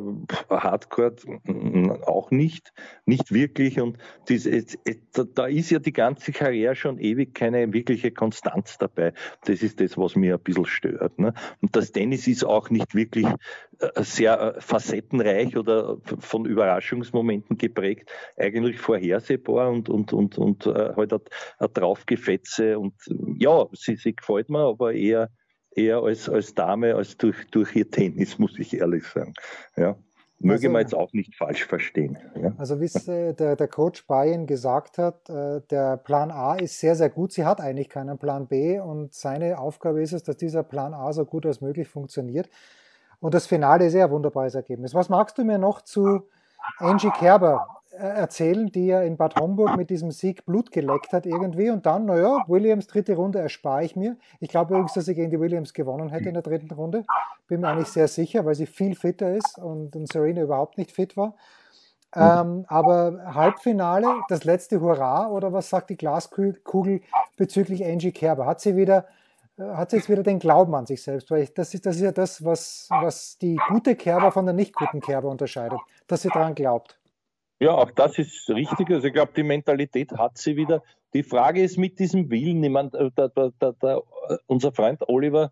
Hardcore 0.49 1.15
auch 2.05 2.31
nicht, 2.31 2.73
nicht 3.05 3.31
wirklich. 3.31 3.79
Und 3.79 3.97
das, 4.27 4.47
da 5.35 5.45
ist 5.45 5.69
ja 5.69 5.79
die 5.79 5.93
ganze 5.93 6.31
Karriere 6.31 6.75
schon 6.75 6.99
ewig 6.99 7.33
keine 7.33 7.71
wirkliche 7.73 8.11
Konstanz 8.11 8.77
dabei. 8.77 9.13
Das 9.45 9.61
ist 9.61 9.79
das, 9.79 9.97
was 9.97 10.15
mir 10.15 10.35
ein 10.35 10.41
bisschen 10.41 10.65
stört. 10.65 11.19
Ne? 11.19 11.33
Und 11.61 11.75
das 11.75 11.91
Tennis 11.91 12.27
ist 12.27 12.43
auch 12.43 12.69
nicht 12.69 12.95
wirklich 12.95 13.25
äh, 13.79 14.03
sehr 14.03 14.55
äh, 14.55 14.61
facettenreich 14.61 15.57
oder 15.57 15.97
von 16.19 16.45
Überraschungsmomenten 16.45 17.57
geprägt, 17.57 18.11
eigentlich 18.37 18.79
vorhersehbar 18.79 19.71
und, 19.71 19.89
und, 19.89 20.13
und, 20.13 20.37
und 20.37 20.65
äh, 20.65 20.93
halt 20.95 21.13
ein 21.13 21.73
Draufgefetze. 21.73 22.79
Und 22.79 22.93
ja, 23.37 23.67
sie, 23.73 23.95
sie 23.95 24.15
gefällt 24.15 24.49
mir, 24.49 24.59
aber 24.59 24.93
eher, 24.93 25.29
eher 25.71 25.99
als, 26.03 26.29
als 26.29 26.53
Dame 26.53 26.95
als 26.95 27.17
durch, 27.17 27.47
durch 27.51 27.75
ihr 27.75 27.89
Tennis, 27.89 28.39
muss 28.39 28.57
ich 28.59 28.73
ehrlich 28.73 29.05
sagen. 29.05 29.33
Ja. 29.75 29.97
Möge 30.43 30.67
also, 30.67 30.69
man 30.69 30.81
jetzt 30.81 30.95
auch 30.95 31.13
nicht 31.13 31.35
falsch 31.35 31.65
verstehen. 31.65 32.17
Ja. 32.35 32.53
Also 32.57 32.79
wie 32.81 32.85
es 32.85 33.07
äh, 33.07 33.33
der, 33.33 33.55
der 33.55 33.67
Coach 33.67 34.05
Bayern 34.07 34.47
gesagt 34.47 34.97
hat, 34.97 35.29
äh, 35.29 35.61
der 35.69 35.97
Plan 35.97 36.31
A 36.31 36.55
ist 36.55 36.79
sehr, 36.79 36.95
sehr 36.95 37.09
gut. 37.09 37.31
Sie 37.31 37.45
hat 37.45 37.61
eigentlich 37.61 37.89
keinen 37.89 38.17
Plan 38.17 38.47
B 38.47 38.79
und 38.79 39.13
seine 39.13 39.59
Aufgabe 39.59 40.01
ist 40.01 40.13
es, 40.13 40.23
dass 40.23 40.37
dieser 40.37 40.63
Plan 40.63 40.93
A 40.93 41.13
so 41.13 41.25
gut 41.25 41.45
als 41.45 41.61
möglich 41.61 41.87
funktioniert. 41.87 42.49
Und 43.19 43.33
das 43.33 43.45
Finale 43.45 43.85
ist 43.85 43.93
ja 43.93 44.05
ein 44.05 44.11
wunderbares 44.11 44.55
Ergebnis. 44.55 44.95
Was 44.95 45.09
magst 45.09 45.37
du 45.37 45.43
mir 45.43 45.59
noch 45.59 45.81
zu 45.81 46.23
Angie 46.79 47.11
Kerber 47.11 47.80
erzählen, 47.91 48.71
die 48.71 48.87
ja 48.87 49.01
in 49.01 49.17
Bad 49.17 49.39
Homburg 49.39 49.75
mit 49.77 49.89
diesem 49.89 50.11
Sieg 50.11 50.45
Blut 50.45 50.71
geleckt 50.71 51.13
hat 51.13 51.25
irgendwie 51.25 51.69
und 51.69 51.85
dann, 51.85 52.05
naja, 52.05 52.43
Williams 52.47 52.87
dritte 52.87 53.15
Runde 53.15 53.39
erspare 53.39 53.83
ich 53.83 53.95
mir. 53.95 54.17
Ich 54.39 54.49
glaube 54.49 54.73
übrigens, 54.73 54.93
dass 54.93 55.05
sie 55.05 55.15
gegen 55.15 55.29
die 55.29 55.39
Williams 55.39 55.73
gewonnen 55.73 56.09
hätte 56.09 56.29
in 56.29 56.33
der 56.33 56.43
dritten 56.43 56.71
Runde. 56.71 57.03
Bin 57.47 57.61
mir 57.61 57.67
eigentlich 57.67 57.89
sehr 57.89 58.07
sicher, 58.07 58.45
weil 58.45 58.55
sie 58.55 58.65
viel 58.65 58.95
fitter 58.95 59.35
ist 59.35 59.57
und, 59.57 59.95
und 59.95 60.11
Serena 60.11 60.41
überhaupt 60.41 60.77
nicht 60.77 60.91
fit 60.91 61.17
war. 61.17 61.35
Ähm, 62.13 62.65
aber 62.67 63.33
Halbfinale, 63.33 64.21
das 64.27 64.43
letzte 64.43 64.81
Hurra 64.81 65.29
oder 65.29 65.53
was 65.53 65.69
sagt 65.69 65.89
die 65.89 65.97
Glaskugel 65.97 67.01
bezüglich 67.37 67.85
Angie 67.85 68.11
Kerber? 68.11 68.45
Hat 68.45 68.59
sie 68.59 68.75
wieder, 68.75 69.05
äh, 69.57 69.63
hat 69.63 69.91
sie 69.91 69.97
jetzt 69.97 70.09
wieder 70.09 70.23
den 70.23 70.39
Glauben 70.39 70.75
an 70.75 70.85
sich 70.85 71.01
selbst? 71.01 71.31
Weil 71.31 71.43
ich, 71.43 71.53
das, 71.53 71.73
ist, 71.73 71.85
das 71.85 71.95
ist 71.95 72.01
ja 72.01 72.11
das, 72.11 72.43
was, 72.43 72.87
was 72.89 73.37
die 73.37 73.57
gute 73.69 73.95
Kerber 73.95 74.31
von 74.31 74.45
der 74.45 74.53
nicht 74.53 74.75
guten 74.75 74.99
Kerber 74.99 75.29
unterscheidet, 75.29 75.79
dass 76.07 76.23
sie 76.23 76.29
daran 76.29 76.53
glaubt. 76.53 77.00
Ja, 77.61 77.75
auch 77.75 77.91
das 77.91 78.17
ist 78.17 78.49
richtig. 78.49 78.89
Also 78.89 79.05
ich 79.05 79.13
glaube, 79.13 79.33
die 79.35 79.43
Mentalität 79.43 80.11
hat 80.13 80.39
sie 80.39 80.55
wieder. 80.55 80.81
Die 81.13 81.21
Frage 81.21 81.61
ist 81.61 81.77
mit 81.77 81.99
diesem 81.99 82.31
Willen, 82.31 82.63
ich 82.63 82.71
meine, 82.71 82.89
der, 82.89 83.29
der, 83.29 83.51
der, 83.73 84.01
unser 84.47 84.71
Freund 84.71 85.07
Oliver 85.07 85.51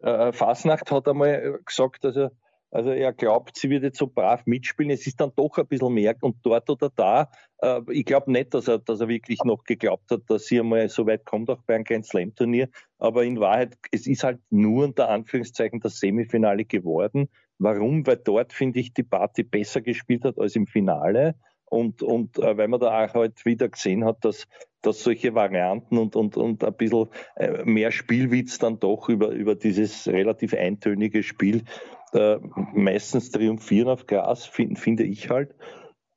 äh, 0.00 0.32
Fasnacht 0.32 0.90
hat 0.90 1.08
einmal 1.08 1.58
gesagt, 1.64 2.04
dass 2.04 2.16
er 2.16 2.32
also 2.70 2.90
er 2.90 3.12
glaubt, 3.12 3.56
sie 3.56 3.68
jetzt 3.68 3.96
so 3.96 4.06
brav 4.06 4.44
mitspielen. 4.44 4.90
Es 4.90 5.06
ist 5.06 5.20
dann 5.20 5.32
doch 5.34 5.56
ein 5.56 5.66
bisschen 5.66 5.94
mehr 5.94 6.14
und 6.20 6.36
dort 6.42 6.68
oder 6.68 6.90
da. 6.94 7.30
Äh, 7.58 7.80
ich 7.90 8.04
glaube 8.04 8.30
nicht, 8.30 8.52
dass 8.52 8.68
er, 8.68 8.78
dass 8.78 9.00
er 9.00 9.08
wirklich 9.08 9.42
noch 9.44 9.64
geglaubt 9.64 10.10
hat, 10.10 10.22
dass 10.28 10.44
sie 10.44 10.60
einmal 10.60 10.88
so 10.90 11.06
weit 11.06 11.24
kommt, 11.24 11.48
auch 11.48 11.62
bei 11.66 11.76
einem 11.76 11.84
Grand 11.84 12.04
Slam 12.04 12.34
Turnier. 12.34 12.68
Aber 12.98 13.24
in 13.24 13.40
Wahrheit, 13.40 13.78
es 13.92 14.06
ist 14.06 14.24
halt 14.24 14.40
nur 14.50 14.84
unter 14.84 15.08
Anführungszeichen 15.08 15.80
das 15.80 16.00
Semifinale 16.00 16.64
geworden. 16.64 17.30
Warum? 17.58 18.06
Weil 18.06 18.16
dort, 18.16 18.52
finde 18.52 18.80
ich, 18.80 18.92
die 18.92 19.02
Party 19.02 19.42
besser 19.42 19.80
gespielt 19.80 20.24
hat 20.24 20.38
als 20.38 20.56
im 20.56 20.66
Finale. 20.66 21.34
Und, 21.68 22.02
und 22.02 22.38
äh, 22.38 22.56
weil 22.56 22.68
man 22.68 22.80
da 22.80 23.04
auch 23.04 23.14
halt 23.14 23.44
wieder 23.44 23.68
gesehen 23.68 24.04
hat, 24.04 24.24
dass, 24.24 24.46
dass 24.82 25.02
solche 25.02 25.34
Varianten 25.34 25.98
und, 25.98 26.14
und, 26.14 26.36
und 26.36 26.62
ein 26.62 26.74
bisschen 26.74 27.08
äh, 27.34 27.64
mehr 27.64 27.90
Spielwitz 27.90 28.58
dann 28.58 28.78
doch 28.78 29.08
über, 29.08 29.30
über 29.30 29.56
dieses 29.56 30.06
relativ 30.06 30.54
eintönige 30.54 31.24
Spiel 31.24 31.64
äh, 32.12 32.38
meistens 32.72 33.30
triumphieren 33.32 33.88
auf 33.88 34.06
Gras, 34.06 34.46
find, 34.46 34.78
finde 34.78 35.02
ich 35.02 35.28
halt. 35.28 35.54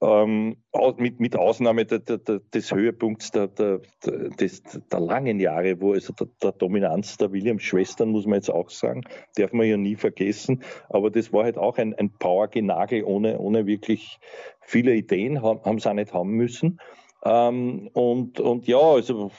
Ähm, 0.01 0.55
mit, 0.97 1.19
mit 1.19 1.35
Ausnahme 1.35 1.85
der, 1.85 1.99
der, 1.99 2.17
des 2.17 2.71
Höhepunkts 2.71 3.31
der, 3.31 3.47
der, 3.47 3.81
des, 4.39 4.63
der 4.63 4.99
langen 4.99 5.39
Jahre, 5.41 5.81
wo 5.81 5.91
also 5.91 6.13
der, 6.13 6.27
der 6.41 6.51
Dominanz 6.53 7.17
der 7.17 7.33
Williams-Schwestern, 7.33 8.09
muss 8.09 8.25
man 8.25 8.35
jetzt 8.35 8.49
auch 8.49 8.69
sagen, 8.69 9.03
darf 9.35 9.51
man 9.51 9.67
ja 9.67 9.75
nie 9.75 9.95
vergessen. 9.95 10.63
Aber 10.87 11.11
das 11.11 11.33
war 11.33 11.43
halt 11.43 11.57
auch 11.57 11.77
ein, 11.77 11.93
ein 11.95 12.11
Power-Genagel 12.11 13.03
ohne, 13.03 13.39
ohne 13.39 13.65
wirklich 13.65 14.19
viele 14.61 14.95
Ideen, 14.95 15.41
haben, 15.41 15.61
haben 15.65 15.79
sie 15.79 15.89
auch 15.89 15.93
nicht 15.93 16.13
haben 16.13 16.31
müssen. 16.31 16.79
Ähm, 17.23 17.89
und, 17.93 18.39
und 18.39 18.67
ja, 18.67 18.79
also 18.79 19.31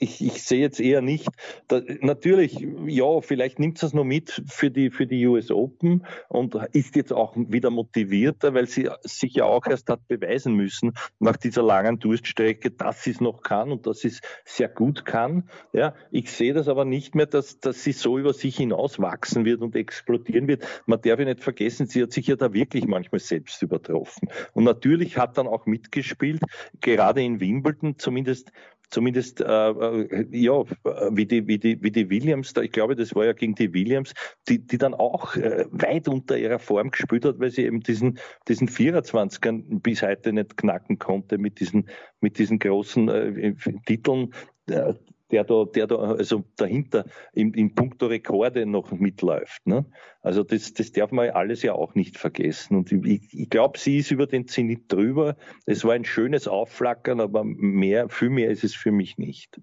ich, 0.00 0.24
ich 0.24 0.42
sehe 0.42 0.60
jetzt 0.60 0.80
eher 0.80 1.00
nicht, 1.00 1.28
da, 1.68 1.80
natürlich, 2.00 2.66
ja, 2.86 3.20
vielleicht 3.20 3.60
nimmt 3.60 3.80
es 3.82 3.92
noch 3.92 4.04
mit 4.04 4.42
für 4.48 4.70
die, 4.70 4.90
für 4.90 5.06
die 5.06 5.24
US 5.26 5.50
Open 5.50 6.04
und 6.28 6.56
ist 6.72 6.96
jetzt 6.96 7.12
auch 7.12 7.34
wieder 7.36 7.70
motivierter, 7.70 8.54
weil 8.54 8.66
sie 8.66 8.88
sich 9.02 9.34
ja 9.34 9.44
auch 9.44 9.66
erst 9.66 9.88
hat 9.90 10.06
beweisen 10.08 10.54
müssen 10.54 10.92
nach 11.20 11.36
dieser 11.36 11.62
langen 11.62 12.00
Durststrecke, 12.00 12.70
dass 12.72 13.04
sie 13.04 13.10
es 13.10 13.20
noch 13.20 13.42
kann 13.42 13.70
und 13.70 13.86
dass 13.86 14.00
sie 14.00 14.08
es 14.08 14.20
sehr 14.44 14.68
gut 14.68 15.04
kann. 15.04 15.48
Ja, 15.72 15.94
ich 16.10 16.32
sehe 16.32 16.52
das 16.52 16.66
aber 16.66 16.84
nicht 16.84 17.14
mehr, 17.14 17.26
dass, 17.26 17.60
dass 17.60 17.84
sie 17.84 17.92
so 17.92 18.18
über 18.18 18.32
sich 18.32 18.56
hinaus 18.56 18.98
wachsen 18.98 19.44
wird 19.44 19.60
und 19.60 19.76
explodieren 19.76 20.48
wird. 20.48 20.64
Man 20.86 21.00
darf 21.00 21.18
ja 21.20 21.24
nicht 21.24 21.42
vergessen, 21.42 21.86
sie 21.86 22.02
hat 22.02 22.12
sich 22.12 22.26
ja 22.26 22.36
da 22.36 22.52
wirklich 22.52 22.86
manchmal 22.86 23.20
selbst 23.20 23.62
übertroffen. 23.62 24.28
Und 24.52 24.64
natürlich 24.64 25.16
hat 25.16 25.38
dann 25.38 25.46
auch 25.46 25.66
mitgespielt, 25.66 26.40
gerade 26.80 27.03
gerade 27.04 27.22
in 27.22 27.40
Wimbledon 27.40 27.98
zumindest 27.98 28.50
zumindest 28.90 29.40
äh, 29.40 29.44
äh, 29.44 30.26
ja 30.30 30.62
wie 31.10 31.26
die 31.26 31.46
wie 31.46 31.58
die 31.58 31.82
wie 31.82 31.90
die 31.90 32.08
Williams 32.08 32.52
da 32.52 32.62
ich 32.62 32.72
glaube 32.72 32.96
das 32.96 33.14
war 33.14 33.24
ja 33.24 33.32
gegen 33.32 33.54
die 33.54 33.72
Williams 33.74 34.14
die 34.48 34.58
die 34.64 34.78
dann 34.78 34.94
auch 34.94 35.36
äh, 35.36 35.66
weit 35.70 36.08
unter 36.08 36.38
ihrer 36.38 36.58
Form 36.58 36.90
gespielt 36.90 37.24
hat 37.24 37.38
weil 37.38 37.50
sie 37.50 37.64
eben 37.64 37.80
diesen 37.80 38.18
diesen 38.48 38.68
24ern 38.68 39.80
bis 39.80 40.02
heute 40.02 40.32
nicht 40.32 40.56
knacken 40.56 40.98
konnte 40.98 41.38
mit 41.38 41.60
diesen 41.60 41.88
mit 42.20 42.38
diesen 42.38 42.58
großen 42.58 43.08
äh, 43.08 43.54
Titeln. 43.86 44.32
Äh, 44.66 44.94
der 45.34 45.42
da, 45.42 45.64
der 45.64 45.88
da 45.88 45.96
also 45.96 46.44
dahinter 46.56 47.06
im, 47.32 47.52
im 47.54 47.74
Punkto 47.74 48.06
Rekorde 48.06 48.66
noch 48.66 48.92
mitläuft. 48.92 49.66
Ne? 49.66 49.84
Also 50.22 50.44
das, 50.44 50.72
das 50.74 50.92
darf 50.92 51.10
man 51.10 51.30
alles 51.30 51.62
ja 51.62 51.72
auch 51.72 51.96
nicht 51.96 52.16
vergessen. 52.16 52.76
Und 52.76 52.92
ich, 52.92 53.34
ich 53.34 53.50
glaube, 53.50 53.78
sie 53.80 53.98
ist 53.98 54.12
über 54.12 54.28
den 54.28 54.46
Zenit 54.46 54.92
drüber. 54.92 55.36
Es 55.66 55.84
war 55.84 55.94
ein 55.94 56.04
schönes 56.04 56.46
Aufflackern, 56.46 57.20
aber 57.20 57.42
mehr, 57.42 58.08
viel 58.08 58.30
mehr 58.30 58.50
ist 58.50 58.62
es 58.62 58.76
für 58.76 58.92
mich 58.92 59.18
nicht. 59.18 59.60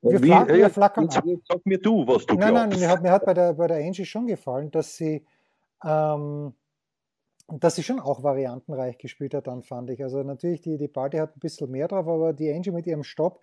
Wir, 0.00 0.22
Wie, 0.22 0.28
flackern, 0.28 0.56
wir 0.56 0.70
flackern 0.70 1.08
jetzt 1.24 1.48
sag 1.48 1.66
mir 1.66 1.78
du, 1.78 2.06
was 2.06 2.24
du 2.24 2.34
nein, 2.34 2.54
glaubst. 2.54 2.70
Nein, 2.70 2.80
mir 2.80 2.88
hat, 2.88 3.02
mir 3.02 3.10
hat 3.10 3.24
bei, 3.26 3.34
der, 3.34 3.54
bei 3.54 3.66
der 3.66 3.78
Angie 3.78 4.04
schon 4.04 4.28
gefallen, 4.28 4.70
dass 4.70 4.96
sie 4.96 5.26
ähm, 5.84 6.54
dass 7.48 7.76
sie 7.76 7.82
schon 7.82 7.98
auch 7.98 8.22
variantenreich 8.22 8.98
gespielt 8.98 9.32
hat, 9.34 9.46
dann 9.46 9.62
fand 9.62 9.88
ich. 9.90 10.02
Also 10.02 10.22
natürlich, 10.22 10.60
die, 10.60 10.76
die 10.76 10.88
Party 10.88 11.16
hat 11.16 11.36
ein 11.36 11.40
bisschen 11.40 11.70
mehr 11.70 11.88
drauf, 11.88 12.06
aber 12.06 12.32
die 12.34 12.52
Angie 12.52 12.70
mit 12.70 12.86
ihrem 12.86 13.04
Stopp, 13.04 13.40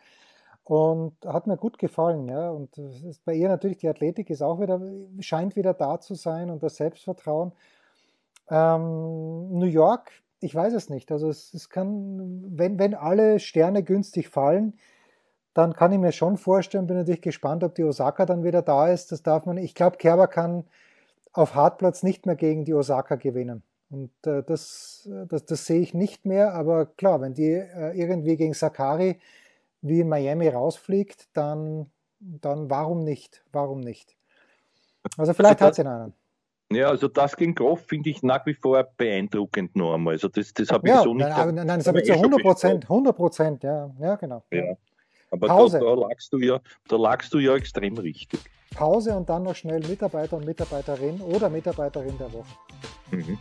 und 0.66 1.14
hat 1.26 1.46
mir 1.46 1.58
gut 1.58 1.78
gefallen, 1.78 2.28
ja. 2.28 2.50
Und 2.50 2.72
bei 3.24 3.34
ihr 3.34 3.48
natürlich 3.48 3.78
die 3.78 3.88
Athletik 3.88 4.30
ist 4.30 4.42
auch 4.42 4.60
wieder, 4.60 4.82
scheint 5.20 5.56
wieder 5.56 5.74
da 5.74 6.00
zu 6.00 6.16
sein 6.16 6.50
und 6.50 6.64
das 6.64 6.76
Selbstvertrauen. 6.78 7.54
Ähm, 8.50 9.58
New 9.58 9.68
York, 9.68 10.12
ich 10.40 10.54
weiß 10.54 10.74
es 10.74 10.90
nicht. 10.90 11.12
Also 11.12 11.30
es, 11.30 11.54
es 11.54 11.70
kann, 11.70 12.44
wenn, 12.48 12.80
wenn 12.80 12.96
alle 12.96 13.40
Sterne 13.40 13.84
günstig 13.84 14.30
fallen, 14.30 14.74
dann 15.54 15.74
kann 15.74 15.94
ich 15.94 16.00
mir 16.00 16.12
schon 16.12 16.38
vorstellen, 16.38 16.88
bin 16.88 16.98
natürlich 16.98 17.22
gespannt, 17.22 17.64
ob 17.64 17.76
die 17.76 17.84
Osaka 17.84 18.26
dann 18.26 18.44
wieder 18.44 18.64
da 18.64 18.90
ist. 18.90 19.12
Das 19.12 19.22
darf 19.22 19.46
man, 19.46 19.58
ich 19.58 19.76
glaube, 19.76 19.98
Kerber 19.98 20.28
kann 20.28 20.66
auf 21.32 21.54
Hartplatz 21.54 22.02
nicht 22.02 22.26
mehr 22.26 22.36
gegen 22.36 22.66
die 22.66 22.74
Osaka 22.74 23.16
gewinnen. 23.16 23.62
Und 23.92 24.12
äh, 24.26 24.42
das, 24.42 25.08
das, 25.30 25.46
das 25.46 25.66
sehe 25.66 25.80
ich 25.80 25.94
nicht 25.94 26.26
mehr, 26.26 26.56
aber 26.56 26.88
klar, 26.88 27.22
wenn 27.22 27.36
die 27.36 27.52
äh, 27.52 27.92
irgendwie 27.98 28.36
gegen 28.36 28.54
Sakari 28.54 29.20
wie 29.88 30.00
in 30.00 30.10
Miami 30.10 30.50
rausfliegt, 30.50 31.30
dann, 31.34 31.92
dann 32.20 32.70
warum 32.70 33.04
nicht? 33.04 33.44
Warum 33.52 33.82
nicht? 33.82 34.16
Also 35.18 35.34
vielleicht 35.34 35.62
also 35.62 35.66
hat 35.66 35.76
sie 35.76 35.86
einen. 35.86 36.14
Ja, 36.72 36.90
also 36.90 37.08
das 37.08 37.38
gegen 37.38 37.54
Groff 37.54 37.86
finde 37.86 38.10
ich 38.10 38.24
nach 38.24 38.44
wie 38.48 38.56
vor 38.56 38.84
beeindruckend 38.98 39.76
noch 39.76 39.94
einmal. 39.94 40.14
Also 40.14 40.28
das, 40.28 40.52
das 40.54 40.72
habe 40.72 40.88
ja, 40.90 40.98
ich 40.98 41.04
so 41.04 41.14
nicht. 41.14 41.30
Nein, 41.30 41.56
nein, 41.56 41.68
das 41.68 41.88
habe 41.88 42.00
ich 42.00 42.06
zu 42.06 42.14
100 42.14 42.42
Prozent, 42.42 42.84
100 42.86 43.16
Prozent, 43.16 43.64
ja, 43.64 43.92
ja, 44.00 44.16
genau. 44.16 44.44
Ja. 44.52 44.76
Aber 45.30 45.48
Pause. 45.48 45.80
Da, 45.80 45.86
da, 45.86 45.94
lagst 45.94 46.34
du 46.34 46.40
ja, 46.40 46.60
da 46.88 46.96
lagst 46.96 47.34
du 47.34 47.38
ja 47.38 47.56
extrem 47.56 47.98
richtig. 47.98 48.40
Pause 48.74 49.16
und 49.16 49.30
dann 49.30 49.44
noch 49.44 49.56
schnell 49.56 49.82
Mitarbeiter 49.88 50.38
und 50.38 50.46
Mitarbeiterin 50.46 51.22
oder 51.22 51.50
Mitarbeiterin 51.50 52.18
der 52.18 52.34
Woche. 52.34 52.48
Mhm. 53.12 53.38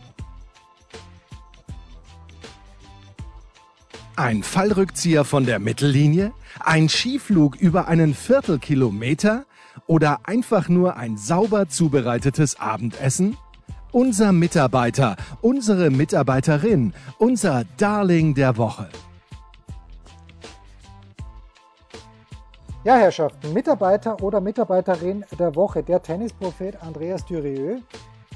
Ein 4.17 4.43
Fallrückzieher 4.43 5.25
von 5.25 5.45
der 5.45 5.59
Mittellinie? 5.59 6.31
Ein 6.61 6.87
Skiflug 6.87 7.57
über 7.57 7.89
einen 7.89 8.13
Viertelkilometer? 8.13 9.43
Oder 9.87 10.21
einfach 10.23 10.69
nur 10.69 10.95
ein 10.95 11.17
sauber 11.17 11.67
zubereitetes 11.67 12.57
Abendessen? 12.57 13.35
Unser 13.91 14.31
Mitarbeiter, 14.31 15.17
unsere 15.41 15.89
Mitarbeiterin, 15.89 16.93
unser 17.17 17.65
Darling 17.75 18.35
der 18.35 18.55
Woche. 18.55 18.87
Ja, 22.85 22.95
Herrschaften, 22.95 23.51
Mitarbeiter 23.51 24.23
oder 24.23 24.39
Mitarbeiterin 24.39 25.25
der 25.37 25.55
Woche. 25.55 25.83
Der 25.83 26.01
Tennisprophet 26.01 26.81
Andreas 26.81 27.25
Dürieu 27.25 27.79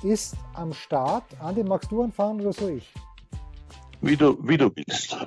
ist 0.03 0.35
am 0.55 0.73
Start. 0.73 1.23
Andi, 1.39 1.63
magst 1.63 1.89
du 1.89 2.03
anfangen 2.03 2.41
oder 2.41 2.51
so 2.51 2.67
ich? 2.67 2.93
Wie 4.01 4.17
du, 4.17 4.37
wie 4.45 4.57
du 4.57 4.69
willst. 4.75 5.17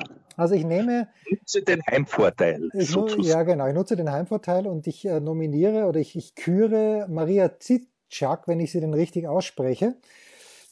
Also 0.43 0.57
ich 0.57 0.65
nehme. 0.65 1.07
Nutze 1.31 1.63
den 1.63 1.81
Heimvorteil. 1.89 2.69
Ich, 2.75 2.93
ja, 3.19 3.45
genau. 3.45 3.69
Ich 3.69 3.75
nutze 3.75 3.95
den 3.95 4.11
Heimvorteil 4.11 4.67
und 4.67 4.89
ich 4.89 5.05
äh, 5.05 5.21
nominiere 5.21 5.87
oder 5.87 6.01
ich, 6.01 6.17
ich 6.17 6.35
küre 6.35 7.07
Maria 7.09 7.61
Zitschak, 7.61 8.49
wenn 8.49 8.59
ich 8.59 8.73
sie 8.73 8.81
denn 8.81 8.93
richtig 8.93 9.29
ausspreche. 9.29 9.95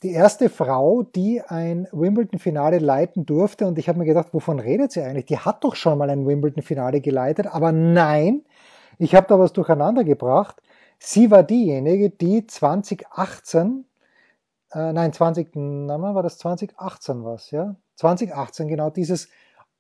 Die 0.03 0.11
erste 0.11 0.49
Frau, 0.49 1.05
die 1.05 1.41
ein 1.41 1.87
Wimbledon-Finale 1.93 2.79
leiten 2.79 3.27
durfte. 3.27 3.69
Und 3.69 3.79
ich 3.79 3.89
habe 3.89 4.01
mir 4.01 4.07
gedacht, 4.07 4.29
wovon 4.33 4.59
redet 4.59 4.91
sie 4.91 5.03
eigentlich? 5.03 5.27
Die 5.27 5.39
hat 5.39 5.63
doch 5.63 5.77
schon 5.77 5.99
mal 5.99 6.11
ein 6.11 6.27
Wimbledon-Finale 6.27 7.01
geleitet. 7.01 7.47
Aber 7.47 7.71
nein, 7.71 8.43
ich 8.99 9.15
habe 9.15 9.29
da 9.29 9.39
was 9.39 9.53
durcheinander 9.53 10.03
gebracht. 10.03 10.61
Sie 10.99 11.31
war 11.31 11.45
diejenige, 11.45 12.11
die 12.11 12.45
2018, 12.45 13.85
äh, 14.73 14.93
nein, 14.93 15.13
20, 15.13 15.51
na, 15.55 16.01
war 16.01 16.25
das 16.25 16.39
2018 16.39 17.25
was, 17.25 17.53
ja? 17.53 17.77
2018 18.01 18.69
genau 18.69 18.89
dieses 18.89 19.29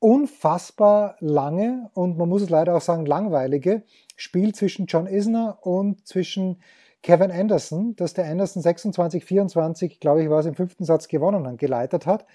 unfassbar 0.00 1.16
lange 1.20 1.90
und 1.94 2.16
man 2.16 2.28
muss 2.28 2.42
es 2.42 2.50
leider 2.50 2.74
auch 2.74 2.80
sagen 2.80 3.06
langweilige 3.06 3.82
Spiel 4.16 4.54
zwischen 4.54 4.86
John 4.86 5.06
Isner 5.06 5.58
und 5.60 6.06
zwischen 6.06 6.60
Kevin 7.02 7.30
Anderson, 7.30 7.96
dass 7.96 8.14
der 8.14 8.26
Anderson 8.26 8.62
26, 8.62 9.24
24, 9.24 10.00
glaube 10.00 10.22
ich, 10.22 10.30
war 10.30 10.40
es 10.40 10.46
im 10.46 10.54
fünften 10.54 10.84
Satz 10.84 11.08
gewonnen 11.08 11.46
und 11.46 11.58
geleitet 11.58 12.06
hat. 12.06 12.26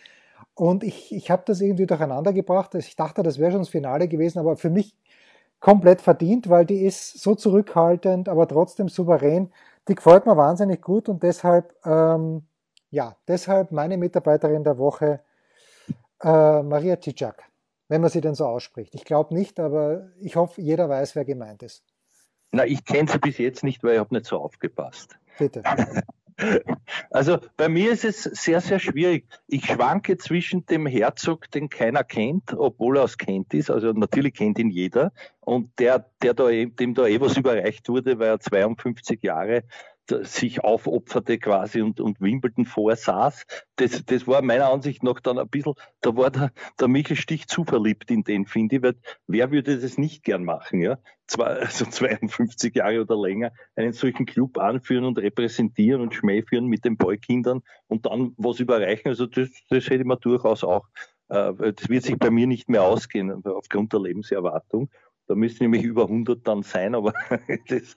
Und 0.53 0.83
ich, 0.83 1.13
ich 1.13 1.29
habe 1.29 1.43
das 1.45 1.61
irgendwie 1.61 1.85
durcheinander 1.85 2.33
gebracht. 2.33 2.73
Ich 2.75 2.95
dachte, 2.95 3.23
das 3.23 3.39
wäre 3.39 3.51
schon 3.51 3.61
das 3.61 3.69
Finale 3.69 4.07
gewesen, 4.07 4.39
aber 4.39 4.57
für 4.57 4.69
mich 4.69 4.95
komplett 5.59 6.01
verdient, 6.01 6.49
weil 6.49 6.65
die 6.65 6.83
ist 6.83 7.19
so 7.19 7.35
zurückhaltend, 7.35 8.29
aber 8.29 8.47
trotzdem 8.47 8.89
souverän. 8.89 9.51
Die 9.87 9.95
gefällt 9.95 10.25
mir 10.25 10.37
wahnsinnig 10.37 10.81
gut 10.81 11.09
und 11.09 11.21
deshalb, 11.23 11.75
ähm, 11.85 12.43
ja, 12.89 13.15
deshalb 13.27 13.71
meine 13.71 13.97
Mitarbeiterin 13.97 14.63
der 14.63 14.77
Woche, 14.77 15.21
äh, 16.23 16.63
Maria 16.63 16.99
Cicak 16.99 17.43
wenn 17.87 18.01
man 18.01 18.09
sie 18.09 18.21
denn 18.21 18.35
so 18.35 18.45
ausspricht. 18.45 18.95
Ich 18.95 19.05
glaube 19.05 19.33
nicht, 19.33 19.59
aber 19.59 20.09
ich 20.19 20.35
hoffe, 20.35 20.61
jeder 20.61 20.89
weiß, 20.89 21.15
wer 21.15 21.25
gemeint 21.25 21.63
ist. 21.63 21.83
Na, 22.51 22.65
ich 22.65 22.85
kenne 22.85 23.09
sie 23.11 23.19
bis 23.19 23.37
jetzt 23.37 23.63
nicht, 23.63 23.83
weil 23.83 23.93
ich 23.93 23.99
habe 23.99 24.13
nicht 24.13 24.25
so 24.25 24.37
aufgepasst. 24.37 25.17
Bitte. 25.37 25.63
Also 27.11 27.37
bei 27.55 27.69
mir 27.69 27.91
ist 27.91 28.03
es 28.03 28.23
sehr, 28.23 28.59
sehr 28.59 28.79
schwierig. 28.79 29.25
Ich 29.47 29.65
schwanke 29.67 30.17
zwischen 30.17 30.65
dem 30.65 30.85
Herzog, 30.85 31.49
den 31.51 31.69
keiner 31.69 32.03
kennt, 32.03 32.53
obwohl 32.53 32.97
er 32.97 33.03
aus 33.03 33.17
Kent 33.17 33.53
ist. 33.53 33.69
Also 33.69 33.93
natürlich 33.93 34.33
kennt 34.33 34.59
ihn 34.59 34.69
jeder. 34.69 35.13
Und 35.39 35.71
der, 35.79 36.09
der 36.21 36.33
da, 36.33 36.49
dem 36.49 36.93
da 36.93 37.07
eh 37.07 37.21
was 37.21 37.37
überreicht 37.37 37.87
wurde, 37.87 38.19
weil 38.19 38.27
er 38.27 38.39
52 38.39 39.23
Jahre 39.23 39.63
sich 40.09 40.63
aufopferte 40.63 41.39
quasi 41.39 41.81
und, 41.81 41.99
und 41.99 42.21
Wimbledon 42.21 42.65
vorsaß. 42.65 43.45
Das, 43.75 44.05
das 44.05 44.27
war 44.27 44.41
meiner 44.41 44.69
Ansicht 44.69 45.03
nach 45.03 45.19
dann 45.19 45.39
ein 45.39 45.47
bisschen, 45.47 45.73
da 46.01 46.15
war 46.15 46.31
der, 46.31 46.51
der 46.79 46.87
Michel 46.87 47.15
Stich 47.15 47.47
zu 47.47 47.63
verliebt 47.63 48.11
in 48.11 48.23
den, 48.23 48.45
finde 48.45 48.75
ich, 48.75 48.83
weil 48.83 48.95
wer 49.27 49.51
würde 49.51 49.79
das 49.79 49.97
nicht 49.97 50.23
gern 50.23 50.43
machen, 50.43 50.81
ja? 50.81 50.97
Zwei, 51.27 51.45
also 51.45 51.85
52 51.89 52.75
Jahre 52.75 53.01
oder 53.01 53.19
länger 53.19 53.51
einen 53.75 53.93
solchen 53.93 54.25
Club 54.25 54.57
anführen 54.57 55.05
und 55.05 55.17
repräsentieren 55.17 56.01
und 56.01 56.13
Schmäh 56.13 56.43
führen 56.43 56.67
mit 56.67 56.85
den 56.85 56.97
Boykindern 56.97 57.61
und 57.87 58.05
dann 58.05 58.33
was 58.37 58.59
überreichen. 58.59 59.09
Also 59.09 59.25
das, 59.25 59.49
das 59.69 59.89
hätte 59.89 60.05
man 60.05 60.19
durchaus 60.19 60.63
auch. 60.63 60.87
Äh, 61.29 61.53
das 61.73 61.89
wird 61.89 62.03
sich 62.03 62.17
bei 62.17 62.29
mir 62.29 62.47
nicht 62.47 62.69
mehr 62.69 62.83
ausgehen 62.83 63.43
aufgrund 63.45 63.93
der 63.93 64.01
Lebenserwartung. 64.01 64.89
Da 65.27 65.35
müssen 65.35 65.63
nämlich 65.63 65.83
über 65.83 66.03
100 66.03 66.47
dann 66.47 66.61
sein, 66.61 66.93
aber 66.93 67.13
das 67.67 67.95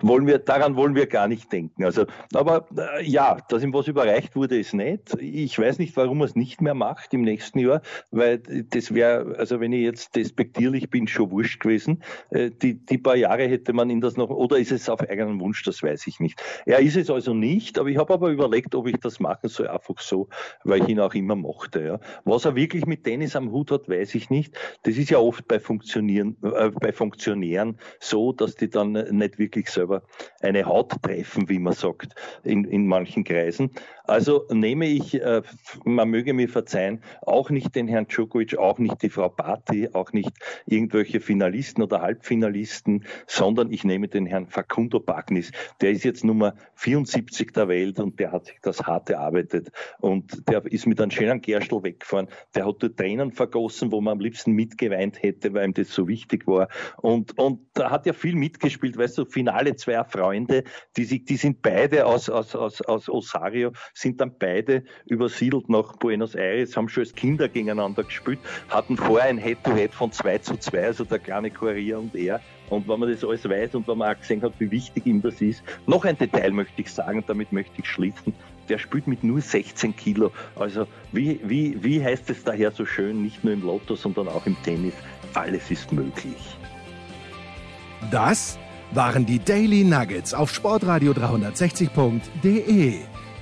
wollen 0.00 0.26
wir, 0.26 0.38
daran 0.38 0.76
wollen 0.76 0.94
wir 0.94 1.06
gar 1.06 1.28
nicht 1.28 1.52
denken. 1.52 1.84
Also, 1.84 2.06
aber 2.32 2.66
äh, 2.76 3.04
ja, 3.04 3.38
dass 3.48 3.62
ihm 3.62 3.74
was 3.74 3.88
überreicht 3.88 4.36
wurde, 4.36 4.58
ist 4.58 4.72
nett. 4.72 5.14
Ich 5.20 5.58
weiß 5.58 5.78
nicht, 5.78 5.96
warum 5.96 6.20
er 6.20 6.26
es 6.26 6.34
nicht 6.34 6.62
mehr 6.62 6.74
macht 6.74 7.12
im 7.12 7.22
nächsten 7.22 7.58
Jahr, 7.58 7.82
weil 8.10 8.38
das 8.38 8.94
wäre, 8.94 9.36
also 9.38 9.60
wenn 9.60 9.72
ich 9.72 9.82
jetzt 9.82 10.16
despektierlich 10.16 10.88
bin, 10.88 11.06
schon 11.06 11.30
wurscht 11.30 11.60
gewesen. 11.60 12.02
Äh, 12.30 12.50
die, 12.50 12.74
die 12.74 12.98
paar 12.98 13.16
Jahre 13.16 13.46
hätte 13.46 13.72
man 13.74 13.90
ihn 13.90 14.00
das 14.00 14.16
noch, 14.16 14.30
oder 14.30 14.58
ist 14.58 14.72
es 14.72 14.88
auf 14.88 15.00
eigenen 15.00 15.40
Wunsch, 15.40 15.62
das 15.62 15.82
weiß 15.82 16.06
ich 16.06 16.20
nicht. 16.20 16.42
Er 16.64 16.80
ist 16.80 16.96
es 16.96 17.10
also 17.10 17.34
nicht, 17.34 17.78
aber 17.78 17.90
ich 17.90 17.98
habe 17.98 18.14
aber 18.14 18.30
überlegt, 18.30 18.74
ob 18.74 18.86
ich 18.86 18.96
das 18.96 19.20
machen 19.20 19.48
soll, 19.48 19.68
einfach 19.68 20.00
so, 20.00 20.28
weil 20.64 20.82
ich 20.82 20.88
ihn 20.88 21.00
auch 21.00 21.14
immer 21.14 21.36
mochte. 21.36 21.82
Ja. 21.84 22.00
Was 22.24 22.46
er 22.46 22.56
wirklich 22.56 22.86
mit 22.86 23.04
Tennis 23.04 23.36
am 23.36 23.50
Hut 23.52 23.70
hat, 23.70 23.88
weiß 23.88 24.14
ich 24.14 24.30
nicht. 24.30 24.54
Das 24.84 24.96
ist 24.96 25.10
ja 25.10 25.18
oft 25.18 25.46
bei 25.48 25.60
Funktionieren 25.60 26.36
bei 26.50 26.92
Funktionären 26.92 27.78
so, 28.00 28.32
dass 28.32 28.54
die 28.54 28.68
dann 28.68 28.92
nicht 28.92 29.38
wirklich 29.38 29.68
selber 29.70 30.02
eine 30.40 30.64
Haut 30.66 30.92
treffen, 31.02 31.48
wie 31.48 31.58
man 31.58 31.74
sagt, 31.74 32.14
in, 32.42 32.64
in 32.64 32.86
manchen 32.86 33.24
Kreisen. 33.24 33.70
Also 34.06 34.46
nehme 34.50 34.86
ich, 34.86 35.20
äh, 35.20 35.42
man 35.84 36.08
möge 36.08 36.32
mir 36.32 36.48
verzeihen, 36.48 37.02
auch 37.22 37.50
nicht 37.50 37.74
den 37.74 37.88
Herrn 37.88 38.06
Djokovic, 38.06 38.56
auch 38.56 38.78
nicht 38.78 39.02
die 39.02 39.10
Frau 39.10 39.28
Patti, 39.28 39.88
auch 39.92 40.12
nicht 40.12 40.32
irgendwelche 40.66 41.20
Finalisten 41.20 41.82
oder 41.82 42.00
Halbfinalisten, 42.02 43.04
sondern 43.26 43.72
ich 43.72 43.84
nehme 43.84 44.08
den 44.08 44.26
Herrn 44.26 44.46
Facundo 44.46 45.00
Bagnis. 45.00 45.50
Der 45.80 45.90
ist 45.90 46.04
jetzt 46.04 46.24
Nummer 46.24 46.54
74 46.74 47.52
der 47.52 47.68
Welt 47.68 47.98
und 47.98 48.20
der 48.20 48.32
hat 48.32 48.46
sich 48.46 48.58
das 48.62 48.82
hart 48.86 49.10
erarbeitet 49.10 49.70
und 49.98 50.48
der 50.48 50.64
ist 50.66 50.86
mit 50.86 51.00
einem 51.00 51.10
schönen 51.10 51.40
Gerstl 51.40 51.82
weggefahren. 51.82 52.28
Der 52.54 52.66
hat 52.66 52.76
dort 52.80 52.96
Tränen 52.96 53.32
vergossen, 53.32 53.92
wo 53.92 54.00
man 54.00 54.12
am 54.12 54.20
liebsten 54.20 54.52
mitgeweint 54.52 55.22
hätte, 55.22 55.52
weil 55.52 55.66
ihm 55.66 55.74
das 55.74 55.92
so 55.92 56.06
wichtig 56.08 56.46
war. 56.46 56.68
Und, 56.96 57.36
und 57.38 57.60
da 57.74 57.90
hat 57.90 58.06
ja 58.06 58.12
viel 58.12 58.36
mitgespielt, 58.36 58.96
weißt 58.96 59.18
du, 59.18 59.24
Finale 59.24 59.76
zweier 59.76 60.04
Freunde, 60.04 60.64
die, 60.96 61.04
sich, 61.04 61.24
die 61.24 61.36
sind 61.36 61.62
beide 61.62 62.06
aus, 62.06 62.28
aus, 62.28 62.54
aus, 62.54 62.80
aus 62.82 63.08
Osario, 63.08 63.72
sind 63.96 64.20
dann 64.20 64.32
beide 64.38 64.84
übersiedelt 65.06 65.70
nach 65.70 65.96
Buenos 65.96 66.34
Aires, 66.34 66.76
haben 66.76 66.88
schon 66.88 67.04
als 67.04 67.14
Kinder 67.14 67.48
gegeneinander 67.48 68.04
gespielt, 68.04 68.38
hatten 68.68 68.96
vorher 68.96 69.30
ein 69.30 69.38
Head-to-Head 69.38 69.92
-Head 69.92 69.94
von 69.94 70.12
2 70.12 70.38
zu 70.38 70.56
2, 70.58 70.84
also 70.84 71.04
der 71.04 71.18
kleine 71.18 71.50
Korea 71.50 71.96
und 71.96 72.14
er. 72.14 72.40
Und 72.68 72.86
wenn 72.88 73.00
man 73.00 73.10
das 73.10 73.24
alles 73.24 73.48
weiß 73.48 73.74
und 73.74 73.88
wenn 73.88 73.96
man 73.96 74.14
auch 74.14 74.20
gesehen 74.20 74.42
hat, 74.42 74.52
wie 74.58 74.70
wichtig 74.70 75.06
ihm 75.06 75.22
das 75.22 75.40
ist, 75.40 75.62
noch 75.86 76.04
ein 76.04 76.18
Detail 76.18 76.50
möchte 76.50 76.82
ich 76.82 76.92
sagen, 76.92 77.24
damit 77.26 77.52
möchte 77.52 77.80
ich 77.80 77.88
schließen. 77.88 78.34
Der 78.68 78.78
spielt 78.78 79.06
mit 79.06 79.24
nur 79.24 79.40
16 79.40 79.96
Kilo. 79.96 80.30
Also 80.56 80.86
wie, 81.12 81.40
wie, 81.44 81.82
wie 81.82 82.04
heißt 82.04 82.28
es 82.28 82.44
daher 82.44 82.72
so 82.72 82.84
schön, 82.84 83.22
nicht 83.22 83.44
nur 83.44 83.54
im 83.54 83.62
Lotto, 83.62 83.94
sondern 83.94 84.28
auch 84.28 84.44
im 84.44 84.56
Tennis, 84.62 84.94
alles 85.32 85.70
ist 85.70 85.90
möglich. 85.92 86.58
Das 88.10 88.58
waren 88.92 89.24
die 89.24 89.38
Daily 89.38 89.84
Nuggets 89.84 90.34
auf 90.34 90.52
sportradio 90.52 91.12
360.de. 91.12 93.15